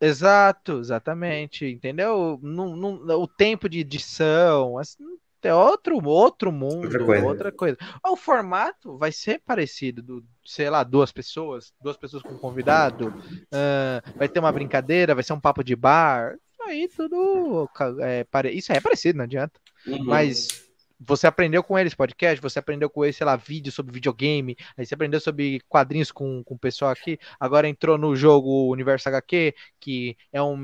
Exato, 0.01 0.79
exatamente, 0.79 1.67
entendeu? 1.67 2.39
Não, 2.41 2.77
não, 2.77 3.21
o 3.21 3.27
tempo 3.27 3.69
de 3.69 3.81
edição, 3.81 4.79
assim, 4.79 5.05
é 5.43 5.55
outro, 5.55 6.03
outro 6.05 6.51
mundo, 6.51 6.85
outra 6.85 7.05
coisa. 7.05 7.27
outra 7.27 7.53
coisa. 7.53 7.79
O 8.05 8.17
formato 8.17 8.97
vai 8.99 9.13
ser 9.13 9.41
parecido, 9.45 10.03
do, 10.03 10.25
sei 10.45 10.69
lá, 10.69 10.83
duas 10.83 11.13
pessoas, 11.13 11.73
duas 11.81 11.97
pessoas 11.97 12.23
com 12.23 12.37
convidado, 12.37 13.09
uh, 13.09 14.19
vai 14.19 14.29
ter 14.29 14.41
uma 14.41 14.53
brincadeira, 14.53 15.15
vai 15.15 15.23
ser 15.23 15.33
um 15.33 15.41
papo 15.41 15.63
de 15.63 15.77
bar, 15.77 16.37
aí 16.67 16.89
tudo. 16.89 17.69
É, 18.01 18.27
isso 18.51 18.73
aí 18.73 18.79
é 18.79 18.81
parecido, 18.81 19.19
não 19.19 19.25
adianta. 19.25 19.61
Uhum. 19.87 20.05
Mas 20.05 20.68
você 21.01 21.27
aprendeu 21.27 21.63
com 21.63 21.79
eles 21.79 21.95
podcast, 21.95 22.41
você 22.41 22.59
aprendeu 22.59 22.91
com 22.91 23.05
eles, 23.05 23.17
sei 23.17 23.25
lá, 23.25 23.37
vídeo 23.37 23.71
sobre 23.71 23.93
videogame, 23.93 24.57
aí 24.77 24.85
você 24.85 24.95
aprendeu 24.95 25.21
sobre 25.21 25.61
quadrinhos 25.69 26.11
com, 26.11 26.43
com 26.43 26.55
o 26.55 26.59
pessoal 26.59 26.91
aqui, 26.91 27.19
agora 27.39 27.69
entrou 27.69 27.97
no 27.97 28.17
jogo 28.17 28.71
Universo 28.73 29.09
HQ, 29.09 29.55
que 29.79 30.17
é 30.33 30.43
um. 30.43 30.59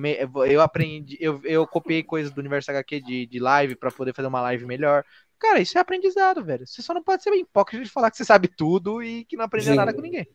Eu 0.46 0.60
aprendi, 0.60 1.16
eu, 1.20 1.40
eu 1.44 1.66
copiei 1.66 2.02
coisas 2.02 2.32
do 2.32 2.40
Universo 2.40 2.70
HQ 2.70 3.00
de, 3.00 3.26
de 3.26 3.38
live 3.38 3.76
para 3.76 3.90
poder 3.90 4.14
fazer 4.14 4.28
uma 4.28 4.40
live 4.40 4.66
melhor. 4.66 5.04
Cara, 5.38 5.60
isso 5.60 5.76
é 5.76 5.80
aprendizado, 5.80 6.44
velho. 6.44 6.66
Você 6.66 6.82
só 6.82 6.94
não 6.94 7.02
pode 7.02 7.22
ser 7.22 7.30
bem 7.30 7.40
hipócrita 7.40 7.84
de 7.84 7.90
falar 7.90 8.10
que 8.10 8.16
você 8.16 8.24
sabe 8.24 8.48
tudo 8.48 9.02
e 9.02 9.24
que 9.24 9.36
não 9.36 9.44
aprendeu 9.44 9.72
Sim. 9.72 9.78
nada 9.78 9.92
com 9.92 10.00
ninguém. 10.00 10.26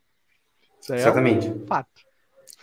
Isso 0.82 0.94
é 0.94 0.98
Exatamente. 0.98 1.48
Um 1.48 1.66
fato. 1.66 2.02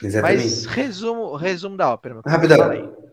Exatamente. 0.02 0.42
Mas 0.42 0.66
resumo, 0.66 1.36
resumo 1.36 1.76
da 1.76 1.92
ópera. 1.92 2.20
Rapidão. 2.24 3.05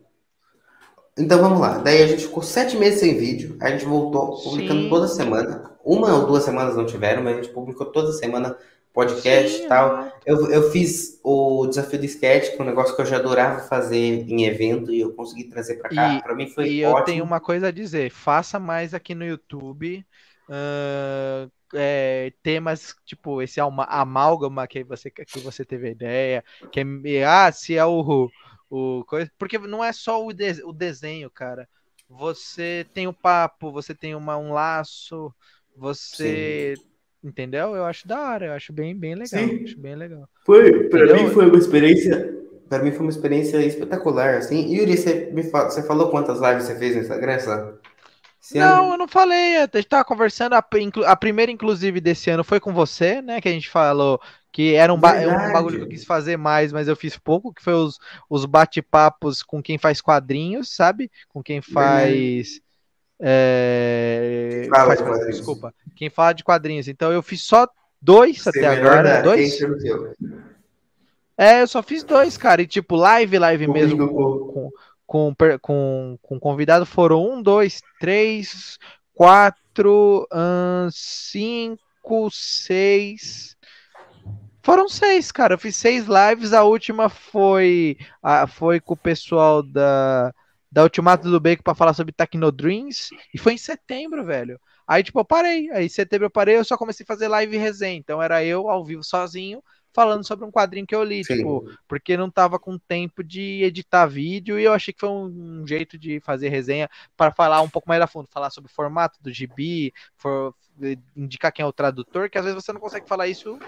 Então 1.18 1.40
vamos 1.40 1.60
lá. 1.60 1.78
Daí 1.78 2.02
a 2.02 2.08
gente 2.08 2.24
ficou 2.24 2.42
sete 2.42 2.76
meses 2.76 3.00
sem 3.00 3.18
vídeo. 3.18 3.56
A 3.62 3.70
gente 3.70 3.86
voltou 3.86 4.42
publicando 4.42 4.84
Sim. 4.84 4.90
toda 4.90 5.08
semana. 5.08 5.72
Uma 5.84 6.14
ou 6.16 6.26
duas 6.26 6.44
semanas 6.44 6.76
não 6.76 6.86
tiveram, 6.86 7.24
mas 7.24 7.38
a 7.38 7.42
gente 7.42 7.54
publicou 7.54 7.86
toda 7.88 8.12
semana 8.12 8.58
podcast 8.94 9.62
e 9.62 9.68
tal. 9.68 10.12
Eu, 10.26 10.50
eu 10.52 10.72
fiz 10.72 11.20
o 11.24 11.68
desafio 11.68 12.00
do 12.00 12.06
sketch, 12.06 12.52
que 12.52 12.60
é 12.60 12.64
um 12.64 12.68
negócio 12.68 12.96
que 12.96 13.02
eu 13.02 13.06
já 13.06 13.18
adorava 13.18 13.60
fazer 13.60 13.98
em 13.98 14.46
evento 14.46 14.92
e 14.92 15.02
eu 15.02 15.14
consegui 15.14 15.46
trazer 15.46 15.76
para 15.76 15.90
cá. 15.90 16.22
Para 16.22 16.36
mim 16.36 16.48
foi 16.48 16.70
e 16.70 16.86
ótimo. 16.86 16.98
E 16.98 17.02
eu 17.02 17.06
tenho 17.06 17.24
uma 17.24 17.40
coisa 17.40 17.68
a 17.68 17.72
dizer: 17.72 18.12
faça 18.12 18.60
mais 18.60 18.94
aqui 18.94 19.14
no 19.14 19.26
YouTube. 19.26 20.06
Uh, 20.48 21.50
é, 21.74 22.34
temas 22.44 22.96
tipo 23.06 23.42
esse 23.42 23.60
amálgama 23.60 24.68
que 24.68 24.84
você 24.84 25.10
que 25.10 25.40
você 25.40 25.66
teve 25.66 25.88
a 25.88 25.92
ideia, 25.92 26.44
que 26.72 26.80
é, 26.80 27.26
ah, 27.26 27.52
se 27.52 27.76
é 27.76 27.86
o, 27.86 28.30
o 28.74 29.06
coisa, 29.06 29.32
porque 29.38 29.60
não 29.60 29.84
é 29.84 29.94
só 29.94 30.26
o, 30.26 30.34
de, 30.34 30.64
o 30.64 30.74
desenho, 30.74 31.30
cara. 31.30 31.70
Você 32.10 32.86
tem 32.94 33.08
o 33.08 33.14
papo, 33.14 33.72
você 33.72 33.94
tem 33.94 34.16
uma, 34.16 34.36
um 34.36 34.52
laço, 34.52 35.32
você 35.76 36.74
Sim. 36.76 36.84
entendeu? 37.24 37.76
Eu 37.76 37.86
acho 37.86 38.08
da 38.08 38.20
hora, 38.20 38.48
eu 38.48 38.54
acho 38.54 38.74
bem 38.74 38.96
bem 38.96 39.14
legal, 39.14 39.28
Sim. 39.28 39.64
acho 39.64 39.80
bem 39.80 39.96
legal. 39.96 40.28
Foi, 40.44 40.90
para 40.90 41.14
mim 41.14 41.30
foi 41.30 41.48
uma 41.48 41.58
experiência 41.58 42.42
para 42.68 42.82
mim 42.82 42.92
foi 42.92 43.02
uma 43.02 43.12
experiência 43.12 43.58
espetacular, 43.64 44.36
assim. 44.36 44.74
Yuri, 44.74 44.98
você, 44.98 45.30
me 45.32 45.44
fala, 45.44 45.70
você 45.70 45.84
falou 45.84 46.10
quantas 46.10 46.40
lives 46.40 46.64
você 46.64 46.76
fez 46.76 46.96
no 46.96 47.02
Instagram, 47.04 47.40
sabe? 47.40 47.78
Esse 48.42 48.58
não, 48.58 48.86
ano... 48.86 48.94
eu 48.94 48.98
não 48.98 49.08
falei. 49.08 49.58
A 49.58 49.70
gente 49.72 49.88
tava 49.88 50.04
conversando. 50.04 50.54
A, 50.54 50.66
a, 51.06 51.16
primeira, 51.16 51.52
inclusive, 51.52 52.02
desse 52.02 52.32
ano 52.32 52.44
foi 52.44 52.60
com 52.60 52.74
você, 52.74 53.22
né? 53.22 53.40
Que 53.40 53.48
a 53.48 53.52
gente 53.52 53.70
falou 53.70 54.20
que 54.54 54.76
era 54.76 54.94
um, 54.94 55.00
ba 55.00 55.16
um, 55.16 55.52
bagulho 55.52 55.78
que 55.80 55.84
eu 55.86 55.90
quis 55.90 56.06
fazer 56.06 56.38
mais, 56.38 56.72
mas 56.72 56.88
eu 56.88 56.96
fiz 56.96 57.18
pouco, 57.18 57.52
que 57.52 57.64
foi 57.64 57.74
os, 57.74 58.00
os 58.30 58.46
bate-papos 58.46 59.42
com 59.42 59.64
quem 59.64 59.80
faz 59.80 60.00
quadrinhos, 60.00 60.70
sabe? 60.70 61.10
Com 61.28 61.42
quem 61.42 61.60
faz. 61.60 62.62
É... 63.20 64.68
Fala 64.70 64.86
faz 64.86 65.02
quadrinhos. 65.02 65.38
Desculpa. 65.38 65.74
Quem 65.96 66.08
fala 66.08 66.34
de 66.34 66.44
quadrinhos. 66.44 66.88
Então 66.88 67.12
eu 67.12 67.24
fiz 67.24 67.42
só 67.42 67.68
dois 68.00 68.46
até 68.46 68.68
agora. 68.68 69.24
Dois. 69.24 69.58
É, 71.36 71.64
eu 71.64 71.68
só 71.68 71.82
fiz 71.82 72.04
dois, 72.04 72.38
cara. 72.38 72.62
E 72.62 72.68
tipo, 72.68 72.96
live, 72.96 73.40
live 73.40 73.68
mesmo 73.68 74.08
com, 74.08 74.72
com, 75.08 75.36
com, 75.36 75.58
com, 75.60 76.20
com 76.22 76.40
convidado 76.40 76.86
foram 76.86 77.28
um, 77.28 77.42
dois, 77.42 77.82
três, 78.00 78.78
quatro, 79.16 80.28
um, 80.32 80.90
cinco, 80.92 82.30
seis. 82.32 83.58
Foram 84.64 84.88
seis, 84.88 85.32
cara. 85.32 85.56
Eu 85.56 85.60
fiz 85.60 85.76
seis 85.76 86.06
lives. 86.06 86.54
A 86.54 86.64
última 86.64 87.10
foi, 87.10 87.98
a, 88.22 88.48
foi 88.48 88.80
com 88.80 88.94
o 88.94 88.98
pessoal 88.98 89.62
da, 89.62 90.34
da 90.72 90.84
Ultimato 90.84 91.30
do 91.30 91.40
Bacon 91.40 91.62
para 91.62 91.76
falar 91.76 91.94
sobre 91.94 92.14
Tecnodreams. 92.14 93.10
E 93.34 93.38
foi 93.38 93.54
em 93.54 93.58
setembro, 93.58 94.26
velho. 94.26 94.60
Aí, 94.88 95.04
tipo, 95.04 95.20
eu 95.20 95.26
parei. 95.26 95.70
Aí, 95.72 95.86
em 95.86 95.90
setembro 95.90 96.28
eu 96.28 96.32
parei. 96.32 96.58
Eu 96.58 96.64
só 96.64 96.78
comecei 96.78 97.04
a 97.04 97.08
fazer 97.08 97.28
live 97.28 97.56
e 97.56 97.60
resenha. 97.60 97.98
Então, 97.98 98.22
era 98.22 98.44
eu 98.44 98.70
ao 98.70 98.86
vivo 98.86 99.04
sozinho 99.04 99.62
falando 99.94 100.26
sobre 100.26 100.44
um 100.44 100.52
quadrinho 100.52 100.88
que 100.88 100.96
eu 100.96 101.04
li, 101.04 101.24
Sim. 101.24 101.38
tipo, 101.38 101.70
porque 101.88 102.18
não 102.18 102.30
tava 102.30 102.58
com 102.58 102.80
tempo 102.80 103.24
de 103.24 103.64
editar 103.64 104.08
vídeo 104.08 104.60
e 104.60 104.64
eu 104.64 104.74
achei 104.74 104.92
que 104.92 105.00
foi 105.00 105.10
um, 105.10 105.62
um 105.62 105.68
jeito 105.68 106.00
de 106.00 106.20
fazer 106.20 106.50
resenha 106.50 106.90
para 107.16 107.32
falar 107.32 107.62
um 107.62 107.70
pouco 107.70 107.88
mais 107.88 108.02
a 108.02 108.08
fundo, 108.08 108.28
falar 108.32 108.50
sobre 108.50 108.72
o 108.72 108.74
formato 108.74 109.22
do 109.22 109.32
gibi, 109.32 109.94
for, 110.18 110.56
indicar 111.16 111.52
quem 111.52 111.64
é 111.64 111.68
o 111.68 111.72
tradutor, 111.72 112.30
que 112.30 112.38
às 112.38 112.44
vezes 112.44 112.62
você 112.62 112.74
não 112.74 112.82
consegue 112.82 113.08
falar 113.08 113.28
isso, 113.28 113.60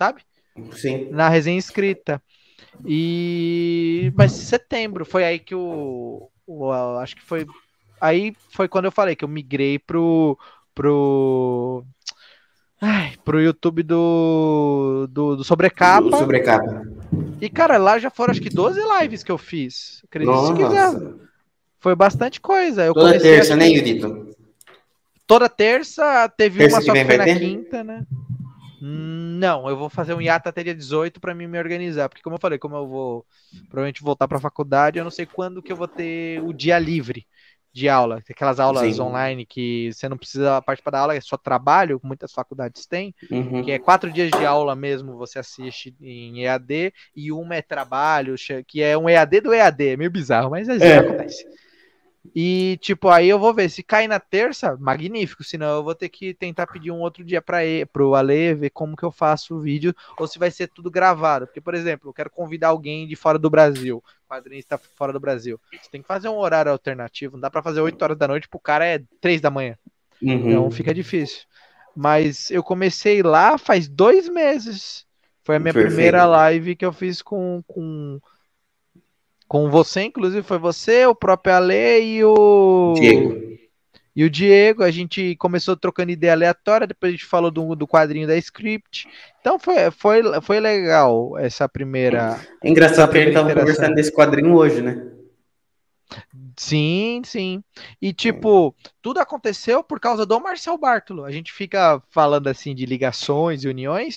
sabe? 0.00 0.22
Sim. 0.72 1.08
Na 1.10 1.28
resenha 1.28 1.58
escrita. 1.58 2.22
E 2.86 4.10
mas 4.16 4.32
setembro 4.32 5.04
foi 5.04 5.24
aí 5.24 5.38
que 5.38 5.54
o, 5.54 6.30
o 6.46 6.70
acho 6.98 7.16
que 7.16 7.22
foi 7.22 7.46
aí 8.00 8.34
foi 8.50 8.66
quando 8.66 8.86
eu 8.86 8.92
falei 8.92 9.14
que 9.14 9.24
eu 9.24 9.28
migrei 9.28 9.78
pro 9.78 10.38
pro 10.74 11.84
Ai, 12.80 13.12
pro 13.22 13.42
YouTube 13.42 13.82
do, 13.82 15.06
do, 15.10 15.36
do 15.36 15.44
Sobrecapa. 15.44 16.08
Do 16.08 16.16
sobrecapa. 16.16 16.82
E, 17.38 17.50
cara, 17.50 17.76
lá 17.76 17.98
já 17.98 18.08
foram 18.08 18.30
acho 18.30 18.40
que 18.40 18.48
12 18.48 18.80
lives 19.00 19.22
que 19.22 19.30
eu 19.30 19.36
fiz. 19.36 20.00
Acredite 20.08 20.46
se 20.46 20.54
quiser. 20.54 20.92
Nossa. 20.92 21.16
Foi 21.78 21.94
bastante 21.94 22.40
coisa. 22.40 22.86
Eu 22.86 22.94
Toda 22.94 23.20
terça, 23.20 23.52
acho 23.52 23.56
né, 23.56 23.68
que 23.68 23.76
Yurito? 23.76 24.34
Toda 25.26 25.46
terça, 25.46 26.26
teve 26.38 26.58
Terça 26.60 26.76
uma 26.76 26.82
só 26.82 26.92
que 26.94 27.04
foi 27.04 27.16
na 27.18 27.24
ter? 27.24 27.38
quinta, 27.38 27.84
né? 27.84 28.06
Não, 28.82 29.68
eu 29.68 29.76
vou 29.76 29.90
fazer 29.90 30.14
um 30.14 30.20
hiato 30.22 30.48
até 30.48 30.62
dia 30.64 30.74
18 30.74 31.20
para 31.20 31.34
mim 31.34 31.46
me 31.46 31.58
organizar, 31.58 32.08
porque 32.08 32.22
como 32.22 32.36
eu 32.36 32.40
falei, 32.40 32.58
como 32.58 32.76
eu 32.76 32.88
vou 32.88 33.26
provavelmente 33.68 34.02
voltar 34.02 34.26
para 34.26 34.40
faculdade, 34.40 34.98
eu 34.98 35.04
não 35.04 35.10
sei 35.10 35.26
quando 35.26 35.62
que 35.62 35.70
eu 35.70 35.76
vou 35.76 35.86
ter 35.88 36.42
o 36.42 36.52
dia 36.52 36.78
livre 36.78 37.26
de 37.72 37.88
aula, 37.88 38.22
aquelas 38.28 38.58
aulas 38.58 38.98
Sim. 38.98 39.02
online 39.02 39.44
que 39.46 39.92
você 39.92 40.08
não 40.08 40.16
precisa 40.16 40.60
participar 40.62 40.90
da 40.92 41.00
aula, 41.00 41.14
é 41.14 41.20
só 41.20 41.36
trabalho, 41.36 42.00
muitas 42.02 42.32
faculdades 42.32 42.86
têm, 42.86 43.14
Uhum. 43.30 43.62
que 43.62 43.70
é 43.70 43.78
quatro 43.78 44.10
dias 44.10 44.32
de 44.32 44.44
aula 44.46 44.74
mesmo, 44.74 45.16
você 45.16 45.38
assiste 45.38 45.94
em 46.00 46.42
EAD, 46.42 46.92
e 47.14 47.30
uma 47.30 47.54
é 47.56 47.62
trabalho, 47.62 48.34
que 48.66 48.82
é 48.82 48.96
um 48.96 49.08
EAD 49.08 49.40
do 49.42 49.52
EAD, 49.54 49.88
é 49.90 49.96
meio 49.96 50.10
bizarro, 50.10 50.50
mas 50.50 50.68
às 50.68 50.82
vezes 50.82 50.96
É. 50.96 50.98
acontece. 50.98 51.44
E, 52.34 52.78
tipo, 52.80 53.08
aí 53.08 53.28
eu 53.28 53.38
vou 53.38 53.54
ver. 53.54 53.70
Se 53.70 53.82
cair 53.82 54.06
na 54.06 54.20
terça, 54.20 54.76
magnífico. 54.78 55.42
Senão 55.42 55.76
eu 55.76 55.82
vou 55.82 55.94
ter 55.94 56.08
que 56.08 56.34
tentar 56.34 56.66
pedir 56.66 56.90
um 56.90 57.00
outro 57.00 57.24
dia 57.24 57.40
para 57.40 57.58
pro 57.92 58.14
Ale 58.14 58.54
ver 58.54 58.70
como 58.70 58.96
que 58.96 59.02
eu 59.02 59.10
faço 59.10 59.56
o 59.56 59.60
vídeo 59.60 59.94
ou 60.18 60.26
se 60.26 60.38
vai 60.38 60.50
ser 60.50 60.68
tudo 60.68 60.90
gravado. 60.90 61.46
Porque, 61.46 61.60
por 61.60 61.74
exemplo, 61.74 62.10
eu 62.10 62.14
quero 62.14 62.30
convidar 62.30 62.68
alguém 62.68 63.06
de 63.06 63.16
fora 63.16 63.38
do 63.38 63.48
Brasil, 63.48 64.02
quadrinista 64.28 64.78
fora 64.78 65.12
do 65.12 65.20
Brasil. 65.20 65.58
Você 65.72 65.90
tem 65.90 66.02
que 66.02 66.08
fazer 66.08 66.28
um 66.28 66.38
horário 66.38 66.70
alternativo. 66.70 67.34
Não 67.34 67.40
dá 67.40 67.50
para 67.50 67.62
fazer 67.62 67.80
8 67.80 68.00
horas 68.02 68.18
da 68.18 68.28
noite, 68.28 68.48
pro 68.48 68.60
cara 68.60 68.86
é 68.86 69.02
3 69.20 69.40
da 69.40 69.50
manhã. 69.50 69.76
Uhum. 70.22 70.50
Então 70.50 70.70
fica 70.70 70.92
difícil. 70.92 71.44
Mas 71.96 72.50
eu 72.50 72.62
comecei 72.62 73.22
lá 73.22 73.58
faz 73.58 73.88
dois 73.88 74.28
meses. 74.28 75.06
Foi 75.42 75.56
a 75.56 75.58
minha 75.58 75.72
Perfeito. 75.72 75.94
primeira 75.94 76.24
live 76.26 76.76
que 76.76 76.84
eu 76.84 76.92
fiz 76.92 77.22
com, 77.22 77.62
com, 77.66 78.20
com 79.50 79.68
você, 79.68 80.02
inclusive 80.02 80.44
foi 80.44 80.58
você, 80.58 81.04
o 81.06 81.12
próprio 81.12 81.52
Ale 81.52 82.00
e 82.02 82.24
o 82.24 82.94
Diego. 82.96 83.58
e 84.14 84.22
o 84.22 84.30
Diego. 84.30 84.84
A 84.84 84.92
gente 84.92 85.34
começou 85.34 85.76
trocando 85.76 86.12
ideia 86.12 86.34
aleatória, 86.34 86.86
depois 86.86 87.10
a 87.10 87.16
gente 87.16 87.26
falou 87.26 87.50
do, 87.50 87.74
do 87.74 87.84
quadrinho 87.84 88.28
da 88.28 88.36
script. 88.36 89.08
Então 89.40 89.58
foi, 89.58 89.90
foi, 89.90 90.22
foi 90.40 90.60
legal 90.60 91.36
essa 91.36 91.68
primeira. 91.68 92.38
É 92.62 92.70
engraçado 92.70 93.10
que 93.10 93.18
a 93.18 93.24
gente 93.24 93.34
tava 93.34 93.52
conversando 93.52 93.96
desse 93.96 94.12
quadrinho 94.12 94.54
hoje, 94.54 94.80
né? 94.80 95.04
Sim, 96.56 97.22
sim. 97.24 97.64
E 98.00 98.12
tipo, 98.12 98.72
tudo 99.02 99.18
aconteceu 99.18 99.82
por 99.82 99.98
causa 99.98 100.24
do 100.24 100.40
Marcel 100.40 100.78
Bartolo. 100.78 101.24
A 101.24 101.32
gente 101.32 101.52
fica 101.52 102.00
falando 102.08 102.46
assim 102.46 102.72
de 102.72 102.86
ligações 102.86 103.64
e 103.64 103.68
uniões. 103.68 104.16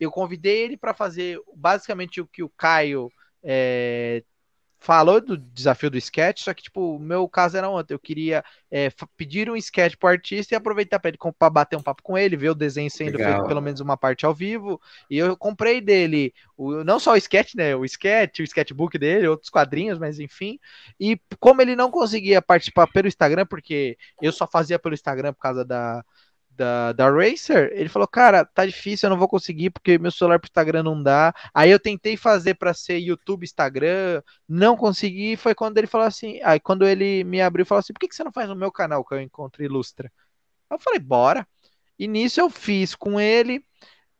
Eu 0.00 0.10
convidei 0.10 0.64
ele 0.64 0.76
para 0.76 0.92
fazer 0.92 1.38
basicamente 1.54 2.20
o 2.20 2.26
que 2.26 2.42
o 2.42 2.48
Caio 2.48 3.08
é, 3.40 4.24
falou 4.84 5.18
do 5.18 5.38
desafio 5.38 5.90
do 5.90 5.96
sketch, 5.96 6.42
só 6.42 6.52
que 6.52 6.62
tipo, 6.62 6.96
o 6.96 6.98
meu 6.98 7.26
caso 7.26 7.56
era 7.56 7.70
ontem. 7.70 7.94
Eu 7.94 7.98
queria 7.98 8.44
é, 8.70 8.90
pedir 9.16 9.48
um 9.48 9.56
sketch 9.56 9.96
pro 9.96 10.10
artista 10.10 10.54
e 10.54 10.56
aproveitar 10.56 10.98
para 10.98 11.08
ele 11.08 11.18
para 11.38 11.50
bater 11.50 11.76
um 11.76 11.82
papo 11.82 12.02
com 12.02 12.18
ele, 12.18 12.36
ver 12.36 12.50
o 12.50 12.54
desenho 12.54 12.90
sendo 12.90 13.16
Legal. 13.16 13.32
feito 13.32 13.48
pelo 13.48 13.62
menos 13.62 13.80
uma 13.80 13.96
parte 13.96 14.26
ao 14.26 14.34
vivo. 14.34 14.78
E 15.08 15.16
eu 15.16 15.34
comprei 15.38 15.80
dele 15.80 16.34
o, 16.54 16.84
não 16.84 17.00
só 17.00 17.14
o 17.14 17.16
sketch, 17.16 17.54
né? 17.54 17.74
O 17.74 17.82
sketch, 17.86 18.40
o 18.40 18.42
sketchbook 18.42 18.98
dele, 18.98 19.26
outros 19.26 19.48
quadrinhos, 19.48 19.98
mas 19.98 20.20
enfim. 20.20 20.58
E 21.00 21.18
como 21.40 21.62
ele 21.62 21.74
não 21.74 21.90
conseguia 21.90 22.42
participar 22.42 22.86
pelo 22.86 23.08
Instagram, 23.08 23.46
porque 23.46 23.96
eu 24.20 24.32
só 24.32 24.46
fazia 24.46 24.78
pelo 24.78 24.94
Instagram 24.94 25.32
por 25.32 25.40
causa 25.40 25.64
da, 25.64 26.04
da, 26.56 26.92
da 26.92 27.10
Racer, 27.10 27.70
ele 27.72 27.88
falou: 27.88 28.08
Cara, 28.08 28.44
tá 28.44 28.64
difícil, 28.66 29.06
eu 29.06 29.10
não 29.10 29.18
vou 29.18 29.28
conseguir 29.28 29.70
porque 29.70 29.98
meu 29.98 30.10
celular 30.10 30.38
pro 30.38 30.48
Instagram 30.48 30.82
não 30.82 31.02
dá. 31.02 31.34
Aí 31.52 31.70
eu 31.70 31.80
tentei 31.80 32.16
fazer 32.16 32.54
para 32.54 32.74
ser 32.74 32.98
YouTube, 32.98 33.44
Instagram, 33.44 34.22
não 34.48 34.76
consegui. 34.76 35.36
Foi 35.36 35.54
quando 35.54 35.78
ele 35.78 35.86
falou 35.86 36.06
assim: 36.06 36.40
Aí 36.42 36.60
quando 36.60 36.86
ele 36.86 37.24
me 37.24 37.40
abriu, 37.40 37.66
falou 37.66 37.80
assim: 37.80 37.92
Por 37.92 38.00
que, 38.00 38.08
que 38.08 38.14
você 38.14 38.24
não 38.24 38.32
faz 38.32 38.48
no 38.48 38.56
meu 38.56 38.72
canal 38.72 39.04
que 39.04 39.14
eu 39.14 39.20
encontro 39.20 39.62
Ilustra? 39.64 40.10
Eu 40.70 40.78
falei: 40.78 41.00
Bora. 41.00 41.46
E 41.98 42.08
nisso 42.08 42.40
eu 42.40 42.50
fiz 42.50 42.94
com 42.94 43.20
ele. 43.20 43.64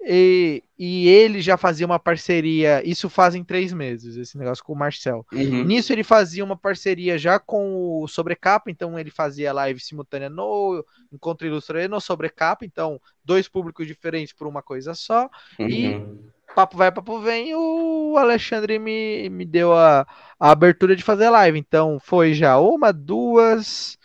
E, 0.06 0.62
e 0.78 1.08
ele 1.08 1.40
já 1.40 1.56
fazia 1.56 1.86
uma 1.86 1.98
parceria, 1.98 2.86
isso 2.86 3.08
fazem 3.08 3.42
três 3.42 3.72
meses, 3.72 4.16
esse 4.16 4.36
negócio 4.36 4.62
com 4.62 4.74
o 4.74 4.76
Marcel. 4.76 5.26
Uhum. 5.32 5.64
Nisso 5.64 5.92
ele 5.92 6.04
fazia 6.04 6.44
uma 6.44 6.56
parceria 6.56 7.16
já 7.16 7.38
com 7.38 8.02
o 8.02 8.06
Sobrecapa, 8.06 8.70
então 8.70 8.98
ele 8.98 9.10
fazia 9.10 9.52
live 9.52 9.80
simultânea 9.80 10.28
no 10.28 10.84
Encontro 11.10 11.46
Ilustra 11.46 11.82
e 11.82 11.88
no 11.88 12.00
Sobrecapa, 12.00 12.66
então 12.66 13.00
dois 13.24 13.48
públicos 13.48 13.86
diferentes 13.86 14.34
por 14.34 14.46
uma 14.46 14.62
coisa 14.62 14.94
só. 14.94 15.30
E 15.58 15.94
Uhum. 15.94 16.18
papo 16.54 16.76
vai, 16.76 16.92
papo 16.92 17.18
vem, 17.20 17.54
o 17.54 18.16
Alexandre 18.18 18.78
me, 18.78 19.28
me 19.30 19.44
deu 19.46 19.72
a, 19.72 20.06
a 20.38 20.50
abertura 20.50 20.94
de 20.94 21.02
fazer 21.02 21.30
live, 21.30 21.58
então 21.58 21.98
foi 21.98 22.34
já 22.34 22.58
uma, 22.58 22.92
duas, 22.92 23.98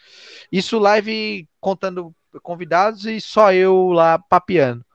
isso 0.52 0.80
live 0.80 1.48
contando 1.60 2.16
convidados 2.42 3.06
e 3.06 3.20
só 3.20 3.52
eu 3.52 3.90
lá 3.90 4.18
papeando. 4.18 4.86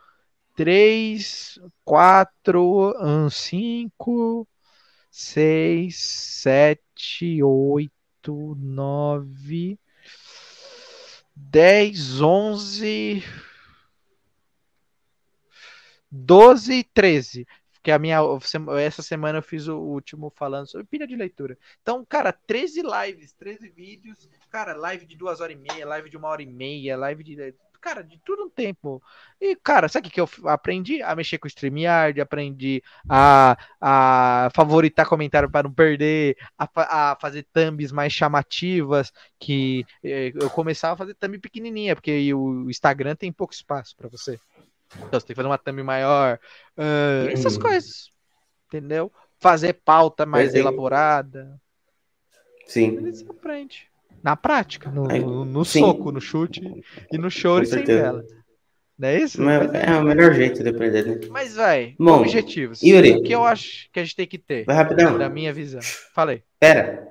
Três, 0.54 1.58
quatro, 1.84 2.94
um, 3.00 3.28
cinco, 3.28 4.46
seis, 5.10 5.98
sete, 5.98 7.42
oito, 7.42 8.54
nove, 8.56 9.78
dez, 11.34 12.20
onze, 12.20 13.24
doze 16.08 16.74
e 16.74 16.84
treze. 16.84 17.46
Que 17.82 17.90
a 17.90 17.98
minha 17.98 18.20
essa 18.80 19.02
semana 19.02 19.38
eu 19.38 19.42
fiz 19.42 19.66
o 19.66 19.76
último 19.76 20.30
falando 20.30 20.70
sobre 20.70 20.86
pilha 20.86 21.06
de 21.06 21.16
leitura. 21.16 21.58
Então, 21.82 22.04
cara, 22.04 22.32
13 22.32 22.80
lives, 22.82 23.32
13 23.34 23.68
vídeos, 23.70 24.30
cara, 24.48 24.72
live 24.74 25.04
de 25.04 25.16
duas 25.16 25.40
horas 25.40 25.56
e 25.56 25.58
meia, 25.58 25.84
live 25.84 26.08
de 26.08 26.16
uma 26.16 26.28
hora 26.28 26.42
e 26.42 26.46
meia, 26.46 26.96
live 26.96 27.24
de 27.24 27.54
cara, 27.84 28.02
de 28.02 28.18
tudo 28.24 28.44
um 28.44 28.48
tempo. 28.48 29.02
E, 29.38 29.54
cara, 29.56 29.88
sabe 29.90 30.08
o 30.08 30.10
que 30.10 30.18
eu 30.18 30.26
aprendi? 30.46 31.02
A 31.02 31.14
mexer 31.14 31.36
com 31.36 31.46
o 31.46 31.50
StreamYard, 31.50 32.18
aprendi 32.18 32.82
a, 33.06 33.58
a 33.78 34.48
favoritar 34.54 35.06
comentário 35.06 35.50
para 35.50 35.68
não 35.68 35.74
perder, 35.74 36.34
a, 36.58 36.66
a 37.10 37.16
fazer 37.20 37.46
thumbs 37.52 37.92
mais 37.92 38.10
chamativas, 38.10 39.12
que 39.38 39.84
eh, 40.02 40.32
eu 40.34 40.48
começava 40.48 40.94
a 40.94 40.96
fazer 40.96 41.14
thumb 41.14 41.38
pequenininha, 41.38 41.94
porque 41.94 42.32
o 42.32 42.70
Instagram 42.70 43.14
tem 43.14 43.30
pouco 43.30 43.52
espaço 43.52 43.94
para 43.94 44.08
você. 44.08 44.40
Então 44.96 45.20
você 45.20 45.26
tem 45.26 45.34
que 45.34 45.34
fazer 45.34 45.48
uma 45.48 45.58
thumb 45.58 45.82
maior, 45.82 46.40
uh, 46.78 47.28
essas 47.28 47.56
Hum. 47.56 47.60
coisas, 47.60 48.10
entendeu? 48.66 49.12
Fazer 49.38 49.74
pauta 49.74 50.24
mais 50.24 50.54
elaborada. 50.54 51.60
Sim. 52.66 52.98
Você 52.98 53.26
aprende. 53.28 53.93
Na 54.22 54.36
prática, 54.36 54.90
no, 54.90 55.10
Aí, 55.10 55.20
no, 55.20 55.64
soco, 55.64 56.10
no 56.10 56.20
chute 56.20 56.62
e 57.12 57.18
no 57.18 57.30
choro 57.30 57.66
sem 57.66 57.84
vela. 57.84 58.24
Não 58.98 59.08
é 59.08 59.20
isso? 59.20 59.42
Mas 59.42 59.66
Mas, 59.66 59.74
é. 59.74 59.90
é 59.90 59.96
o 59.96 60.02
melhor 60.04 60.32
jeito 60.32 60.62
de 60.62 60.68
aprender, 60.68 61.04
né? 61.04 61.28
Mas, 61.30 61.54
vai, 61.56 61.94
objetivos. 61.98 62.80
Yuri. 62.82 63.12
O 63.16 63.22
que 63.22 63.34
eu 63.34 63.44
acho 63.44 63.90
que 63.92 63.98
a 64.00 64.04
gente 64.04 64.16
tem 64.16 64.26
que 64.26 64.38
ter, 64.38 64.64
Vai 64.64 64.76
rapidão. 64.76 65.18
da 65.18 65.28
minha 65.28 65.52
visão. 65.52 65.80
Falei. 66.14 66.42
Pera. 66.60 67.08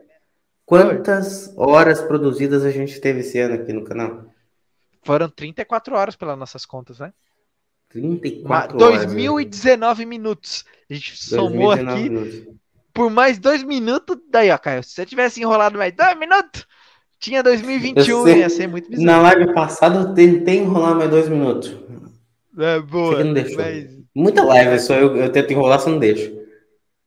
Quantas 0.66 1.54
horas 1.58 2.02
produzidas 2.02 2.64
a 2.64 2.72
gente 2.72 3.00
teve 3.02 3.20
esse 3.20 3.38
ano 3.38 3.56
aqui 3.56 3.74
no 3.74 3.84
canal? 3.84 4.26
Foram 5.04 5.30
34 5.30 5.94
horas 5.96 6.16
pelas 6.16 6.38
nossas 6.40 6.66
contas, 6.66 7.00
né? 7.00 7.14
34 7.90 8.48
Ma- 8.80 8.86
horas. 8.86 9.02
né? 9.02 9.06
2019 9.06 10.06
minutos. 10.06 10.66
A 10.90 10.94
gente 10.94 11.18
somou 11.22 11.76
2019 11.76 11.92
aqui 11.92 12.10
minutos. 12.10 12.56
por 12.94 13.10
mais 13.12 13.38
dois 13.38 13.62
minutos. 13.62 14.18
Daí, 14.32 14.50
ó, 14.52 14.58
Caio, 14.58 14.82
se 14.84 14.92
você 14.92 15.06
tivesse 15.06 15.42
enrolado 15.42 15.78
mais 15.78 15.94
dois 15.94 16.18
minutos, 16.18 16.66
tinha 17.24 17.42
2021, 17.42 18.20
Eu 18.20 18.24
sei. 18.26 18.38
ia 18.40 18.50
ser 18.50 18.68
muito 18.68 18.90
bizarro. 18.90 19.06
Na 19.06 19.22
live 19.22 19.54
passada 19.54 20.00
eu 20.00 20.14
tentei 20.14 20.58
enrolar 20.58 20.94
mais 20.96 21.10
dois 21.10 21.30
minutos. 21.30 21.74
É, 22.60 22.80
Você 22.80 22.86
boa. 22.86 23.16
que 23.18 23.24
não 23.24 23.34
deixou. 23.34 23.58
Mas, 23.58 24.04
Muita 24.14 24.44
live, 24.44 24.80
só 24.80 24.94
eu, 24.96 25.16
eu 25.16 25.32
tento 25.32 25.52
enrolar, 25.52 25.80
só 25.80 25.90
não 25.90 25.98
deixo. 26.00 26.32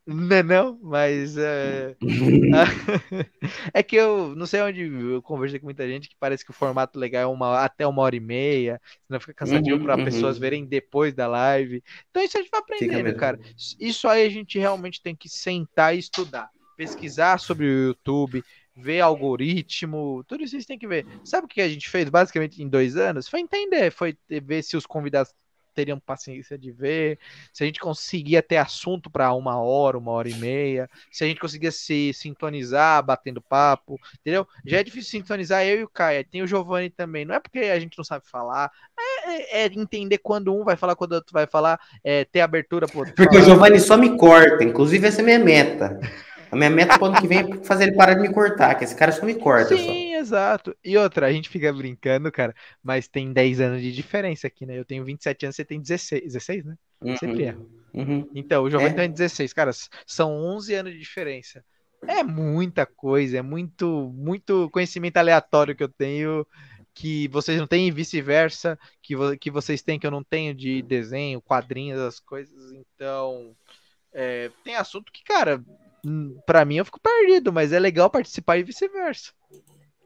não, 0.07 0.37
é 0.37 0.43
não, 0.43 0.79
mas 0.83 1.37
é... 1.37 1.95
é 3.75 3.83
que 3.83 3.95
eu 3.95 4.35
não 4.35 4.47
sei 4.47 4.63
onde 4.63 4.81
eu 4.83 5.21
conversei 5.23 5.61
com 5.61 5.67
muita 5.67 5.87
gente 5.87 6.09
que 6.09 6.17
parece 6.19 6.45
que 6.45 6.51
o 6.51 6.55
formato 6.55 6.99
legal 6.99 7.23
é 7.23 7.27
uma, 7.33 7.63
até 7.63 7.87
uma 7.87 8.03
hora 8.03 8.17
e 8.17 8.21
meia, 8.21 8.81
senão 9.07 9.21
fica 9.21 9.35
cansativo 9.35 9.77
Uhum, 9.77 9.85
para 9.85 9.99
uhum. 9.99 10.05
pessoas 10.05 10.39
verem 10.39 10.65
depois 10.65 11.13
da 11.15 11.29
live. 11.29 11.83
Então 12.11 12.23
isso 12.25 12.39
a 12.39 12.41
gente 12.41 12.51
vai 12.51 12.61
aprendendo, 12.61 13.15
cara. 13.15 13.39
Isso 13.79 14.09
aí 14.09 14.27
a 14.27 14.31
gente 14.31 14.59
realmente 14.59 15.03
tem 15.03 15.15
que 15.15 15.29
sentar 15.29 15.95
e 15.95 15.99
estudar, 15.99 16.49
pesquisar 16.77 17.39
sobre 17.39 17.67
o 17.67 17.87
YouTube, 17.89 18.43
ver 18.77 19.01
algoritmo, 19.01 20.23
tudo 20.29 20.45
isso 20.45 20.57
gente 20.57 20.67
tem 20.67 20.79
que 20.79 20.87
ver. 20.87 21.07
Sabe 21.25 21.47
o 21.47 21.49
que 21.49 21.61
a 21.61 21.69
gente 21.69 21.89
fez 21.89 22.09
basicamente 22.09 22.63
em 22.63 22.69
dois 22.69 22.97
anos? 22.97 23.29
Foi 23.29 23.41
entender, 23.41 23.91
foi 23.91 24.17
ver 24.29 24.63
se 24.63 24.77
os 24.77 24.85
convidados 24.85 25.33
teriam 25.77 26.01
paciência 26.01 26.57
de 26.57 26.73
ver, 26.73 27.19
se 27.53 27.63
a 27.63 27.67
gente 27.67 27.79
conseguia 27.79 28.43
ter 28.43 28.57
assunto 28.57 29.11
para 29.11 29.33
uma 29.35 29.61
hora, 29.61 29.99
uma 29.99 30.11
hora 30.11 30.29
e 30.29 30.35
meia, 30.35 30.89
se 31.13 31.23
a 31.23 31.27
gente 31.27 31.39
conseguia 31.39 31.71
se 31.71 32.13
sintonizar 32.15 33.05
batendo 33.05 33.43
papo, 33.43 34.01
entendeu? 34.19 34.49
Já 34.65 34.79
é 34.79 34.83
difícil 34.83 35.11
sintonizar 35.11 35.67
eu 35.67 35.81
e 35.81 35.85
o 35.85 35.89
Caio, 35.89 36.25
tem 36.25 36.43
o 36.43 36.47
Giovanni 36.47 36.89
também. 36.89 37.27
Não 37.27 37.35
é 37.35 37.41
porque 37.41 37.59
a 37.59 37.79
gente 37.79 37.99
não 37.99 38.05
sabe 38.05 38.27
falar, 38.27 38.73
é, 38.99 39.63
é, 39.63 39.65
é 39.65 39.67
entender 39.67 40.19
quando 40.19 40.55
um 40.55 40.65
vai 40.65 40.77
falar, 40.77 40.97
quando 40.97 41.13
o 41.13 41.17
outro 41.17 41.33
vai 41.33 41.47
falar, 41.47 41.79
é, 42.03 42.25
ter 42.25 42.41
abertura 42.41 42.87
pro. 42.87 43.05
Porque 43.05 43.37
falar. 43.37 43.41
o 43.41 43.45
Giovanni 43.45 43.79
só 43.79 43.99
me 43.99 44.17
corta. 44.17 44.65
Inclusive, 44.65 45.07
essa 45.07 45.21
é 45.21 45.23
a 45.23 45.25
minha 45.27 45.39
meta. 45.39 46.01
A 46.57 46.59
minha 46.59 46.71
meta 46.71 46.99
pro 46.99 47.09
ano 47.09 47.21
que 47.21 47.29
vem 47.29 47.39
é 47.39 47.65
fazer 47.65 47.85
ele 47.85 47.97
parar 47.97 48.15
de 48.15 48.23
me 48.23 48.33
cortar, 48.33 48.75
que 48.75 48.85
esse 48.85 48.97
cara 48.97 49.13
só 49.13 49.25
me 49.27 49.35
corta. 49.35 49.77
Sim, 49.77 50.13
só. 50.13 50.19
exato. 50.19 50.77
E 50.83 50.97
outra, 50.97 51.27
a 51.27 51.33
gente 51.33 51.49
fica 51.49 51.71
brincando, 51.73 52.33
cara, 52.33 52.55
mas 52.83 53.07
tem 53.07 53.33
10 53.33 53.61
anos 53.61 53.83
de 53.83 53.93
diferença 53.93 54.47
aqui, 54.47 54.65
né? 54.65 54.79
Eu 54.79 54.85
tenho 54.85 55.05
27 55.05 55.45
anos, 55.47 55.57
você 55.57 55.65
tem 55.65 55.81
16, 55.81 56.23
16 56.23 56.65
né? 56.65 56.75
Uhum. 57.03 57.17
Sempre 57.17 57.45
é. 57.45 57.57
Uhum. 57.93 58.29
Então, 58.35 58.65
o 58.65 58.71
Giovanni 58.71 58.93
É. 58.93 58.97
tem 58.97 59.11
16, 59.11 59.53
cara, 59.53 59.71
são 60.07 60.33
11 60.33 60.75
anos 60.75 60.93
de 60.93 60.99
diferença. 60.99 61.63
É 62.07 62.23
muita 62.23 62.87
coisa, 62.87 63.39
é 63.39 63.43
muito, 63.43 64.13
muito 64.15 64.69
conhecimento 64.71 65.17
aleatório 65.19 65.75
que 65.77 65.83
eu 65.83 65.89
tenho 65.89 66.47
que 66.95 67.29
vocês 67.29 67.59
não 67.61 67.67
têm 67.67 67.89
e 67.89 67.91
vice-versa, 67.91 68.79
que, 69.03 69.15
vo- 69.15 69.37
que 69.37 69.51
vocês 69.51 69.83
têm 69.83 69.99
que 69.99 70.07
eu 70.07 70.11
não 70.11 70.25
tenho 70.25 70.55
de 70.55 70.81
desenho, 70.81 71.43
quadrinhos, 71.43 72.01
as 72.01 72.19
coisas. 72.19 72.73
Então, 72.73 73.55
é, 74.15 74.51
tem 74.65 74.77
assunto 74.77 75.13
que, 75.13 75.23
cara, 75.23 75.63
hum, 76.07 76.39
pra 76.47 76.65
mim 76.65 76.77
eu 76.77 76.85
fico 76.85 77.01
perdido, 77.01 77.53
mas 77.53 77.73
é 77.73 77.79
legal 77.79 78.09
participar 78.09 78.57
e 78.59 78.63
vice-versa. 78.63 79.33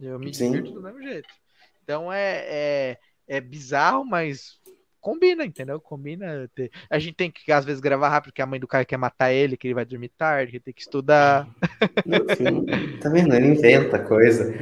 Eu 0.00 0.18
me 0.18 0.32
Sim. 0.32 0.52
divirto 0.52 0.72
do 0.72 0.82
mesmo 0.82 1.02
jeito. 1.02 1.28
Então 1.84 2.10
é, 2.12 2.44
é, 2.46 2.98
é 3.28 3.40
bizarro, 3.40 4.04
mas 4.04 4.58
combina, 5.00 5.44
entendeu? 5.44 5.80
Combina. 5.80 6.48
ter- 6.54 6.70
A 6.88 6.98
gente 6.98 7.14
tem 7.14 7.30
que, 7.30 7.50
às 7.52 7.64
vezes, 7.64 7.80
gravar 7.80 8.08
rápido, 8.08 8.30
porque 8.30 8.42
a 8.42 8.46
mãe 8.46 8.58
do 8.60 8.66
cara 8.68 8.84
quer 8.84 8.96
matar 8.96 9.32
ele, 9.32 9.56
que 9.56 9.66
ele 9.66 9.74
vai 9.74 9.84
dormir 9.84 10.10
tarde, 10.16 10.52
que 10.52 10.60
tem 10.60 10.74
que 10.74 10.80
estudar. 10.82 11.46
Tá 13.00 13.08
vendo? 13.10 13.34
Ele 13.34 13.48
inventa 13.48 13.98
coisa. 13.98 14.54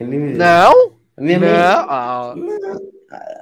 Ele... 0.00 0.18
Não! 0.36 0.98
Minha 1.18 1.38
não! 1.38 1.46
mãe- 1.46 1.86
Ah, 1.88 2.34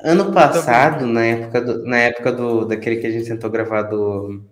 Ano 0.03 0.33
passado, 0.33 1.07
na 1.07 1.25
época, 1.25 1.61
do, 1.61 1.85
na 1.85 1.99
época 1.99 2.33
do, 2.33 2.65
daquele 2.65 2.97
que 2.97 3.07
a 3.07 3.11
gente 3.11 3.29
tentou 3.29 3.51
gravar 3.51 3.83
do, 3.83 4.43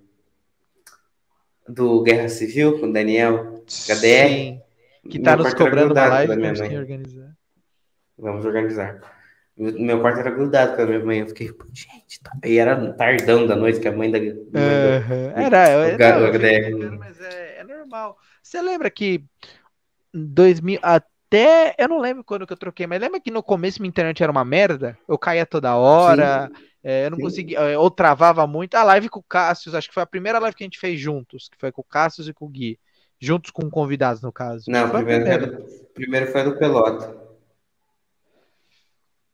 do 1.69 2.03
Guerra 2.03 2.29
Civil 2.29 2.79
com 2.79 2.87
o 2.87 2.93
Daniel, 2.93 3.62
HDR, 3.67 4.29
sim. 4.29 4.61
Que 5.09 5.19
tá 5.21 5.37
meu 5.37 5.45
nos 5.45 5.55
cobrando 5.55 5.93
uma 5.93 6.07
live 6.07 6.33
a 6.33 6.69
que 6.69 6.77
organizar. 6.77 7.37
Vamos 8.19 8.45
organizar. 8.45 9.01
Meu, 9.57 10.01
quarto 10.01 10.21
era 10.21 10.31
grudado 10.31 10.77
com 10.77 10.83
a 10.83 10.87
minha 10.87 11.05
mãe. 11.05 11.21
Eu 11.21 11.29
fiquei, 11.29 11.51
gente, 11.73 12.21
tá... 12.23 12.31
e 12.45 12.59
era 12.59 12.93
tardão 12.93 13.47
da 13.47 13.57
noite 13.57 13.81
que 13.81 13.89
a 13.89 13.93
mãe 13.93 14.11
da. 14.11 14.19
Aham. 14.19 15.33
Era, 15.35 15.71
eu, 15.71 15.99
não, 15.99 16.87
eu 16.87 16.99
mas 16.99 17.21
é, 17.21 17.61
é 17.61 17.64
normal. 17.64 18.19
Você 18.43 18.61
lembra 18.61 18.91
que 18.91 19.25
em 20.14 20.27
2000 20.27 20.81
até 21.29 21.74
eu 21.79 21.89
não 21.89 21.99
lembro 22.01 22.22
quando 22.22 22.47
que 22.47 22.53
eu 22.53 22.57
troquei, 22.57 22.87
mas 22.87 23.01
lembra 23.01 23.20
que 23.20 23.31
no 23.31 23.43
começo 23.43 23.81
minha 23.81 23.89
internet 23.89 24.22
era 24.22 24.31
uma 24.33 24.45
merda? 24.45 24.97
Eu 25.09 25.18
caía 25.18 25.45
toda 25.45 25.74
hora, 25.77 26.51
é, 26.83 27.07
eu 27.07 27.11
não 27.11 27.16
sim. 27.16 27.24
conseguia, 27.24 27.59
é, 27.59 27.77
ou 27.79 27.91
travava 27.91 28.47
muito. 28.47 28.74
A 28.77 28.85
live 28.85 29.09
com 29.09 29.18
o 29.20 29.24
Cassius, 29.24 29.74
acho 29.74 29.89
que 29.89 29.95
foi 29.95 30.03
a 30.03 30.07
primeira 30.07 30.39
live 30.39 30.57
que 30.57 30.62
a 30.62 30.66
gente 30.66 30.79
fez 30.79 31.01
juntos, 31.01 31.49
que 31.49 31.59
foi 31.59 31.72
com 31.72 31.81
o 31.81 31.85
Cassius 31.85 32.29
e 32.29 32.33
com 32.33 32.47
o 32.47 32.49
Gui, 32.49 32.79
juntos 33.18 33.51
com 33.51 33.68
convidados 33.68 34.22
no 34.22 34.33
caso. 34.33 34.64
Não, 34.68 34.89
primeiro, 34.91 35.27
era 35.27 35.59
primeiro 35.95 36.31
foi 36.31 36.41
a 36.43 36.45
do 36.45 36.57
Pelota. 36.57 37.27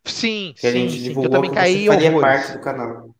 Sim, 0.05 0.55
Que 0.57 0.67
a 0.67 0.73
sim, 0.73 0.89
gente 0.89 0.93
sim, 0.95 1.03
que 1.03 1.09
eu 1.09 1.09
divulgou 1.09 1.31
também 1.31 1.51
que 1.51 1.57
caí 1.57 1.81
você 1.83 1.87
faria 1.87 2.11
horrores. 2.11 2.41
parte 2.41 2.53
do 2.53 2.61
canal. 2.61 3.12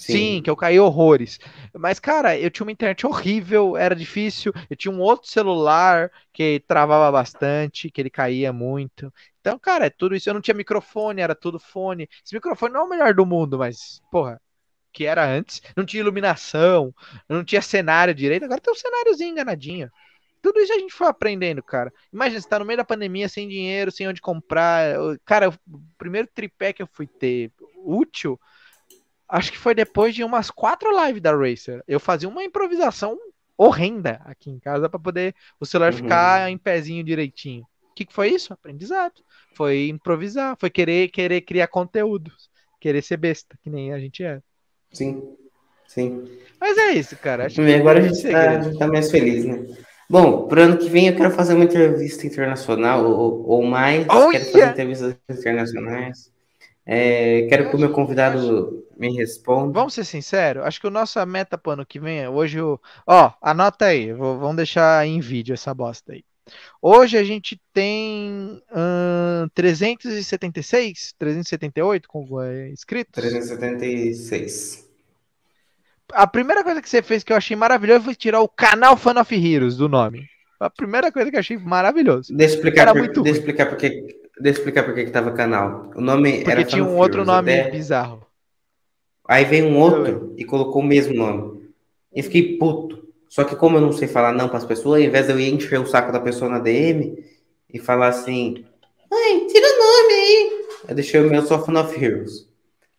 Sim. 0.00 0.42
que 0.42 0.48
eu 0.50 0.56
caí 0.56 0.80
horrores. 0.80 1.38
Mas, 1.74 2.00
cara, 2.00 2.38
eu 2.38 2.50
tinha 2.50 2.64
uma 2.64 2.72
internet 2.72 3.06
horrível, 3.06 3.76
era 3.76 3.94
difícil. 3.94 4.52
Eu 4.68 4.76
tinha 4.76 4.92
um 4.92 5.00
outro 5.00 5.28
celular 5.28 6.10
que 6.32 6.62
travava 6.66 7.10
bastante, 7.12 7.90
que 7.90 8.00
ele 8.00 8.10
caía 8.10 8.52
muito. 8.52 9.12
Então, 9.40 9.58
cara, 9.58 9.86
é 9.86 9.90
tudo 9.90 10.14
isso. 10.14 10.28
Eu 10.28 10.34
não 10.34 10.40
tinha 10.40 10.54
microfone, 10.54 11.20
era 11.20 11.34
tudo 11.34 11.58
fone. 11.58 12.08
Esse 12.24 12.34
microfone 12.34 12.72
não 12.72 12.80
é 12.80 12.84
o 12.84 12.88
melhor 12.88 13.14
do 13.14 13.26
mundo, 13.26 13.58
mas, 13.58 14.02
porra, 14.10 14.40
que 14.92 15.04
era 15.04 15.24
antes. 15.24 15.60
Não 15.76 15.84
tinha 15.84 16.00
iluminação, 16.00 16.94
não 17.28 17.44
tinha 17.44 17.62
cenário 17.62 18.14
direito. 18.14 18.44
Agora 18.44 18.60
tem 18.60 18.72
um 18.72 18.76
cenáriozinho 18.76 19.30
enganadinho. 19.30 19.90
Tudo 20.42 20.58
isso 20.60 20.72
a 20.72 20.78
gente 20.78 20.94
foi 20.94 21.06
aprendendo, 21.06 21.62
cara. 21.62 21.92
Imagina, 22.12 22.40
você 22.40 22.48
tá 22.48 22.58
no 22.58 22.64
meio 22.64 22.78
da 22.78 22.84
pandemia, 22.84 23.28
sem 23.28 23.46
dinheiro, 23.46 23.92
sem 23.92 24.08
onde 24.08 24.22
comprar. 24.22 24.96
Cara, 25.24 25.50
o 25.50 25.54
primeiro 25.98 26.26
tripé 26.34 26.72
que 26.72 26.82
eu 26.82 26.88
fui 26.90 27.06
ter 27.06 27.52
útil 27.84 28.40
acho 29.30 29.52
que 29.52 29.58
foi 29.58 29.74
depois 29.74 30.14
de 30.14 30.24
umas 30.24 30.50
quatro 30.50 30.88
lives 31.06 31.22
da 31.22 31.34
Racer. 31.36 31.82
Eu 31.86 32.00
fazia 32.00 32.28
uma 32.28 32.44
improvisação 32.44 33.18
horrenda 33.56 34.20
aqui 34.24 34.50
em 34.50 34.58
casa 34.58 34.88
para 34.88 34.98
poder 34.98 35.34
o 35.60 35.66
celular 35.66 35.92
Uhum. 35.92 35.98
ficar 35.98 36.50
em 36.50 36.58
pezinho 36.58 37.04
direitinho. 37.04 37.62
O 37.90 37.94
que, 37.94 38.06
que 38.06 38.12
foi 38.14 38.28
isso? 38.30 38.52
Aprendizado. 38.52 39.22
Foi 39.54 39.88
improvisar, 39.88 40.56
foi 40.58 40.70
querer 40.70 41.08
querer 41.08 41.42
criar 41.42 41.66
conteúdo, 41.68 42.32
querer 42.80 43.02
ser 43.02 43.18
besta, 43.18 43.58
que 43.62 43.68
nem 43.68 43.92
a 43.92 43.98
gente 44.00 44.22
é. 44.24 44.40
Sim, 44.92 45.22
sim. 45.86 46.24
Mas 46.60 46.78
é 46.78 46.92
isso, 46.92 47.16
cara. 47.16 47.46
Acho 47.46 47.60
E 47.62 47.74
agora 47.74 48.00
a 48.00 48.06
é 48.06 48.08
gente 48.08 48.22
tá, 48.30 48.62
gente 48.62 48.78
tá 48.78 48.86
mais 48.86 49.10
feliz, 49.10 49.44
né? 49.44 49.66
Bom, 50.08 50.48
pro 50.48 50.60
ano 50.62 50.76
que 50.78 50.88
vem 50.88 51.08
eu 51.08 51.16
quero 51.16 51.30
fazer 51.30 51.54
uma 51.54 51.64
entrevista 51.64 52.26
internacional 52.26 53.04
ou, 53.04 53.46
ou 53.46 53.62
mais. 53.64 54.06
Olha! 54.08 54.38
Quero 54.40 54.52
fazer 54.52 54.66
entrevistas 54.70 55.16
internacionais. 55.30 56.32
É, 56.92 57.46
quero 57.48 57.70
que 57.70 57.76
o 57.76 57.78
meu 57.78 57.92
convidado 57.92 58.84
me 58.98 59.14
responda. 59.14 59.72
Vamos 59.72 59.94
ser 59.94 60.04
sinceros, 60.04 60.64
acho 60.64 60.80
que 60.80 60.88
o 60.88 60.90
nossa 60.90 61.24
meta 61.24 61.56
pro 61.56 61.70
ano 61.70 61.86
que 61.86 62.00
vem 62.00 62.18
é 62.18 62.28
hoje 62.28 62.60
o. 62.60 62.80
Ó, 63.06 63.30
anota 63.40 63.84
aí, 63.84 64.12
vou- 64.12 64.36
vamos 64.40 64.56
deixar 64.56 65.06
em 65.06 65.20
vídeo 65.20 65.54
essa 65.54 65.72
bosta 65.72 66.12
aí. 66.12 66.24
Hoje 66.82 67.16
a 67.16 67.22
gente 67.22 67.60
tem 67.72 68.60
ahn, 68.72 69.48
376, 69.54 71.14
378 71.16 72.08
com 72.08 72.42
é, 72.42 72.70
inscritos. 72.70 73.12
376. 73.14 74.90
A 76.12 76.26
primeira 76.26 76.64
coisa 76.64 76.82
que 76.82 76.90
você 76.90 77.02
fez 77.02 77.22
que 77.22 77.32
eu 77.32 77.36
achei 77.36 77.56
maravilhoso 77.56 78.06
foi 78.06 78.16
tirar 78.16 78.40
o 78.40 78.48
canal 78.48 78.96
Fan 78.96 79.20
of 79.20 79.32
Heroes 79.32 79.76
do 79.76 79.88
nome. 79.88 80.26
A 80.58 80.68
primeira 80.68 81.12
coisa 81.12 81.30
que 81.30 81.36
eu 81.36 81.40
achei 81.40 81.56
maravilhoso. 81.56 82.34
Deixa 82.34 82.54
eu 82.54 82.56
explicar, 82.56 82.92
por, 82.92 82.98
muito 82.98 83.22
deixa 83.22 83.38
explicar 83.38 83.66
por 83.66 83.78
que, 83.78 84.19
deixa 84.40 84.58
eu 84.58 84.60
explicar 84.62 84.84
por 84.84 84.94
que 84.94 85.04
que 85.04 85.10
tava 85.10 85.32
canal. 85.32 85.90
O 85.94 86.00
nome 86.00 86.38
Porque 86.38 86.50
era 86.50 86.64
tinha 86.64 86.84
Fan 86.84 86.90
um 86.90 86.96
outro 86.96 87.20
Heroes, 87.22 87.26
nome 87.36 87.60
até- 87.60 87.70
bizarro. 87.70 88.26
Aí 89.28 89.44
veio 89.44 89.66
um 89.66 89.78
outro 89.78 90.34
e 90.36 90.44
colocou 90.44 90.82
o 90.82 90.84
mesmo 90.84 91.14
nome. 91.14 91.70
E 92.12 92.22
fiquei 92.22 92.58
puto. 92.58 93.08
Só 93.28 93.44
que 93.44 93.54
como 93.54 93.76
eu 93.76 93.80
não 93.80 93.92
sei 93.92 94.08
falar 94.08 94.32
não 94.32 94.48
para 94.48 94.58
as 94.58 94.64
pessoas, 94.64 95.00
ao 95.00 95.06
invés 95.06 95.26
de 95.26 95.32
eu 95.32 95.38
ir 95.38 95.52
encher 95.54 95.78
o 95.78 95.86
saco 95.86 96.10
da 96.10 96.18
pessoa 96.18 96.50
na 96.50 96.58
DM 96.58 97.22
e 97.72 97.78
falar 97.78 98.08
assim, 98.08 98.64
ai, 99.12 99.46
tira 99.46 99.66
o 99.66 99.78
nome 99.78 100.14
aí. 100.14 100.60
Eu 100.88 100.94
deixei 100.96 101.20
o 101.20 101.30
meu 101.30 101.42
só 101.42 101.64
Fan 101.64 101.80
of 101.80 102.04
Heroes. 102.04 102.48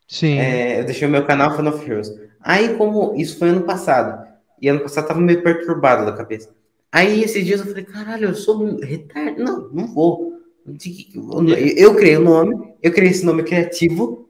Sim. 0.07 0.37
É, 0.39 0.79
eu 0.79 0.85
deixei 0.85 1.05
o 1.07 1.11
meu 1.11 1.25
canal 1.25 1.55
Fan 1.57 1.67
of 1.67 1.83
Heroes. 1.85 2.09
Aí, 2.39 2.75
como 2.75 3.13
isso 3.15 3.37
foi 3.37 3.49
ano 3.49 3.63
passado, 3.63 4.25
e 4.61 4.69
ano 4.69 4.79
passado 4.79 5.07
tava 5.07 5.19
meio 5.19 5.43
perturbado 5.43 6.05
da 6.05 6.13
cabeça. 6.13 6.49
Aí, 6.91 7.23
esses 7.23 7.45
dias 7.45 7.59
eu 7.59 7.67
falei, 7.67 7.83
caralho, 7.83 8.29
eu 8.29 8.35
sou 8.35 8.77
retardado. 8.79 9.43
Não, 9.43 9.69
não 9.69 9.87
vou. 9.93 10.30
Eu, 10.66 11.91
eu 11.91 11.95
criei 11.95 12.18
o 12.18 12.22
nome, 12.22 12.76
eu 12.82 12.91
criei 12.93 13.12
esse 13.12 13.26
nome 13.26 13.43
criativo, 13.43 14.30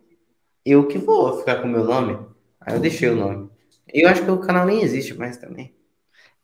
eu 0.66 0.88
que 0.88 0.98
vou 0.98 1.40
ficar 1.40 1.62
com 1.62 1.68
o 1.68 1.72
meu 1.72 1.86
nome. 1.86 2.20
Aí 2.62 2.76
eu 2.76 2.82
deixei 2.82 3.10
o 3.10 3.16
nome. 3.16 3.50
Eu 3.94 4.10
acho 4.10 4.24
que 4.26 4.32
o 4.32 4.40
canal 4.40 4.66
nem 4.66 4.84
existe 4.84 5.14
mais 5.16 5.38
também. 5.38 5.74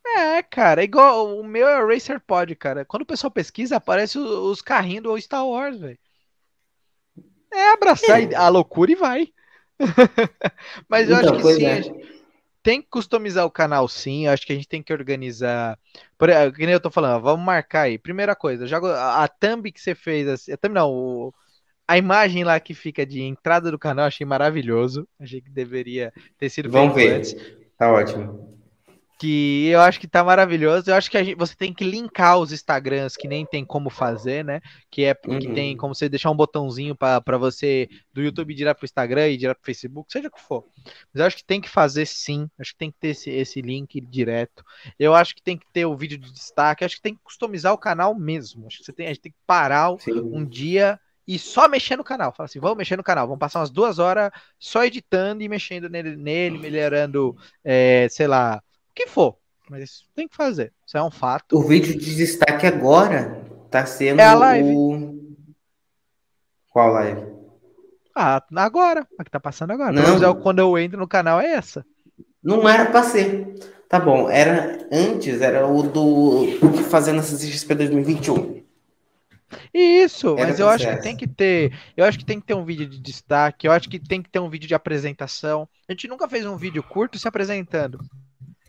É, 0.05 0.41
cara, 0.43 0.81
é 0.81 0.83
igual 0.85 1.37
o 1.39 1.43
meu 1.43 1.67
é 1.67 1.93
Racer 1.93 2.19
Pod, 2.19 2.55
cara. 2.55 2.83
Quando 2.85 3.03
o 3.03 3.05
pessoal 3.05 3.31
pesquisa, 3.31 3.75
aparece 3.77 4.17
os 4.17 4.61
carrinhos 4.61 5.03
do 5.03 5.17
Star 5.21 5.45
Wars, 5.47 5.79
velho. 5.79 5.97
É 7.53 7.69
abraçar 7.71 8.21
É. 8.21 8.35
a 8.35 8.47
loucura 8.49 8.91
e 8.91 8.95
vai. 8.95 9.33
Mas 10.89 11.09
eu 11.09 11.15
Então, 11.15 11.29
acho 11.29 11.33
que 11.33 11.43
sim, 11.53 11.65
é. 11.65 11.81
Tem 12.67 12.81
que 12.81 12.89
customizar 12.89 13.45
o 13.45 13.51
canal, 13.51 13.87
sim. 13.87 14.27
Acho 14.27 14.45
que 14.45 14.51
a 14.53 14.55
gente 14.55 14.67
tem 14.67 14.83
que 14.83 14.91
organizar. 14.93 15.79
Por, 16.17 16.29
que 16.53 16.65
nem 16.65 16.73
eu 16.73 16.79
tô 16.81 16.91
falando, 16.91 17.21
vamos 17.21 17.45
marcar 17.45 17.83
aí. 17.83 17.97
Primeira 17.97 18.35
coisa, 18.35 18.67
já, 18.67 18.79
go- 18.79 18.87
a, 18.87 19.23
a 19.23 19.27
thumb 19.27 19.71
que 19.71 19.79
você 19.81 19.95
fez, 19.95 20.27
assim, 20.27 20.51
a 20.51 20.57
thumb 20.57 20.73
não, 20.75 20.91
o- 20.91 21.33
a 21.87 21.97
imagem 21.97 22.43
lá 22.43 22.59
que 22.59 22.73
fica 22.73 23.05
de 23.05 23.21
entrada 23.21 23.71
do 23.71 23.79
canal, 23.79 24.07
achei 24.07 24.25
maravilhoso. 24.25 25.07
Achei 25.19 25.41
que 25.41 25.49
deveria 25.51 26.13
ter 26.37 26.49
sido 26.49 26.69
Vamos 26.69 26.71
feito 26.71 26.95
ver. 26.95 27.07
antes 27.07 27.35
Tá 27.77 27.91
ótimo. 27.91 28.56
Que 29.19 29.67
eu 29.67 29.81
acho 29.81 29.99
que 29.99 30.07
tá 30.07 30.23
maravilhoso. 30.23 30.89
Eu 30.89 30.95
acho 30.95 31.09
que 31.09 31.23
gente- 31.23 31.35
você 31.37 31.55
tem 31.55 31.73
que 31.73 31.83
linkar 31.83 32.37
os 32.37 32.51
Instagrams 32.51 33.17
que 33.17 33.27
nem 33.27 33.45
tem 33.45 33.65
como 33.65 33.89
fazer, 33.89 34.45
né? 34.45 34.61
Que 34.91 35.05
é 35.05 35.15
que 35.15 35.47
Uhum. 35.47 35.53
tem 35.53 35.75
como 35.75 35.95
você 35.95 36.07
deixar 36.07 36.29
um 36.29 36.35
botãozinho 36.35 36.95
para 36.95 37.37
você 37.37 37.89
do 38.13 38.21
YouTube 38.21 38.51
ir 38.51 38.55
direto 38.55 38.77
pro 38.77 38.85
Instagram 38.85 39.29
e 39.29 39.37
direto 39.37 39.57
pro 39.57 39.65
Facebook, 39.65 40.11
seja 40.11 40.27
o 40.27 40.31
que 40.31 40.41
for. 40.41 40.65
Mas 40.85 41.19
eu 41.21 41.25
acho 41.25 41.37
que 41.37 41.43
tem 41.45 41.59
que 41.59 41.69
fazer 41.69 42.05
sim. 42.05 42.47
Acho 42.59 42.73
que 42.73 42.77
tem 42.77 42.91
que 42.91 42.97
ter 42.99 43.07
esse, 43.09 43.29
esse 43.29 43.61
link 43.61 43.99
direto. 44.01 44.63
Eu 44.99 45.15
acho 45.15 45.35
que 45.35 45.41
tem 45.41 45.57
que 45.57 45.65
ter 45.73 45.85
o 45.85 45.95
vídeo 45.97 46.17
de 46.17 46.31
destaque. 46.31 46.85
Acho 46.85 46.95
que 46.97 47.01
tem 47.01 47.15
que 47.15 47.23
customizar 47.23 47.73
o 47.73 47.77
canal 47.77 48.13
mesmo. 48.13 48.67
Acho 48.67 48.77
que 48.79 48.85
você 48.85 48.93
tem, 48.93 49.07
a 49.07 49.09
gente 49.09 49.21
tem 49.21 49.31
que 49.31 49.37
parar 49.47 49.97
Sim. 49.99 50.19
um 50.31 50.45
dia 50.45 50.99
e 51.27 51.37
só 51.37 51.67
mexer 51.67 51.95
no 51.97 52.03
canal. 52.03 52.31
Fala 52.33 52.45
assim, 52.45 52.59
vamos 52.59 52.77
mexer 52.77 52.95
no 52.95 53.03
canal, 53.03 53.27
vamos 53.27 53.39
passar 53.39 53.59
umas 53.59 53.69
duas 53.69 53.99
horas 53.99 54.31
só 54.59 54.83
editando 54.85 55.43
e 55.43 55.49
mexendo 55.49 55.89
nele, 55.89 56.15
nele 56.15 56.57
melhorando, 56.57 57.35
é, 57.63 58.07
sei 58.09 58.27
lá, 58.27 58.61
que 58.97 59.07
for. 59.07 59.37
Mas 59.69 59.83
isso 59.83 60.03
tem 60.15 60.27
que 60.27 60.35
fazer. 60.35 60.73
Isso 60.85 60.97
é 60.97 61.03
um 61.03 61.11
fato. 61.11 61.57
O 61.57 61.61
vídeo 61.61 61.97
de 61.97 62.15
destaque 62.15 62.65
agora 62.65 63.43
tá 63.69 63.85
sendo 63.85 64.19
É 64.19 64.33
live. 64.33 64.69
o. 64.75 65.35
Qual 66.69 66.91
live? 66.93 67.21
Ah, 68.15 68.43
agora. 68.55 69.05
A 69.19 69.23
que 69.23 69.29
tá 69.31 69.39
passando 69.39 69.71
agora. 69.71 69.91
Não. 69.91 70.31
É 70.31 70.41
quando 70.41 70.59
eu 70.59 70.77
entro 70.77 70.97
no 70.97 71.07
canal 71.07 71.39
é 71.39 71.53
essa. 71.53 71.85
Não 72.41 72.67
era 72.67 72.85
pra 72.85 73.03
ser. 73.03 73.55
Tá 73.89 73.99
bom, 73.99 74.29
era 74.29 74.85
antes, 74.91 75.41
era 75.41 75.65
o 75.65 75.81
do 75.81 76.45
fazendo 76.89 77.19
essa 77.19 77.37
XP 77.37 77.73
2021. 77.73 78.65
Isso, 79.73 80.35
Era 80.37 80.47
mas 80.49 80.59
eu 80.59 80.67
acho 80.67 80.85
que 80.89 81.01
tem 81.01 81.15
que 81.15 81.25
ter. 81.25 81.71
Eu 81.95 82.03
acho 82.03 82.19
que 82.19 82.25
tem 82.25 82.39
que 82.39 82.45
ter 82.45 82.53
um 82.53 82.65
vídeo 82.65 82.85
de 82.85 82.99
destaque, 82.99 83.65
eu 83.65 83.71
acho 83.71 83.87
que 83.89 83.97
tem 83.97 84.21
que 84.21 84.29
ter 84.29 84.39
um 84.39 84.49
vídeo 84.49 84.67
de 84.67 84.75
apresentação. 84.75 85.69
A 85.87 85.93
gente 85.93 86.07
nunca 86.07 86.27
fez 86.27 86.45
um 86.45 86.57
vídeo 86.57 86.83
curto 86.83 87.17
se 87.17 87.27
apresentando. 87.27 87.99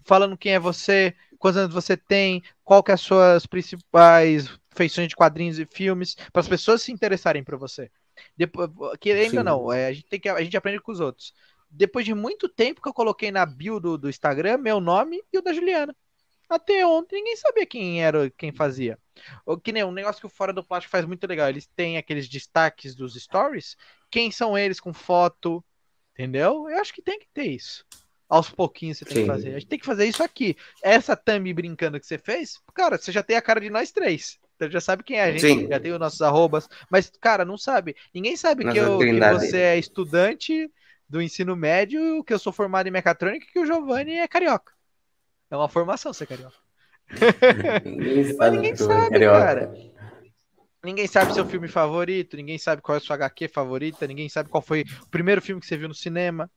Falando 0.08 0.38
quem 0.38 0.54
é 0.54 0.58
você, 0.58 1.14
quantos 1.38 1.58
anos 1.58 1.74
você 1.74 1.94
tem, 1.94 2.42
qual 2.64 2.82
que 2.82 2.90
é 2.90 2.94
as 2.94 3.00
suas 3.02 3.44
principais 3.44 4.48
feições 4.70 5.06
de 5.06 5.14
quadrinhos 5.14 5.58
e 5.58 5.66
filmes, 5.66 6.14
para 6.32 6.40
as 6.40 6.48
pessoas 6.48 6.80
se 6.80 6.90
interessarem 6.90 7.44
por 7.44 7.58
você. 7.58 7.90
Depois, 8.34 8.70
querendo 8.98 9.32
Sim. 9.32 9.38
ou 9.38 9.44
não, 9.44 9.70
é, 9.70 9.88
a, 9.88 9.92
gente 9.92 10.06
tem 10.06 10.18
que, 10.18 10.30
a 10.30 10.42
gente 10.42 10.56
aprende 10.56 10.80
com 10.80 10.92
os 10.92 10.98
outros. 10.98 11.34
Depois 11.70 12.06
de 12.06 12.14
muito 12.14 12.48
tempo 12.48 12.80
que 12.80 12.88
eu 12.88 12.94
coloquei 12.94 13.30
na 13.30 13.44
bio 13.44 13.78
do, 13.78 13.98
do 13.98 14.08
Instagram 14.08 14.56
meu 14.56 14.80
nome 14.80 15.22
e 15.30 15.36
o 15.36 15.42
da 15.42 15.52
Juliana. 15.52 15.94
Até 16.48 16.86
ontem 16.86 17.16
ninguém 17.16 17.36
sabia 17.36 17.66
quem 17.66 18.02
era, 18.02 18.30
quem 18.30 18.50
fazia. 18.50 18.98
O 19.44 19.58
que 19.58 19.72
nem 19.72 19.84
um 19.84 19.92
negócio 19.92 20.22
que 20.22 20.26
o 20.26 20.30
Fora 20.30 20.54
do 20.54 20.64
Plástico 20.64 20.90
faz 20.90 21.04
muito 21.04 21.26
legal. 21.26 21.50
Eles 21.50 21.66
têm 21.66 21.98
aqueles 21.98 22.26
destaques 22.30 22.94
dos 22.94 23.14
stories. 23.14 23.76
Quem 24.10 24.30
são 24.30 24.56
eles 24.56 24.80
com 24.80 24.94
foto? 24.94 25.62
Entendeu? 26.14 26.66
Eu 26.70 26.78
acho 26.78 26.94
que 26.94 27.02
tem 27.02 27.18
que 27.18 27.28
ter 27.34 27.44
isso. 27.44 27.84
Aos 28.28 28.50
pouquinhos 28.50 28.98
você 28.98 29.04
tem 29.06 29.16
Sim. 29.16 29.20
que 29.22 29.26
fazer. 29.26 29.48
A 29.48 29.58
gente 29.58 29.66
tem 29.66 29.78
que 29.78 29.86
fazer 29.86 30.04
isso 30.04 30.22
aqui. 30.22 30.56
Essa 30.82 31.16
thumb 31.16 31.52
brincando 31.54 31.98
que 31.98 32.06
você 32.06 32.18
fez, 32.18 32.60
cara, 32.74 32.98
você 32.98 33.10
já 33.10 33.22
tem 33.22 33.36
a 33.36 33.42
cara 33.42 33.60
de 33.60 33.70
nós 33.70 33.90
três. 33.90 34.38
Então 34.56 34.70
já 34.70 34.80
sabe 34.80 35.02
quem 35.04 35.18
é 35.18 35.22
a 35.22 35.30
gente, 35.30 35.40
Sim. 35.40 35.68
já 35.68 35.80
tem 35.80 35.92
os 35.92 35.98
nossos 35.98 36.20
arrobas. 36.20 36.68
Mas, 36.90 37.10
cara, 37.20 37.44
não 37.44 37.56
sabe. 37.56 37.96
Ninguém 38.12 38.36
sabe 38.36 38.64
que, 38.64 38.80
Nossa 38.80 38.80
eu, 38.80 38.98
que 38.98 39.20
você 39.20 39.56
é 39.58 39.78
estudante 39.78 40.70
do 41.08 41.22
ensino 41.22 41.56
médio, 41.56 42.22
que 42.24 42.34
eu 42.34 42.38
sou 42.38 42.52
formado 42.52 42.86
em 42.86 42.90
mecatrônica 42.90 43.46
e 43.46 43.52
que 43.52 43.58
o 43.60 43.64
Giovanni 43.64 44.18
é 44.18 44.28
carioca. 44.28 44.72
É 45.50 45.56
uma 45.56 45.68
formação 45.68 46.12
ser 46.12 46.26
carioca. 46.26 46.56
Ninguém 47.84 48.36
Mas 48.36 48.52
ninguém 48.52 48.72
é 48.72 48.76
sabe, 48.76 49.10
carioca. 49.10 49.38
cara. 49.38 49.72
Ninguém 50.84 51.06
sabe 51.06 51.34
seu 51.34 51.46
filme 51.46 51.66
favorito, 51.66 52.36
ninguém 52.36 52.58
sabe 52.58 52.82
qual 52.82 52.94
é 52.94 52.98
a 52.98 53.00
sua 53.00 53.16
HQ 53.16 53.48
favorita, 53.48 54.06
ninguém 54.06 54.28
sabe 54.28 54.48
qual 54.48 54.62
foi 54.62 54.82
o 54.82 55.08
primeiro 55.10 55.40
filme 55.42 55.60
que 55.60 55.66
você 55.66 55.76
viu 55.76 55.88
no 55.88 55.94
cinema. 55.94 56.50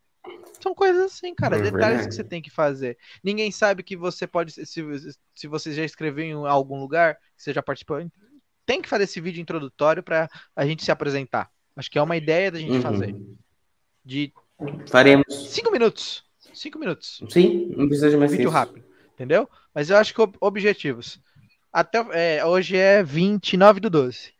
São 0.62 0.76
coisas 0.76 1.04
assim, 1.04 1.34
cara, 1.34 1.58
É 1.58 1.62
detalhes 1.62 1.82
verdade. 1.88 2.08
que 2.10 2.14
você 2.16 2.24
tem 2.24 2.42
que 2.42 2.50
fazer. 2.52 2.98
Ninguém 3.24 3.52
sabe 3.52 3.82
que 3.84 3.96
você 3.98 4.28
pode, 4.28 4.52
se, 4.52 4.66
se 5.36 5.48
você 5.48 5.74
já 5.74 5.84
escreveu 5.84 6.24
em 6.26 6.34
algum 6.48 6.80
lugar, 6.80 7.16
que 7.16 7.22
você 7.44 7.52
já 7.54 7.64
participou, 7.64 8.06
tem 8.66 8.82
que 8.82 8.88
fazer 8.90 9.06
esse 9.06 9.20
vídeo 9.20 9.42
introdutório 9.42 10.04
pra 10.04 10.30
a 10.56 10.66
gente 10.66 10.84
se 10.84 10.92
apresentar. 10.92 11.50
Acho 11.76 11.90
que 11.90 11.98
é 11.98 12.02
uma 12.02 12.16
ideia 12.18 12.52
da 12.52 12.60
gente 12.60 12.74
Uhum. 12.74 12.82
fazer. 12.82 13.16
De 14.06 14.32
Faremos. 14.90 15.52
cinco 15.52 15.72
minutos. 15.72 16.24
Cinco 16.54 16.78
minutos. 16.78 17.24
Sim, 17.30 17.74
não 17.76 17.88
precisa 17.88 18.10
de 18.10 18.18
mais 18.18 18.30
Vídeo 18.32 18.44
isso. 18.50 18.54
rápido, 18.54 18.86
entendeu? 19.14 19.50
Mas 19.74 19.90
eu 19.90 19.98
acho 19.98 20.14
que 20.14 20.22
ob- 20.22 20.38
objetivos. 20.40 21.20
Até, 21.74 22.06
é, 22.12 22.46
hoje 22.46 22.76
é 22.78 23.02
29 23.02 23.80
do 23.80 23.90
12. 23.90 24.34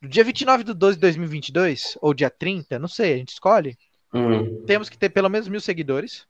No 0.00 0.08
dia 0.08 0.24
29 0.24 0.64
do 0.64 0.72
12 0.74 0.96
de 0.96 1.00
2022, 1.02 1.98
ou 2.00 2.14
dia 2.14 2.30
30, 2.30 2.78
não 2.78 2.88
sei, 2.88 3.12
a 3.14 3.16
gente 3.18 3.30
escolhe. 3.32 3.76
Hum, 4.12 4.64
Temos 4.66 4.88
que 4.88 4.98
ter 4.98 5.10
pelo 5.10 5.28
menos 5.28 5.48
mil 5.48 5.60
seguidores. 5.60 6.26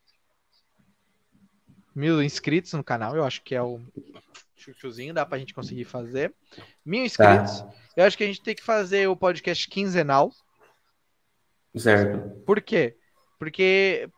Mil 1.95 2.23
inscritos 2.23 2.73
no 2.73 2.85
canal, 2.85 3.17
eu 3.17 3.25
acho 3.25 3.43
que 3.43 3.55
é 3.55 3.63
o 3.63 3.81
chuchuzinho, 4.57 5.13
dá 5.15 5.25
pra 5.27 5.39
gente 5.39 5.55
conseguir 5.55 5.85
fazer. 5.85 6.33
Mil 6.85 7.05
inscritos. 7.05 7.61
tá, 7.61 7.73
Eu 7.97 8.05
acho 8.05 8.17
que 8.17 8.25
a 8.25 8.27
gente 8.27 8.43
tem 8.43 8.55
que 8.55 8.63
fazer 8.63 9.09
o 9.09 9.17
podcast 9.17 9.69
quinzenal. 9.69 10.33
certo. 11.77 12.43
Por 12.45 12.61
quê? 12.61 12.97
Porque 13.39 14.09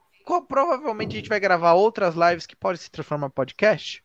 provavelmente 0.49 1.13
a 1.13 1.19
gente 1.19 1.29
vai 1.29 1.41
gravar 1.41 1.73
outras 1.75 2.15
lives 2.15 2.47
que 2.47 2.57
podem 2.57 2.77
se 2.81 2.91
transformar 2.91 3.29
em 3.29 3.31
podcast. 3.31 4.05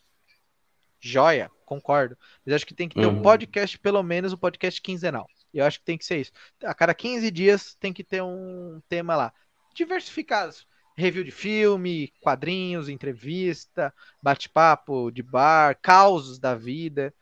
Joia, 1.00 1.52
concordo. 1.66 2.18
Mas 2.46 2.56
acho 2.56 2.66
que 2.66 2.74
tem 2.74 2.88
que 2.90 2.96
ter 2.96 3.06
um 3.06 3.18
Uhum. 3.18 3.22
podcast, 3.22 3.78
pelo 3.80 4.02
menos 4.02 4.34
um 4.34 4.38
podcast 4.38 4.82
quinzenal. 4.82 5.28
Eu 5.54 5.66
acho 5.66 5.80
que 5.80 5.86
tem 5.86 5.98
que 5.98 6.06
ser 6.06 6.20
isso. 6.22 6.32
A 6.64 6.74
cada 6.74 6.94
15 6.94 7.30
dias 7.32 7.76
tem 7.80 7.92
que 7.94 8.04
ter 8.04 8.22
um 8.24 8.82
tema 8.88 9.16
lá. 9.16 9.34
Diversificados. 9.78 10.68
Review 10.96 11.24
de 11.24 11.30
filme, 11.30 12.12
quadrinhos, 12.20 12.90
entrevista, 12.90 13.94
bate-papo 14.20 15.12
de 15.12 15.22
bar, 15.22 15.78
causos 15.80 16.40
da 16.40 16.56
vida. 16.56 17.14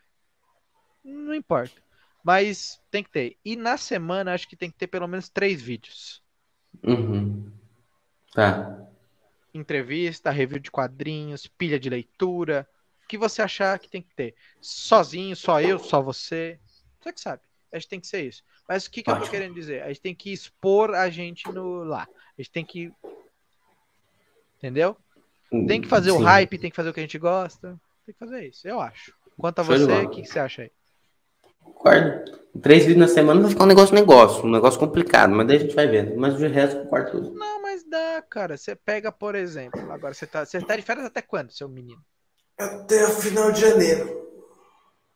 Não 1.03 1.36
importa. 1.36 1.84
Mas 2.24 2.82
tem 2.89 3.03
que 3.03 3.10
ter. 3.10 3.38
E 3.43 3.58
na 3.58 3.76
semana 3.76 4.34
acho 4.34 4.47
que 4.47 4.56
tem 4.56 4.72
que 4.72 4.78
ter 4.78 4.88
pelo 4.88 5.06
menos 5.06 5.28
três 5.28 5.62
vídeos. 5.62 6.24
Uhum. 6.82 7.51
Tá. 8.34 8.88
entrevista, 9.53 10.30
review 10.30 10.60
de 10.60 10.72
quadrinhos, 10.72 11.47
pilha 11.47 11.80
de 11.80 11.89
leitura, 11.89 12.68
o 13.03 13.08
que 13.08 13.18
você 13.18 13.41
achar 13.41 13.80
que 13.80 13.89
tem 13.89 14.01
que 14.01 14.14
ter. 14.14 14.36
Sozinho, 14.62 15.36
só 15.36 15.60
eu, 15.62 15.78
só 15.78 16.01
você. 16.01 16.60
Você 17.01 17.12
que 17.12 17.20
sabe. 17.20 17.41
A 17.72 17.78
gente 17.78 17.89
tem 17.89 17.99
que 17.99 18.08
ser 18.08 18.26
isso. 18.26 18.43
Mas 18.68 18.86
o 18.86 18.91
que, 18.91 19.03
que 19.03 19.09
eu 19.09 19.20
tô 19.20 19.28
querendo 19.28 19.53
dizer? 19.53 19.84
A 19.84 19.88
gente 19.88 20.01
tem 20.01 20.16
que 20.16 20.34
expor 20.34 20.93
a 20.95 21.09
gente 21.09 21.47
no 21.51 21.84
lá. 21.84 22.07
A 22.38 22.41
gente 22.41 22.51
tem 22.51 22.66
que. 22.66 22.91
Entendeu? 24.57 24.97
Tem 25.68 25.82
que 25.82 25.88
fazer 25.88 26.11
o 26.11 26.18
Sim. 26.18 26.24
hype, 26.24 26.57
tem 26.57 26.70
que 26.70 26.76
fazer 26.76 26.89
o 26.89 26.93
que 26.93 26.99
a 26.99 27.03
gente 27.03 27.20
gosta. 27.20 27.80
Tem 28.05 28.13
que 28.13 28.20
fazer 28.20 28.47
isso, 28.47 28.68
eu 28.68 28.80
acho. 28.80 29.13
Quanto 29.38 29.59
a 29.59 29.63
Show 29.63 29.78
você, 29.78 29.91
o 29.91 30.09
que, 30.09 30.22
que 30.22 30.28
você 30.28 30.39
acha 30.39 30.61
aí? 30.63 30.72
Concordo. 31.59 32.45
Três 32.61 32.86
vídeos 32.86 32.99
na 32.99 33.13
semana 33.13 33.41
vai 33.41 33.49
ficar 33.49 33.66
um 33.66 33.68
negócio 33.68 33.93
negócio, 33.93 34.45
um 34.45 34.51
negócio 34.51 34.80
complicado, 34.80 35.36
mas 35.36 35.47
daí 35.47 35.57
a 35.57 35.59
gente 35.59 35.76
vai 35.76 35.88
vendo. 35.88 36.16
Mas 36.16 36.38
de 36.38 36.47
resto, 36.47 36.82
concordo 36.84 37.11
tudo. 37.11 37.34
Não, 37.34 37.61
mas 37.61 37.84
dá, 37.84 38.24
cara. 38.30 38.55
Você 38.55 38.76
pega, 38.76 39.11
por 39.11 39.36
exemplo, 39.36 39.91
agora 39.91 40.13
você 40.13 40.26
tá, 40.26 40.45
você 40.45 40.61
tá 40.61 40.76
de 40.76 40.82
férias 40.82 41.05
até 41.05 41.22
quando, 41.22 41.51
seu 41.51 41.68
menino? 41.68 42.01
Até 42.57 43.03
o 43.03 43.09
final 43.09 43.51
de 43.51 43.61
janeiro. 43.61 44.26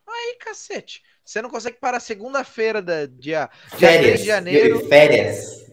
Aí, 0.06 0.38
cacete. 0.40 1.02
Você 1.30 1.44
não 1.44 1.50
consegue 1.52 1.78
parar 1.78 2.00
segunda-feira 2.00 2.82
da 2.82 3.06
dia, 3.06 3.48
dia 3.78 3.78
3 3.78 3.80
Férias. 4.02 4.20
de 4.22 4.26
janeiro. 4.26 4.88
Férias. 4.88 5.72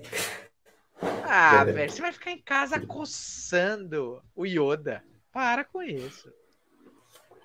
Ah, 1.25 1.61
Férias. 1.61 1.75
velho, 1.75 1.91
você 1.93 2.03
vai 2.03 2.13
ficar 2.13 2.31
em 2.33 2.43
casa 2.43 2.79
coçando 2.79 4.23
o 4.35 4.45
Yoda. 4.45 5.03
Para 5.33 5.65
com 5.65 5.83
isso. 5.83 6.31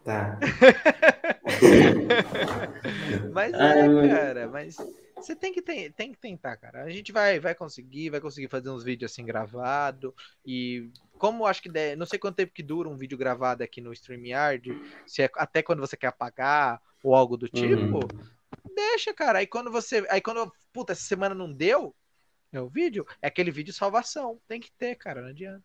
Tá. 0.03 0.39
Mas 3.33 3.53
é, 3.53 3.87
mas- 3.87 4.11
cara, 4.11 4.47
mas 4.49 4.77
você 5.15 5.35
tem 5.35 5.53
que, 5.53 5.61
tem, 5.61 5.91
tem 5.91 6.11
que 6.11 6.17
tentar, 6.17 6.57
cara. 6.57 6.83
A 6.83 6.89
gente 6.89 7.11
vai, 7.11 7.39
vai 7.39 7.53
conseguir, 7.55 8.09
vai 8.09 8.19
conseguir 8.19 8.47
fazer 8.47 8.69
uns 8.69 8.83
vídeos 8.83 9.11
assim 9.11 9.25
gravado 9.25 10.13
e 10.45 10.89
como 11.17 11.43
eu 11.43 11.47
acho 11.47 11.61
que 11.61 11.69
der, 11.69 11.95
não 11.95 12.05
sei 12.05 12.17
quanto 12.17 12.35
tempo 12.37 12.53
que 12.53 12.63
dura 12.63 12.89
um 12.89 12.97
vídeo 12.97 13.17
gravado 13.17 13.63
aqui 13.63 13.79
no 13.79 13.93
StreamYard, 13.93 14.75
se 15.05 15.21
é 15.21 15.29
até 15.35 15.61
quando 15.61 15.79
você 15.79 15.95
quer 15.95 16.07
apagar 16.07 16.81
ou 17.03 17.15
algo 17.15 17.37
do 17.37 17.47
tipo, 17.47 17.97
Uhum. 17.97 18.07
deixa, 18.75 19.13
cara. 19.13 19.39
Aí 19.39 19.47
quando 19.47 19.71
você, 19.71 20.05
aí 20.09 20.21
quando, 20.21 20.51
puta, 20.73 20.93
essa 20.93 21.03
semana 21.03 21.35
não 21.35 21.51
deu, 21.53 21.93
é 22.51 22.59
o 22.59 22.67
vídeo, 22.67 23.05
é 23.21 23.27
aquele 23.27 23.51
vídeo 23.51 23.73
salvação. 23.73 24.39
Tem 24.47 24.59
que 24.59 24.71
ter, 24.71 24.95
cara, 24.95 25.21
não 25.21 25.29
adianta. 25.29 25.63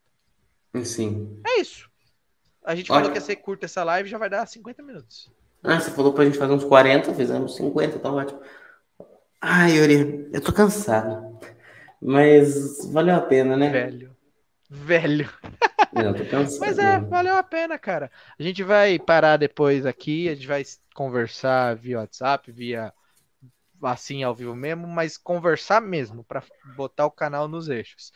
Sim. 0.84 1.40
É 1.46 1.60
isso. 1.60 1.90
A 2.66 2.74
gente 2.74 2.88
falou 2.88 3.10
que 3.10 3.16
ia 3.16 3.20
ser 3.20 3.36
curta 3.36 3.66
essa 3.66 3.84
live, 3.84 4.08
já 4.08 4.18
vai 4.18 4.28
dar 4.28 4.44
50 4.44 4.82
minutos. 4.82 5.30
Ah, 5.62 5.80
você 5.80 5.90
falou 5.90 6.12
pra 6.12 6.24
gente 6.24 6.36
fazer 6.36 6.52
uns 6.52 6.64
40, 6.64 7.14
fizemos 7.14 7.56
50, 7.56 7.98
tá 7.98 8.12
ótimo. 8.12 8.40
Ai, 9.40 9.78
Yuri, 9.78 10.28
eu 10.32 10.40
tô 10.40 10.52
cansado. 10.52 11.38
Mas 12.02 12.90
valeu 12.92 13.14
a 13.14 13.20
pena, 13.20 13.56
né? 13.56 13.70
Velho. 13.70 14.16
Velho. 14.68 15.30
Não, 15.92 16.12
tô 16.12 16.24
cansado. 16.30 16.60
Mas 16.60 16.78
é, 16.78 16.98
valeu 16.98 17.36
a 17.36 17.42
pena, 17.42 17.78
cara. 17.78 18.10
A 18.38 18.42
gente 18.42 18.62
vai 18.62 18.98
parar 18.98 19.36
depois 19.36 19.86
aqui, 19.86 20.28
a 20.28 20.34
gente 20.34 20.46
vai 20.46 20.64
conversar 20.94 21.76
via 21.76 22.00
WhatsApp, 22.00 22.50
via 22.50 22.92
assim 23.82 24.22
ao 24.22 24.34
vivo 24.34 24.54
mesmo, 24.54 24.86
mas 24.86 25.16
conversar 25.16 25.80
mesmo 25.80 26.24
pra 26.24 26.42
botar 26.76 27.06
o 27.06 27.10
canal 27.10 27.46
nos 27.46 27.68
eixos, 27.68 28.12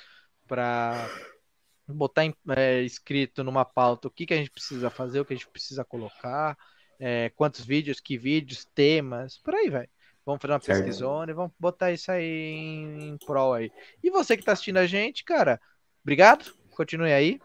Pra 0.49 1.09
botar 1.95 2.25
em- 2.25 2.35
é, 2.57 2.83
escrito 2.83 3.45
numa 3.45 3.65
pauta 3.65 4.09
o 4.09 4.11
que, 4.11 4.27
que 4.27 4.35
a 4.35 4.37
gente 4.37 4.51
precisa 4.51 4.91
fazer, 4.91 5.21
o 5.21 5.25
que 5.25 5.35
a 5.35 5.37
gente 5.37 5.49
precisa 5.51 5.85
colocar, 5.85 6.57
é, 6.99 7.31
quantos 7.31 7.65
vídeos, 7.65 8.01
que 8.01 8.17
vídeos, 8.19 8.65
temas, 8.75 9.39
por 9.39 9.55
aí 9.55 9.71
vai. 9.71 9.89
Vamos 10.25 10.41
fazer 10.43 10.53
uma 10.55 10.61
Certo. 10.61 10.71
pesquisona 10.71 11.33
e 11.33 11.35
vamos 11.35 11.53
botar 11.59 11.93
isso 11.93 12.11
aí 12.13 12.25
em, 12.25 13.09
em 13.11 13.19
prol 13.19 13.55
aí. 13.55 13.71
E 14.03 14.11
você 14.11 14.37
que 14.37 14.45
tá 14.45 14.53
assistindo 14.53 14.79
a 14.79 14.87
gente, 14.87 15.25
cara, 15.25 15.61
obrigado, 16.03 16.53
continue 16.71 17.13
aí 17.13 17.41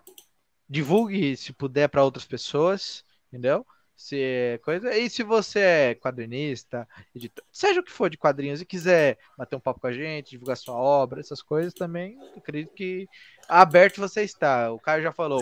divulgue 0.69 1.35
se 1.37 1.53
puder 1.53 1.89
para 1.89 2.03
outras 2.03 2.25
pessoas, 2.25 3.03
entendeu? 3.27 3.65
Se 3.95 4.19
é 4.19 4.57
coisa 4.59 4.95
e 4.95 5.09
se 5.09 5.23
você 5.23 5.59
é 5.59 5.95
quadrinista, 5.95 6.87
editor, 7.15 7.43
seja 7.51 7.79
o 7.79 7.83
que 7.83 7.91
for 7.91 8.09
de 8.09 8.17
quadrinhos 8.17 8.61
e 8.61 8.65
quiser 8.65 9.17
bater 9.37 9.55
um 9.55 9.59
papo 9.59 9.79
com 9.79 9.87
a 9.87 9.93
gente, 9.93 10.31
divulgar 10.31 10.57
sua 10.57 10.75
obra, 10.75 11.21
essas 11.21 11.41
coisas 11.41 11.73
também, 11.73 12.17
acredito 12.35 12.73
que 12.73 13.07
aberto 13.47 14.01
você 14.01 14.23
está. 14.23 14.71
O 14.71 14.79
Caio 14.79 15.03
já 15.03 15.11
falou, 15.11 15.41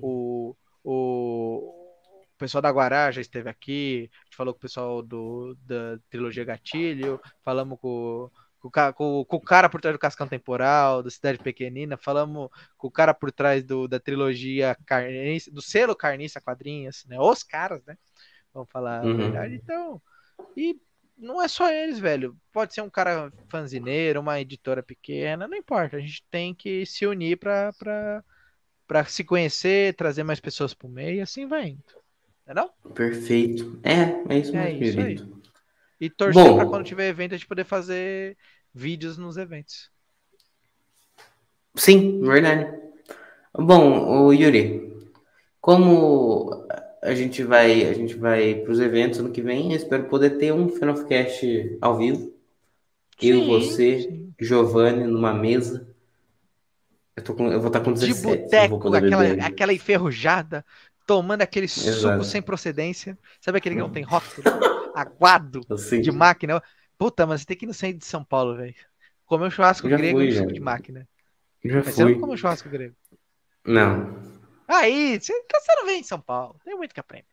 o, 0.00 0.54
o 0.84 1.74
o 2.38 2.38
pessoal 2.38 2.62
da 2.62 2.70
Guará 2.70 3.10
já 3.10 3.20
esteve 3.20 3.50
aqui, 3.50 4.08
a 4.12 4.24
gente 4.26 4.36
falou 4.36 4.54
com 4.54 4.58
o 4.58 4.60
pessoal 4.60 5.02
do, 5.02 5.56
da 5.66 5.98
trilogia 6.08 6.44
Gatilho, 6.44 7.20
falamos 7.44 7.80
com, 7.80 8.30
com, 8.60 8.70
com, 8.70 9.24
com, 9.24 9.36
o 9.36 9.40
cara 9.40 9.68
por 9.68 9.80
trás 9.80 9.94
do 9.94 10.00
Cascão 10.00 10.26
Temporal, 10.26 11.02
da 11.02 11.10
Cidade 11.10 11.38
Pequenina, 11.38 11.96
falamos 11.96 12.50
com 12.76 12.88
o 12.88 12.90
cara 12.90 13.14
por 13.14 13.30
trás 13.30 13.64
do, 13.64 13.86
da 13.86 14.00
trilogia 14.00 14.76
Carniça, 14.84 15.50
do 15.50 15.62
selo 15.62 15.94
Carniça 15.94 16.40
Quadrinhas, 16.40 17.04
né? 17.06 17.18
Os 17.20 17.42
caras, 17.42 17.84
né? 17.84 17.96
Vamos 18.52 18.70
falar 18.70 19.04
uhum. 19.04 19.12
a 19.12 19.16
verdade. 19.16 19.54
Então, 19.54 20.02
e 20.56 20.76
não 21.16 21.42
é 21.42 21.48
só 21.48 21.70
eles, 21.72 21.98
velho. 21.98 22.36
Pode 22.52 22.74
ser 22.74 22.80
um 22.80 22.90
cara 22.90 23.32
fanzineiro, 23.48 24.20
uma 24.20 24.40
editora 24.40 24.82
pequena, 24.82 25.48
não 25.48 25.56
importa. 25.56 25.96
A 25.96 26.00
gente 26.00 26.24
tem 26.30 26.54
que 26.54 26.86
se 26.86 27.06
unir 27.06 27.36
pra, 27.38 27.72
pra, 27.72 28.24
pra 28.86 29.04
se 29.04 29.24
conhecer, 29.24 29.94
trazer 29.94 30.22
mais 30.22 30.40
pessoas 30.40 30.74
pro 30.74 30.88
meio 30.88 31.16
e 31.16 31.20
assim 31.20 31.46
vai 31.46 31.68
indo. 31.70 31.82
Não 32.46 32.52
é 32.52 32.54
não? 32.54 32.92
Perfeito. 32.92 33.78
É, 33.82 34.34
é 34.34 34.38
isso 34.38 34.56
é 34.56 34.72
mesmo, 34.72 35.02
isso. 35.08 35.37
E 36.00 36.08
torcer 36.08 36.54
pra 36.54 36.66
quando 36.66 36.84
tiver 36.84 37.08
evento 37.08 37.34
a 37.34 37.36
gente 37.36 37.46
poder 37.46 37.64
fazer 37.64 38.36
vídeos 38.72 39.18
nos 39.18 39.36
eventos. 39.36 39.90
Sim, 41.74 42.20
verdade. 42.20 42.72
Bom, 43.56 44.26
o 44.26 44.32
Yuri, 44.32 44.92
como 45.60 46.66
a 47.02 47.14
gente 47.14 47.42
vai 47.42 47.84
a 47.84 47.92
gente 47.92 48.14
vai 48.14 48.54
para 48.56 48.72
os 48.72 48.80
eventos 48.80 49.18
ano 49.18 49.30
que 49.30 49.42
vem, 49.42 49.72
eu 49.72 49.76
espero 49.76 50.04
poder 50.04 50.38
ter 50.38 50.52
um 50.52 50.68
Fenofcast 50.68 51.78
ao 51.80 51.96
vivo. 51.96 52.32
Sim, 53.18 53.28
eu, 53.28 53.46
você, 53.46 54.02
sim. 54.02 54.32
Giovanni 54.40 55.04
numa 55.04 55.34
mesa. 55.34 55.88
Eu, 57.16 57.24
tô 57.24 57.34
com, 57.34 57.50
eu 57.50 57.58
vou 57.58 57.66
estar 57.66 57.80
com 57.80 57.92
17. 57.92 58.20
De 58.20 58.42
boteco, 58.44 58.94
aquela, 58.94 59.46
aquela 59.46 59.72
enferrujada, 59.72 60.64
tomando 61.08 61.40
aquele 61.40 61.64
Exato. 61.64 61.96
suco 61.96 62.22
sem 62.22 62.42
procedência. 62.42 63.18
Sabe 63.40 63.56
aquele 63.56 63.74
que 63.76 63.80
não 63.80 63.90
tem 63.90 64.04
rótulo? 64.04 64.46
Aguado 64.94 65.62
de 66.02 66.12
máquina. 66.12 66.62
Puta, 66.98 67.26
mas 67.26 67.40
você 67.40 67.46
tem 67.46 67.56
que 67.56 67.64
ir 67.64 67.68
no 67.68 67.72
centro 67.72 67.98
de 67.98 68.04
São 68.04 68.22
Paulo, 68.22 68.54
velho. 68.56 68.74
Comer 69.24 69.46
um 69.46 69.50
churrasco 69.50 69.88
grego 69.88 70.18
fui, 70.18 70.28
e 70.28 70.36
suco 70.36 70.52
de 70.52 70.60
máquina. 70.60 71.08
Já 71.64 71.76
mas 71.76 71.84
fui. 71.84 71.92
você 71.94 72.04
não 72.04 72.20
come 72.20 72.34
um 72.34 72.36
churrasco 72.36 72.68
grego? 72.68 72.94
Não. 73.64 74.20
Aí, 74.68 75.18
você, 75.18 75.32
você 75.32 75.74
não 75.76 75.86
vem 75.86 76.00
em 76.00 76.04
São 76.04 76.20
Paulo. 76.20 76.60
Tem 76.62 76.76
muito 76.76 76.92
que 76.92 77.00
aprender. 77.00 77.26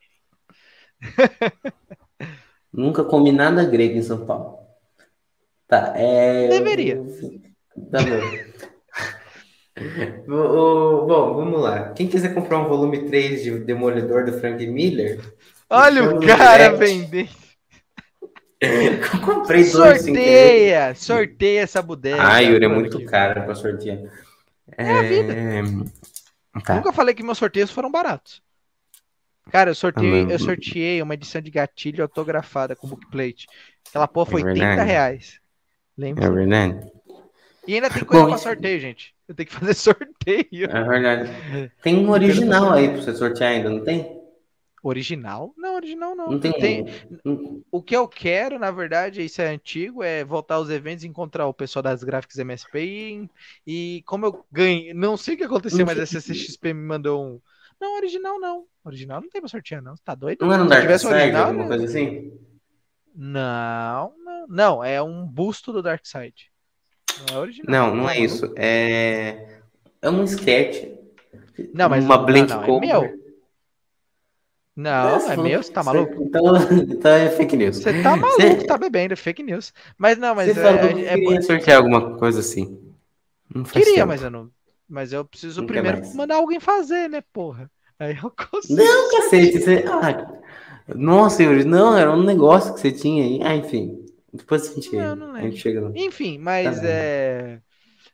Nunca 2.71 3.03
comi 3.03 3.33
nada 3.33 3.65
grego 3.65 3.97
em 3.97 4.03
São 4.03 4.25
Paulo. 4.25 4.59
Tá, 5.67 5.93
é. 5.97 6.47
Deveria. 6.47 7.03
Tá 7.91 7.99
bom. 8.01 8.71
Bom, 10.27 11.35
vamos 11.35 11.61
lá. 11.61 11.89
Quem 11.89 12.07
quiser 12.07 12.33
comprar 12.33 12.59
um 12.59 12.67
volume 12.67 13.05
3 13.05 13.43
de 13.43 13.59
Demolidor 13.59 14.25
do 14.25 14.39
Frank 14.39 14.65
Miller. 14.65 15.19
Olha 15.69 16.15
o 16.15 16.25
cara 16.25 16.75
vendendo. 16.75 17.29
comprei 19.25 19.69
dois 19.69 20.01
Sorteia! 20.01 20.95
Sorteia 20.95 21.61
essa 21.61 21.81
bodega. 21.81 22.17
Ah, 22.19 22.39
Yuri, 22.39 22.65
é 22.65 22.67
muito 22.67 23.03
caro 23.05 23.43
pra 23.43 23.55
sortear. 23.55 23.99
É, 24.77 24.85
é 24.85 24.91
a 24.91 25.01
vida. 25.01 25.33
Tá. 26.63 26.75
Nunca 26.75 26.93
falei 26.93 27.13
que 27.13 27.23
meus 27.23 27.37
sorteios 27.37 27.69
foram 27.69 27.91
baratos. 27.91 28.41
Cara, 29.51 29.69
eu 29.69 29.75
sorteei, 29.75 30.25
ah, 30.25 30.31
eu 30.31 30.39
sorteei 30.39 31.01
uma 31.01 31.13
edição 31.13 31.41
de 31.41 31.51
gatilho 31.51 32.01
autografada 32.01 32.75
com 32.75 32.87
bookplate. 32.87 33.45
Aquela 33.89 34.07
porra 34.07 34.31
foi 34.31 34.41
é 34.41 34.53
30 34.53 34.83
reais. 34.83 35.39
Lembra? 35.97 36.25
É 36.25 36.29
verdade. 36.29 36.91
E 37.67 37.75
ainda 37.75 37.89
tem 37.89 38.03
coisa 38.05 38.23
Bom, 38.23 38.29
pra 38.29 38.37
sorteio, 38.37 38.79
gente. 38.79 39.15
Eu 39.27 39.35
tenho 39.35 39.47
que 39.47 39.55
fazer 39.55 39.73
sorteio. 39.75 40.69
É 40.69 40.83
verdade. 40.83 41.31
Tem 41.81 41.97
um 41.97 42.09
original 42.09 42.73
aí 42.73 42.89
pra 42.89 43.01
você 43.01 43.13
sortear 43.13 43.51
ainda, 43.51 43.69
não 43.69 43.83
tem? 43.83 44.23
Original? 44.83 45.51
Não, 45.57 45.73
original 45.73 46.15
não. 46.15 46.29
Não 46.29 46.39
tem. 46.39 46.51
tem... 46.51 46.85
O 47.71 47.81
que 47.81 47.95
eu 47.95 48.07
quero, 48.07 48.59
na 48.59 48.69
verdade, 48.69 49.25
isso 49.25 49.41
é 49.41 49.47
antigo, 49.47 50.03
é 50.03 50.23
voltar 50.23 50.55
aos 50.55 50.69
eventos, 50.69 51.03
encontrar 51.03 51.47
o 51.47 51.53
pessoal 51.53 51.81
das 51.81 52.03
gráficas 52.03 52.37
MSP 52.37 52.79
e, 52.79 53.29
e 53.65 54.03
como 54.05 54.27
eu 54.27 54.45
ganhei. 54.51 54.93
Não 54.93 55.17
sei 55.17 55.33
o 55.33 55.37
que 55.37 55.43
aconteceu, 55.43 55.79
não 55.79 55.85
mas 55.87 55.99
a 55.99 56.05
CCXP 56.05 56.71
me 56.71 56.83
mandou 56.83 57.25
um. 57.25 57.41
Não, 57.81 57.95
original 57.95 58.39
não. 58.39 58.65
Original 58.83 59.21
não 59.21 59.29
tem 59.29 59.41
pra 59.41 59.49
sortear, 59.49 59.81
não. 59.81 59.95
Você 59.95 60.03
tá 60.05 60.13
doido? 60.13 60.45
Não 60.45 60.53
é 60.53 60.57
no 60.57 60.67
Dark 60.67 60.87
Side, 60.99 61.11
original, 61.11 61.47
alguma 61.47 61.67
coisa 61.67 61.85
assim? 61.85 62.31
Não, 63.15 64.13
não. 64.23 64.47
Não, 64.47 64.83
é 64.83 65.01
um 65.01 65.25
busto 65.25 65.73
do 65.73 65.81
Dark 65.81 66.05
Side. 66.05 66.51
Não 67.19 67.37
é 67.37 67.39
original. 67.39 67.69
Não, 67.69 67.95
não 67.95 68.09
é 68.09 68.19
isso. 68.19 68.53
É. 68.55 69.59
É 70.01 70.09
um 70.09 70.23
sketch. 70.23 70.87
Não, 71.73 71.89
mas 71.89 72.03
uma 72.03 72.17
Blink 72.17 72.49
não, 72.49 72.61
não, 72.61 72.77
é 72.77 72.79
meu. 72.79 73.25
Não, 74.75 75.31
é 75.31 75.37
meu, 75.37 75.63
você 75.63 75.71
tá 75.71 75.81
maluco? 75.81 76.21
Então, 76.21 76.43
então 76.71 77.11
é 77.11 77.29
fake 77.29 77.55
news. 77.55 77.77
Você 77.77 78.03
tá 78.03 78.15
maluco, 78.17 78.41
você... 78.41 78.65
tá 78.65 78.77
bebendo, 78.77 79.13
é 79.13 79.15
fake 79.15 79.41
news. 79.41 79.73
Mas 79.97 80.17
não, 80.17 80.35
mas 80.35 80.53
você 80.53 80.59
é, 80.59 80.63
falou 80.63 80.79
que 80.79 81.05
é, 81.05 81.13
queria 81.13 81.37
é... 81.37 81.41
sortear 81.41 81.77
alguma 81.77 82.17
coisa 82.17 82.41
assim. 82.41 82.77
queria, 83.71 83.95
tempo. 83.95 84.07
mas 84.07 84.21
eu 84.21 84.29
não. 84.29 84.49
Mas 84.87 85.13
eu 85.13 85.23
preciso 85.23 85.61
Nunca 85.61 85.73
primeiro 85.73 85.99
mais. 85.99 86.13
mandar 86.13 86.35
alguém 86.35 86.59
fazer, 86.59 87.09
né, 87.09 87.23
porra? 87.33 87.71
Aí 87.97 88.17
eu 88.21 88.29
consigo. 88.31 88.75
Não, 88.75 89.11
cacete, 89.11 89.59
você. 89.59 89.85
Ah, 89.87 90.93
nossa, 90.93 91.41
Yuri, 91.41 91.63
não, 91.63 91.97
era 91.97 92.11
um 92.11 92.21
negócio 92.21 92.73
que 92.73 92.81
você 92.81 92.91
tinha 92.91 93.23
aí. 93.23 93.39
Ah, 93.41 93.55
enfim. 93.55 94.04
Depois 94.35 94.69
a 94.69 94.73
gente, 94.73 94.95
não, 94.95 95.15
não 95.15 95.35
a 95.35 95.41
gente 95.41 95.57
chega 95.57 95.81
lá. 95.81 95.91
Enfim, 95.95 96.37
mas 96.37 96.79
tá 96.79 96.87
é. 96.87 97.61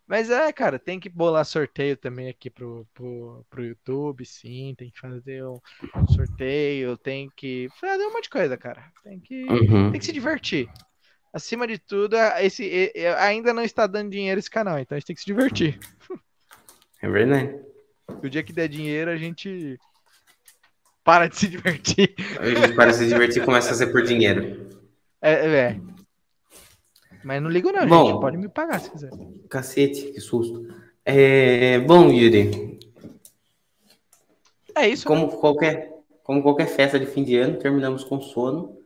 Mas 0.08 0.30
é, 0.30 0.52
cara, 0.52 0.78
tem 0.78 1.00
que 1.00 1.08
bolar 1.08 1.46
sorteio 1.46 1.96
também 1.96 2.28
aqui 2.28 2.50
pro, 2.50 2.86
pro, 2.94 3.46
pro 3.50 3.64
YouTube, 3.64 4.26
sim. 4.26 4.76
Tem 4.78 4.92
que 4.92 5.00
fazer 5.00 5.46
um, 5.46 5.58
um 5.96 6.08
sorteio, 6.08 6.98
tem 6.98 7.32
que 7.36 7.70
fazer 7.80 8.04
um 8.06 8.12
monte 8.12 8.24
de 8.24 8.30
coisa, 8.30 8.58
cara. 8.58 8.84
Tem 9.04 9.20
que, 9.20 9.44
uhum. 9.46 9.90
tem 9.90 10.00
que 10.00 10.06
se 10.06 10.12
divertir. 10.12 10.70
Acima 11.34 11.66
de 11.66 11.78
tudo, 11.78 12.18
esse 12.42 12.92
ainda 13.20 13.54
não 13.54 13.64
está 13.64 13.88
dando 13.88 14.12
dinheiro 14.12 14.38
esse 14.38 14.50
canal, 14.50 14.80
então 14.80 14.98
a 14.98 15.00
gente 15.00 15.08
tem 15.08 15.16
que 15.16 15.22
se 15.22 15.28
divertir. 15.28 15.80
É 17.02 17.10
verdade. 17.10 17.58
O 18.22 18.30
dia 18.30 18.44
que 18.44 18.52
der 18.52 18.68
dinheiro, 18.68 19.10
a 19.10 19.16
gente 19.16 19.80
para 21.04 21.28
de 21.28 21.38
se 21.38 21.48
divertir. 21.48 22.14
A 22.38 22.46
gente 22.46 22.76
para 22.76 22.92
de 22.92 22.98
se 22.98 23.08
divertir 23.08 23.42
e 23.42 23.46
começa 23.46 23.72
a 23.72 23.74
ser 23.74 23.88
por 23.88 24.04
dinheiro. 24.04 24.70
É, 25.22 25.32
é. 25.32 25.82
Mas 27.24 27.42
não 27.42 27.50
ligo 27.50 27.72
não, 27.72 27.88
bom, 27.88 28.08
gente. 28.08 28.22
Pode 28.22 28.38
me 28.38 28.50
pagar 28.50 28.80
se 28.80 28.90
quiser. 28.92 29.12
Cacete, 29.50 30.12
que 30.12 30.20
susto. 30.20 30.68
É, 31.06 31.80
bom, 31.80 32.10
Yuri. 32.10 32.80
É 34.76 34.88
isso. 34.88 35.06
Como, 35.06 35.28
né? 35.28 35.38
qualquer, 35.38 35.94
como 36.24 36.42
qualquer 36.42 36.68
festa 36.68 37.00
de 37.00 37.06
fim 37.06 37.24
de 37.24 37.38
ano, 37.38 37.58
terminamos 37.58 38.04
com 38.04 38.22
sono. 38.22 38.78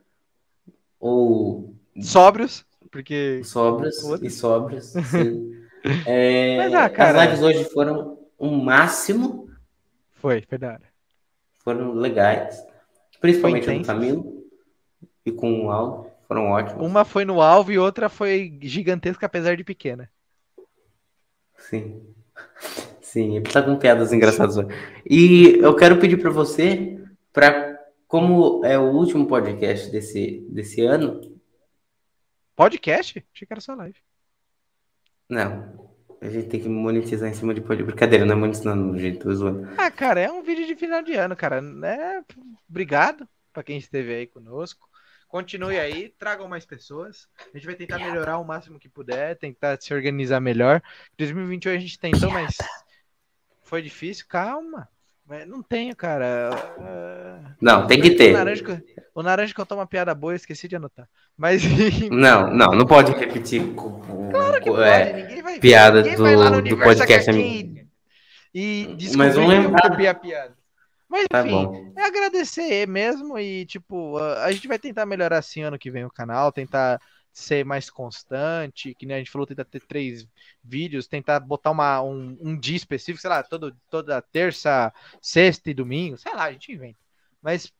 Ou. 0.98 1.74
Sóbrios, 2.00 2.64
porque. 2.90 3.42
Sóbrios 3.44 4.02
e 4.22 4.30
sóbrios. 4.30 4.94
é, 6.06 6.56
Mas, 6.58 6.74
ah, 6.74 6.88
cara... 6.88 7.22
As 7.22 7.30
lives 7.30 7.42
hoje 7.42 7.64
foram 7.70 8.18
um 8.38 8.62
máximo. 8.62 9.48
Foi, 10.14 10.42
verdade. 10.48 10.84
Foram 11.58 11.92
legais. 11.92 12.64
Principalmente 13.20 13.66
com 13.66 13.76
o 13.76 13.84
Camilo 13.84 14.44
e 15.24 15.32
com 15.32 15.66
o 15.66 15.70
Aldo. 15.70 16.15
Foram 16.26 16.50
ótimas. 16.50 16.84
Uma 16.84 17.04
foi 17.04 17.24
no 17.24 17.40
alvo 17.40 17.72
e 17.72 17.78
outra 17.78 18.08
foi 18.08 18.58
gigantesca, 18.62 19.26
apesar 19.26 19.56
de 19.56 19.64
pequena. 19.64 20.10
Sim. 21.56 22.02
Sim, 23.00 23.36
ele 23.36 23.48
tá 23.48 23.62
com 23.62 23.76
piadas 23.76 24.12
engraçadas. 24.12 24.56
E 25.08 25.58
eu 25.60 25.74
quero 25.74 25.98
pedir 25.98 26.18
para 26.18 26.30
você, 26.30 27.00
para 27.32 27.80
como 28.08 28.64
é 28.64 28.78
o 28.78 28.90
último 28.90 29.26
podcast 29.26 29.90
desse, 29.90 30.44
desse 30.50 30.82
ano. 30.82 31.20
Podcast? 32.54 33.24
Achei 33.32 33.46
que 33.46 33.52
era 33.52 33.60
só 33.60 33.74
live. 33.74 33.98
Não. 35.28 35.86
A 36.20 36.28
gente 36.28 36.48
tem 36.48 36.60
que 36.60 36.68
monetizar 36.68 37.28
em 37.28 37.34
cima 37.34 37.54
de 37.54 37.60
podcast. 37.60 37.84
Brincadeira, 37.84 38.24
não 38.24 38.34
é 38.34 38.38
monetizando 38.38 38.92
do 38.92 38.98
jeito 38.98 39.32
zoando. 39.34 39.68
Ah, 39.76 39.90
cara, 39.90 40.20
é 40.20 40.30
um 40.30 40.42
vídeo 40.42 40.66
de 40.66 40.74
final 40.74 41.02
de 41.02 41.14
ano, 41.14 41.36
cara. 41.36 41.62
É... 41.84 42.22
Obrigado 42.68 43.28
para 43.52 43.62
quem 43.62 43.78
esteve 43.78 44.14
aí 44.14 44.26
conosco. 44.26 44.88
Continue 45.28 45.78
aí, 45.78 46.08
tragam 46.18 46.48
mais 46.48 46.64
pessoas. 46.64 47.28
A 47.52 47.56
gente 47.56 47.66
vai 47.66 47.74
tentar 47.74 47.98
melhorar 47.98 48.38
o 48.38 48.44
máximo 48.44 48.78
que 48.78 48.88
puder, 48.88 49.36
tentar 49.36 49.80
se 49.80 49.92
organizar 49.92 50.40
melhor. 50.40 50.80
2021 51.18 51.72
a 51.72 51.78
gente 51.78 51.98
tentou, 51.98 52.30
mas 52.30 52.56
foi 53.62 53.82
difícil. 53.82 54.24
Calma. 54.28 54.88
Não 55.48 55.60
tenho, 55.60 55.94
cara. 55.96 56.50
Não, 57.60 57.86
tem 57.88 58.00
que 58.00 58.10
ter. 58.12 58.30
O 58.30 58.38
Naranja, 58.38 58.84
o 59.12 59.22
Naranja 59.24 59.54
contou 59.54 59.76
uma 59.76 59.86
piada 59.86 60.14
boa, 60.14 60.36
esqueci 60.36 60.68
de 60.68 60.76
anotar. 60.76 61.08
Mas. 61.36 61.62
Não, 62.10 62.54
não, 62.54 62.68
não 62.68 62.86
pode 62.86 63.10
repetir. 63.12 63.60
Claro 63.74 64.62
que 64.62 64.68
é, 64.68 65.06
pode. 65.06 65.22
Ninguém 65.22 65.42
vai, 65.42 65.58
piada 65.58 66.02
do, 66.02 66.62
do 66.62 66.78
podcast. 66.78 67.32
E, 67.32 67.86
e 68.54 68.94
descobrir 68.94 69.18
Mas 69.18 69.34
vamos 69.34 69.50
lembrar. 69.50 70.08
a 70.08 70.14
piada. 70.14 70.55
Mas 71.08 71.26
tá 71.28 71.46
enfim, 71.46 71.92
tá 71.92 72.02
é 72.02 72.04
agradecer 72.04 72.86
mesmo 72.88 73.38
e, 73.38 73.64
tipo, 73.64 74.18
a, 74.18 74.50
gente 74.52 74.66
vai 74.66 74.78
tentar 74.78 75.06
melhorar 75.06 75.38
assim 75.38 75.62
ano 75.62 75.78
que 75.78 75.90
vem 75.90 76.04
o 76.04 76.10
canal, 76.10 76.50
tentar 76.50 77.00
ser 77.32 77.64
mais 77.64 77.90
constante, 77.90 78.94
que 78.94 79.06
nem 79.06 79.16
a 79.16 79.18
gente 79.18 79.30
falou, 79.30 79.46
tentar 79.46 79.64
ter 79.64 79.80
três 79.80 80.26
vídeos, 80.64 81.06
tentar 81.06 81.38
botar 81.38 81.70
uma, 81.70 82.00
um, 82.02 82.36
um 82.40 82.58
dia 82.58 82.76
específico, 82.76 83.20
sei 83.20 83.30
lá, 83.30 83.42
todo, 83.42 83.76
toda 83.90 84.22
terça, 84.22 84.92
sexta 85.20 85.70
e 85.70 85.74
domingo, 85.74 86.16
sei 86.16 86.34
lá, 86.34 86.44
a 86.44 86.52
gente 86.52 86.72
inventa. 86.72 86.98
Mas 87.40 87.72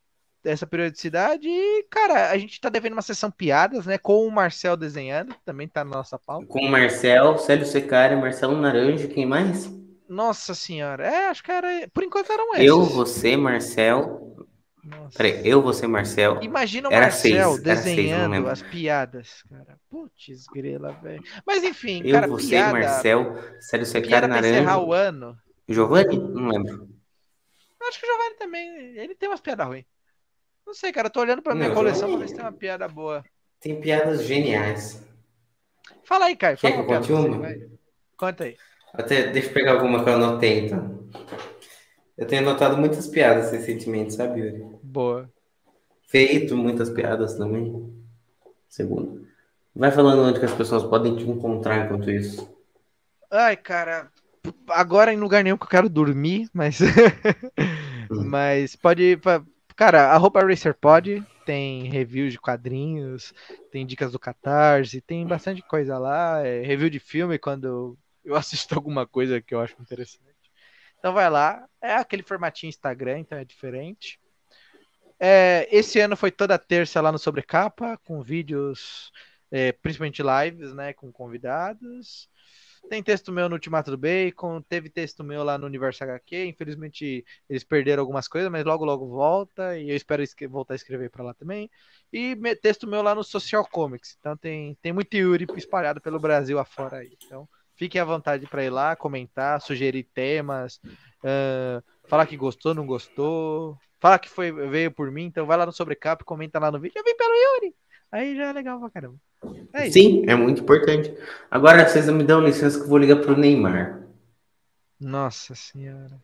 essa 0.45 0.67
periodicidade. 0.67 1.49
E, 1.49 1.83
cara, 1.91 2.31
a 2.31 2.39
gente 2.39 2.61
tá 2.61 2.69
devendo 2.69 2.93
uma 2.93 3.03
sessão 3.03 3.31
piadas, 3.31 3.87
né? 3.87 3.99
Com 3.99 4.27
o 4.27 4.31
Marcel 4.31 4.77
desenhando, 4.77 5.35
também 5.45 5.67
tá 5.67 5.85
na 5.85 5.97
nossa 5.97 6.19
pauta. 6.19 6.47
Com 6.47 6.61
o 6.61 6.71
Marcel, 6.71 7.37
Célio 7.39 7.67
Secari, 7.67 8.15
Marcelo 8.17 8.57
Naranjo, 8.61 9.09
quem 9.09 9.27
mais? 9.27 9.69
Nossa 10.09 10.55
senhora, 10.55 11.07
é, 11.07 11.27
acho 11.29 11.43
que 11.43 11.51
era. 11.51 11.89
Por 11.93 12.05
enquanto 12.05 12.31
eram 12.31 12.55
esses. 12.55 12.67
Eu, 12.67 12.83
você, 12.85 13.37
Marcel. 13.37 14.37
Nossa. 14.85 15.17
Peraí, 15.19 15.41
eu, 15.45 15.61
você, 15.61 15.87
Marcel. 15.89 16.41
Imagina 16.43 16.89
o 16.89 16.93
Era 16.93 17.07
Marcel 17.07 17.31
seis, 17.33 17.45
seis, 17.47 17.61
desenhando 17.63 18.31
lembro. 18.31 18.51
as 18.51 18.63
piadas, 18.63 19.43
cara. 19.49 19.81
Putz, 19.91 20.47
grela, 20.55 20.93
velho. 20.93 21.23
Mas 21.45 21.65
enfim, 21.65 22.03
Eu, 22.05 22.13
cara, 22.13 22.29
você, 22.29 22.51
piada, 22.51 22.73
Marcel, 22.73 23.37
Secari, 23.61 24.07
piada 24.07 24.29
pra 24.29 24.39
encerrar 24.39 24.79
o 24.79 24.93
ano. 24.93 25.37
Giovanni? 25.69 26.17
Não 26.19 26.49
lembro. 26.49 26.89
Acho 27.89 28.01
que 28.01 28.07
o 28.07 28.09
Giovanni 28.09 28.35
também, 28.37 28.69
ele 28.97 29.15
tem 29.17 29.29
umas 29.29 29.41
piadas 29.41 29.67
ruins. 29.67 29.85
Não 30.65 30.75
sei, 30.75 30.93
cara, 30.93 31.07
eu 31.09 31.13
tô 31.13 31.21
olhando 31.21 31.43
pra 31.43 31.55
minha 31.55 31.69
Não, 31.69 31.75
coleção 31.75 32.09
pra 32.09 32.19
ver 32.19 32.29
se 32.29 32.35
tem 32.35 32.45
uma 32.45 32.53
piada 32.53 32.87
boa. 32.89 33.25
Tem 33.61 33.81
piadas 33.81 34.23
geniais. 34.25 35.03
Fala 36.05 36.27
aí, 36.27 36.37
Caio. 36.37 36.57
Quer 36.59 36.73
que 36.73 36.79
eu 36.79 36.87
conte 36.87 37.13
uma? 37.13 37.39
você. 37.39 37.71
Conta 38.17 38.45
aí. 38.45 38.57
Até, 38.99 39.31
deixa 39.31 39.49
eu 39.49 39.55
pegar 39.55 39.73
alguma 39.73 40.03
que 40.03 40.09
eu 40.09 40.15
anotei, 40.15 40.67
então. 40.67 41.07
Eu 42.17 42.27
tenho 42.27 42.43
anotado 42.43 42.79
muitas 42.79 43.07
piadas 43.07 43.53
recentemente, 43.53 44.15
sabe, 44.15 44.41
Yuri? 44.41 44.65
Boa. 44.83 45.31
Feito 46.09 46.57
muitas 46.57 46.89
piadas 46.89 47.35
também. 47.35 47.93
Segundo. 48.69 49.27
Vai 49.75 49.91
falando 49.91 50.23
onde 50.23 50.39
que 50.41 50.47
as 50.47 50.55
pessoas 50.55 50.83
podem 50.83 51.15
te 51.15 51.25
encontrar 51.25 51.85
enquanto 51.85 52.11
isso. 52.11 52.51
Ai, 53.31 53.57
cara, 53.57 54.11
agora 54.69 55.13
em 55.13 55.19
lugar 55.19 55.45
nenhum 55.45 55.59
que 55.59 55.65
eu 55.65 55.69
quero 55.69 55.89
dormir, 55.91 56.49
mas. 56.55 56.79
mas 58.09 58.75
pode. 58.77 59.19
Cara, 59.75 60.07
arroba 60.13 60.41
RacerPod 60.41 61.23
tem 61.45 61.85
reviews 61.85 62.33
de 62.33 62.41
quadrinhos, 62.41 63.35
tem 63.71 63.87
dicas 63.87 64.11
do 64.13 64.19
Catarse, 64.19 65.03
tem 65.03 65.27
bastante 65.27 65.63
coisa 65.63 65.99
lá. 65.99 66.45
é, 66.45 66.63
review 66.63 66.89
de 66.89 66.99
filme 66.99 67.39
quando 67.39 67.97
eu 68.27 68.35
assisto 68.37 68.75
alguma 68.75 69.07
coisa 69.07 69.41
que 69.41 69.55
eu 69.55 69.61
acho 69.61 69.81
interessante. 69.81 70.27
Então 70.99 71.13
vai 71.13 71.31
lá. 71.31 71.67
É 71.81 71.95
aquele 71.95 72.23
formatinho 72.23 72.69
Instagram, 72.69 73.21
então 73.21 73.39
é 73.39 73.45
diferente. 73.45 74.19
É, 75.19 75.67
esse 75.71 75.99
ano 76.01 76.17
foi 76.17 76.31
toda 76.31 76.59
terça 76.59 77.01
lá 77.01 77.11
no 77.11 77.19
Sobrecapa, 77.19 77.97
com 78.05 78.21
vídeos, 78.23 79.11
é, 79.51 79.73
principalmente 79.73 80.23
lives, 80.23 80.75
né, 80.75 80.93
com 80.93 81.11
convidados. 81.11 82.29
Tem 82.89 83.03
texto 83.03 83.33
meu 83.33 83.49
no 83.49 83.57
Ultimato 83.57 83.91
do 83.91 83.99
Bacon, 83.99 84.63
teve 84.63 84.89
texto 84.89 85.25
meu 85.25 85.43
lá 85.43 85.59
no 85.59 85.67
Universo 85.67 86.05
HQ. 86.05 86.47
Infelizmente 86.47 87.25
eles 87.49 87.65
perderam 87.65 88.01
algumas 88.01 88.29
coisas, 88.29 88.51
mas 88.51 88.65
logo 88.65 88.85
logo 88.85 89.09
volta 89.09 89.77
e 89.79 89.91
eu 89.91 89.97
espero 89.97 90.23
voltar 90.49 90.75
a 90.75 90.77
escrever 90.77 91.11
para 91.11 91.25
lá 91.25 91.35
também. 91.35 91.69
E 92.13 92.37
texto 92.63 92.87
meu 92.87 93.03
lá 93.03 93.15
no 93.15 93.25
Social 93.25 93.67
Comics. 93.69 94.17
Então 94.21 94.37
tem, 94.37 94.77
tem 94.81 94.93
muito 94.93 95.17
Yuri 95.17 95.47
espalhado 95.57 96.01
pelo 96.01 96.21
Brasil 96.21 96.59
afora 96.59 96.99
aí. 96.99 97.17
Então 97.25 97.49
fiquem 97.77 98.01
à 98.01 98.05
vontade 98.05 98.47
para 98.47 98.65
ir 98.65 98.71
lá, 98.71 98.97
comentar, 98.97 99.61
sugerir 99.61 100.03
temas, 100.03 100.81
ah, 101.23 101.83
falar 102.07 102.27
que 102.27 102.37
gostou, 102.37 102.75
não 102.75 102.87
gostou, 102.87 103.77
falar 104.01 104.19
que 104.19 104.29
foi 104.29 104.51
veio 104.53 104.91
por 104.91 105.11
mim. 105.11 105.25
Então 105.25 105.47
vai 105.47 105.57
lá 105.57 105.67
no 105.67 105.73
Sobrecap, 105.73 106.25
comenta 106.25 106.59
lá 106.59 106.71
no 106.71 106.81
vídeo. 106.81 106.99
Eu 106.99 107.05
vim 107.05 107.17
pelo 107.17 107.35
Yuri. 107.35 107.75
Aí 108.11 108.37
já 108.37 108.47
é 108.47 108.53
legal 108.53 108.79
pra 108.79 108.91
caramba. 108.91 109.17
É. 109.73 109.91
Sim, 109.91 110.25
é 110.27 110.35
muito 110.35 110.63
importante. 110.63 111.13
Agora 111.51 111.87
vocês 111.87 112.09
me 112.09 112.25
dão 112.25 112.41
licença 112.41 112.79
que 112.79 112.85
eu 112.85 112.89
vou 112.89 112.99
ligar 112.99 113.17
pro 113.17 113.37
Neymar. 113.37 114.03
Nossa 114.99 115.55
senhora. 115.55 116.23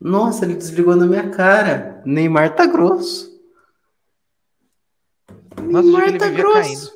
Nossa, 0.00 0.44
ele 0.44 0.54
desligou 0.54 0.96
na 0.96 1.06
minha 1.06 1.30
cara. 1.30 2.02
Neymar 2.04 2.54
tá 2.54 2.66
grosso. 2.66 3.34
Nossa, 5.60 6.06
ele 6.06 6.18
tá 6.18 6.30
grosso. 6.30 6.92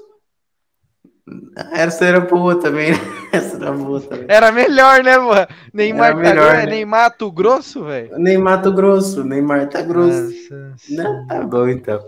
Essa 1.72 2.04
era 2.04 2.20
boa 2.20 2.58
também, 2.58 2.92
né? 2.92 2.98
Essa 3.32 3.56
era 3.56 3.72
boa 3.72 4.00
também. 4.00 4.26
Era 4.28 4.52
melhor, 4.52 5.02
né, 5.02 5.18
mano? 5.18 5.46
Neymar 5.72 6.06
Era 6.06 6.14
tá 6.14 6.20
melhor, 6.20 6.34
grosso, 6.34 6.56
né? 6.56 6.66
Neymar 6.66 7.02
Mato 7.02 7.32
Grosso, 7.32 7.84
velho. 7.84 8.18
Neymar 8.18 8.62
tá 8.62 8.70
grosso. 8.70 9.24
Neymar 9.24 9.68
tá 9.68 9.82
grosso. 9.82 10.54
Nossa 10.54 10.92
Não, 10.94 11.26
tá 11.26 11.46
bom 11.46 11.68
então. 11.68 12.04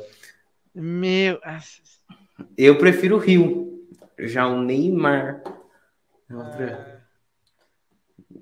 Meu. 0.74 1.40
Eu 2.56 2.78
prefiro 2.78 3.16
o 3.16 3.18
Rio. 3.18 3.86
Já 4.18 4.46
o 4.46 4.60
Neymar. 4.62 5.42
Eu 6.28 6.44
pre- 6.56 7.00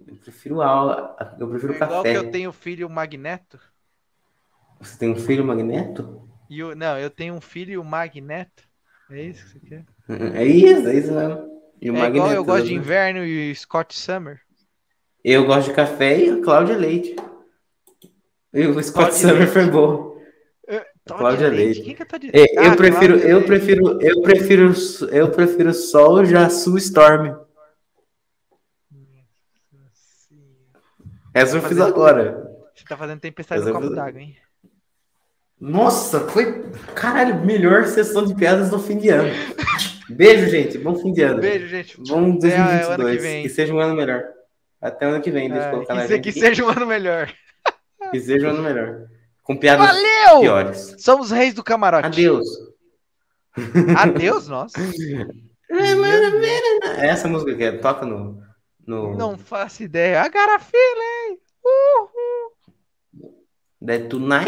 eu 0.09 0.17
prefiro 0.17 0.61
aula. 0.61 1.17
Eu 1.39 1.49
prefiro 1.49 1.73
É 1.75 1.79
café. 1.79 2.17
eu 2.17 2.31
tenho 2.31 2.53
filho 2.53 2.89
Magneto. 2.91 3.59
Você 4.81 4.99
tem 4.99 5.11
um 5.11 5.17
filho 5.17 5.45
Magneto? 5.45 6.29
E 6.49 6.63
o, 6.63 6.75
não, 6.75 6.99
eu 6.99 7.11
tenho 7.11 7.35
um 7.35 7.41
filho 7.41 7.83
Magneto. 7.85 8.63
É 9.11 9.23
isso 9.23 9.45
que 9.45 9.51
você 9.51 9.61
quer? 9.61 9.85
É 10.35 10.45
isso, 10.45 10.87
é 10.89 10.95
isso 10.95 11.13
mesmo. 11.13 11.58
E 11.81 11.91
o 11.91 11.97
é 11.97 11.99
Magneto. 11.99 12.17
igual 12.27 12.33
eu 12.33 12.45
gosto 12.45 12.67
de 12.67 12.75
inverno 12.75 13.25
e 13.25 13.55
Scott 13.55 13.97
Summer. 13.97 14.41
Eu 15.25 15.47
gosto 15.47 15.69
de 15.69 15.75
café 15.75 16.19
e 16.19 16.31
a 16.31 16.41
Cláudia 16.43 16.77
Leite. 16.77 17.17
E 18.53 18.67
o 18.67 18.83
Scott 18.83 18.93
Cláudia 18.93 19.19
Summer 19.19 19.37
Leite. 19.39 19.53
foi 19.53 19.67
bom. 19.67 20.09
Todd 21.05 21.21
Cláudia 21.21 21.49
Leite. 21.49 21.83
Quem 21.83 21.95
que 21.95 22.03
é 22.03 22.05
Todd 22.05 22.31
É, 22.35 22.59
eu 22.67 22.71
Ah, 22.73 22.77
prefiro, 22.77 23.15
Cláudia 23.15 23.29
eu 23.31 23.37
Leite. 23.39 23.47
prefiro, 23.47 23.99
eu 24.03 24.23
prefiro, 24.23 24.73
eu 25.11 25.31
prefiro 25.31 25.73
Sol 25.75 26.25
já 26.25 26.51
Sue 26.51 26.79
Storm. 26.79 27.35
Essa 31.33 31.57
eu 31.57 31.61
fiz 31.63 31.79
Fazendo- 31.79 31.87
agora. 31.87 32.49
Você 32.75 32.85
tá 32.85 32.97
fazendo 32.97 33.21
tempestade 33.21 33.61
Mas 33.63 33.71
no 33.71 33.77
eu 33.77 33.81
copo 33.83 33.95
d'água, 33.95 34.21
hein? 34.21 34.37
Nossa, 35.61 36.21
foi, 36.29 36.71
caralho, 36.95 37.45
melhor 37.45 37.85
sessão 37.87 38.25
de 38.25 38.35
piadas 38.35 38.71
do 38.71 38.79
fim 38.79 38.97
de 38.99 39.09
ano. 39.09 39.29
Beijo, 40.09 40.49
gente. 40.49 40.79
Bom 40.79 40.95
fim 40.97 41.13
de 41.13 41.23
ano. 41.23 41.41
Beijo, 41.41 41.67
gente. 41.69 41.97
Bom 42.01 42.37
Até 42.39 42.57
ano 42.57 42.97
que 42.97 43.01
2022. 43.01 43.23
vem. 43.23 43.43
que 43.43 43.49
seja 43.49 43.75
um 43.75 43.79
ano 43.81 43.95
melhor. 43.95 44.25
Até 44.81 45.07
ano 45.07 45.21
que 45.21 45.31
vem, 45.31 45.49
deixa 45.51 45.65
eu 45.65 45.69
Ah, 45.69 45.71
colocar 45.73 45.95
na 45.95 46.03
que, 46.03 46.09
se- 46.09 46.21
que 46.21 46.33
seja 46.33 46.65
um 46.65 46.69
ano 46.69 46.87
melhor. 46.87 47.33
Que 48.13 48.21
seja 48.21 48.47
um 48.47 48.51
ano 48.51 48.63
melhor. 48.63 49.07
Com 49.43 49.57
piadas 49.57 49.87
Valeu! 49.87 50.41
piores. 50.41 50.95
Somos 50.99 51.31
reis 51.31 51.53
do 51.53 51.63
camarote. 51.65 52.07
Adeus. 52.07 52.47
Adeus, 53.99 54.49
nossa. 54.49 54.79
Essa 56.99 57.29
música 57.29 57.55
que 57.55 57.65
é, 57.65 57.73
toca 57.73 58.07
no. 58.07 58.41
no 58.87 59.17
Não 59.17 59.37
faço 59.37 59.83
ideia. 59.83 60.23
A 60.23 60.59
feeling. 60.59 61.39
Uhul. 61.65 62.53
That 63.85 64.09
Tonight 64.09 64.45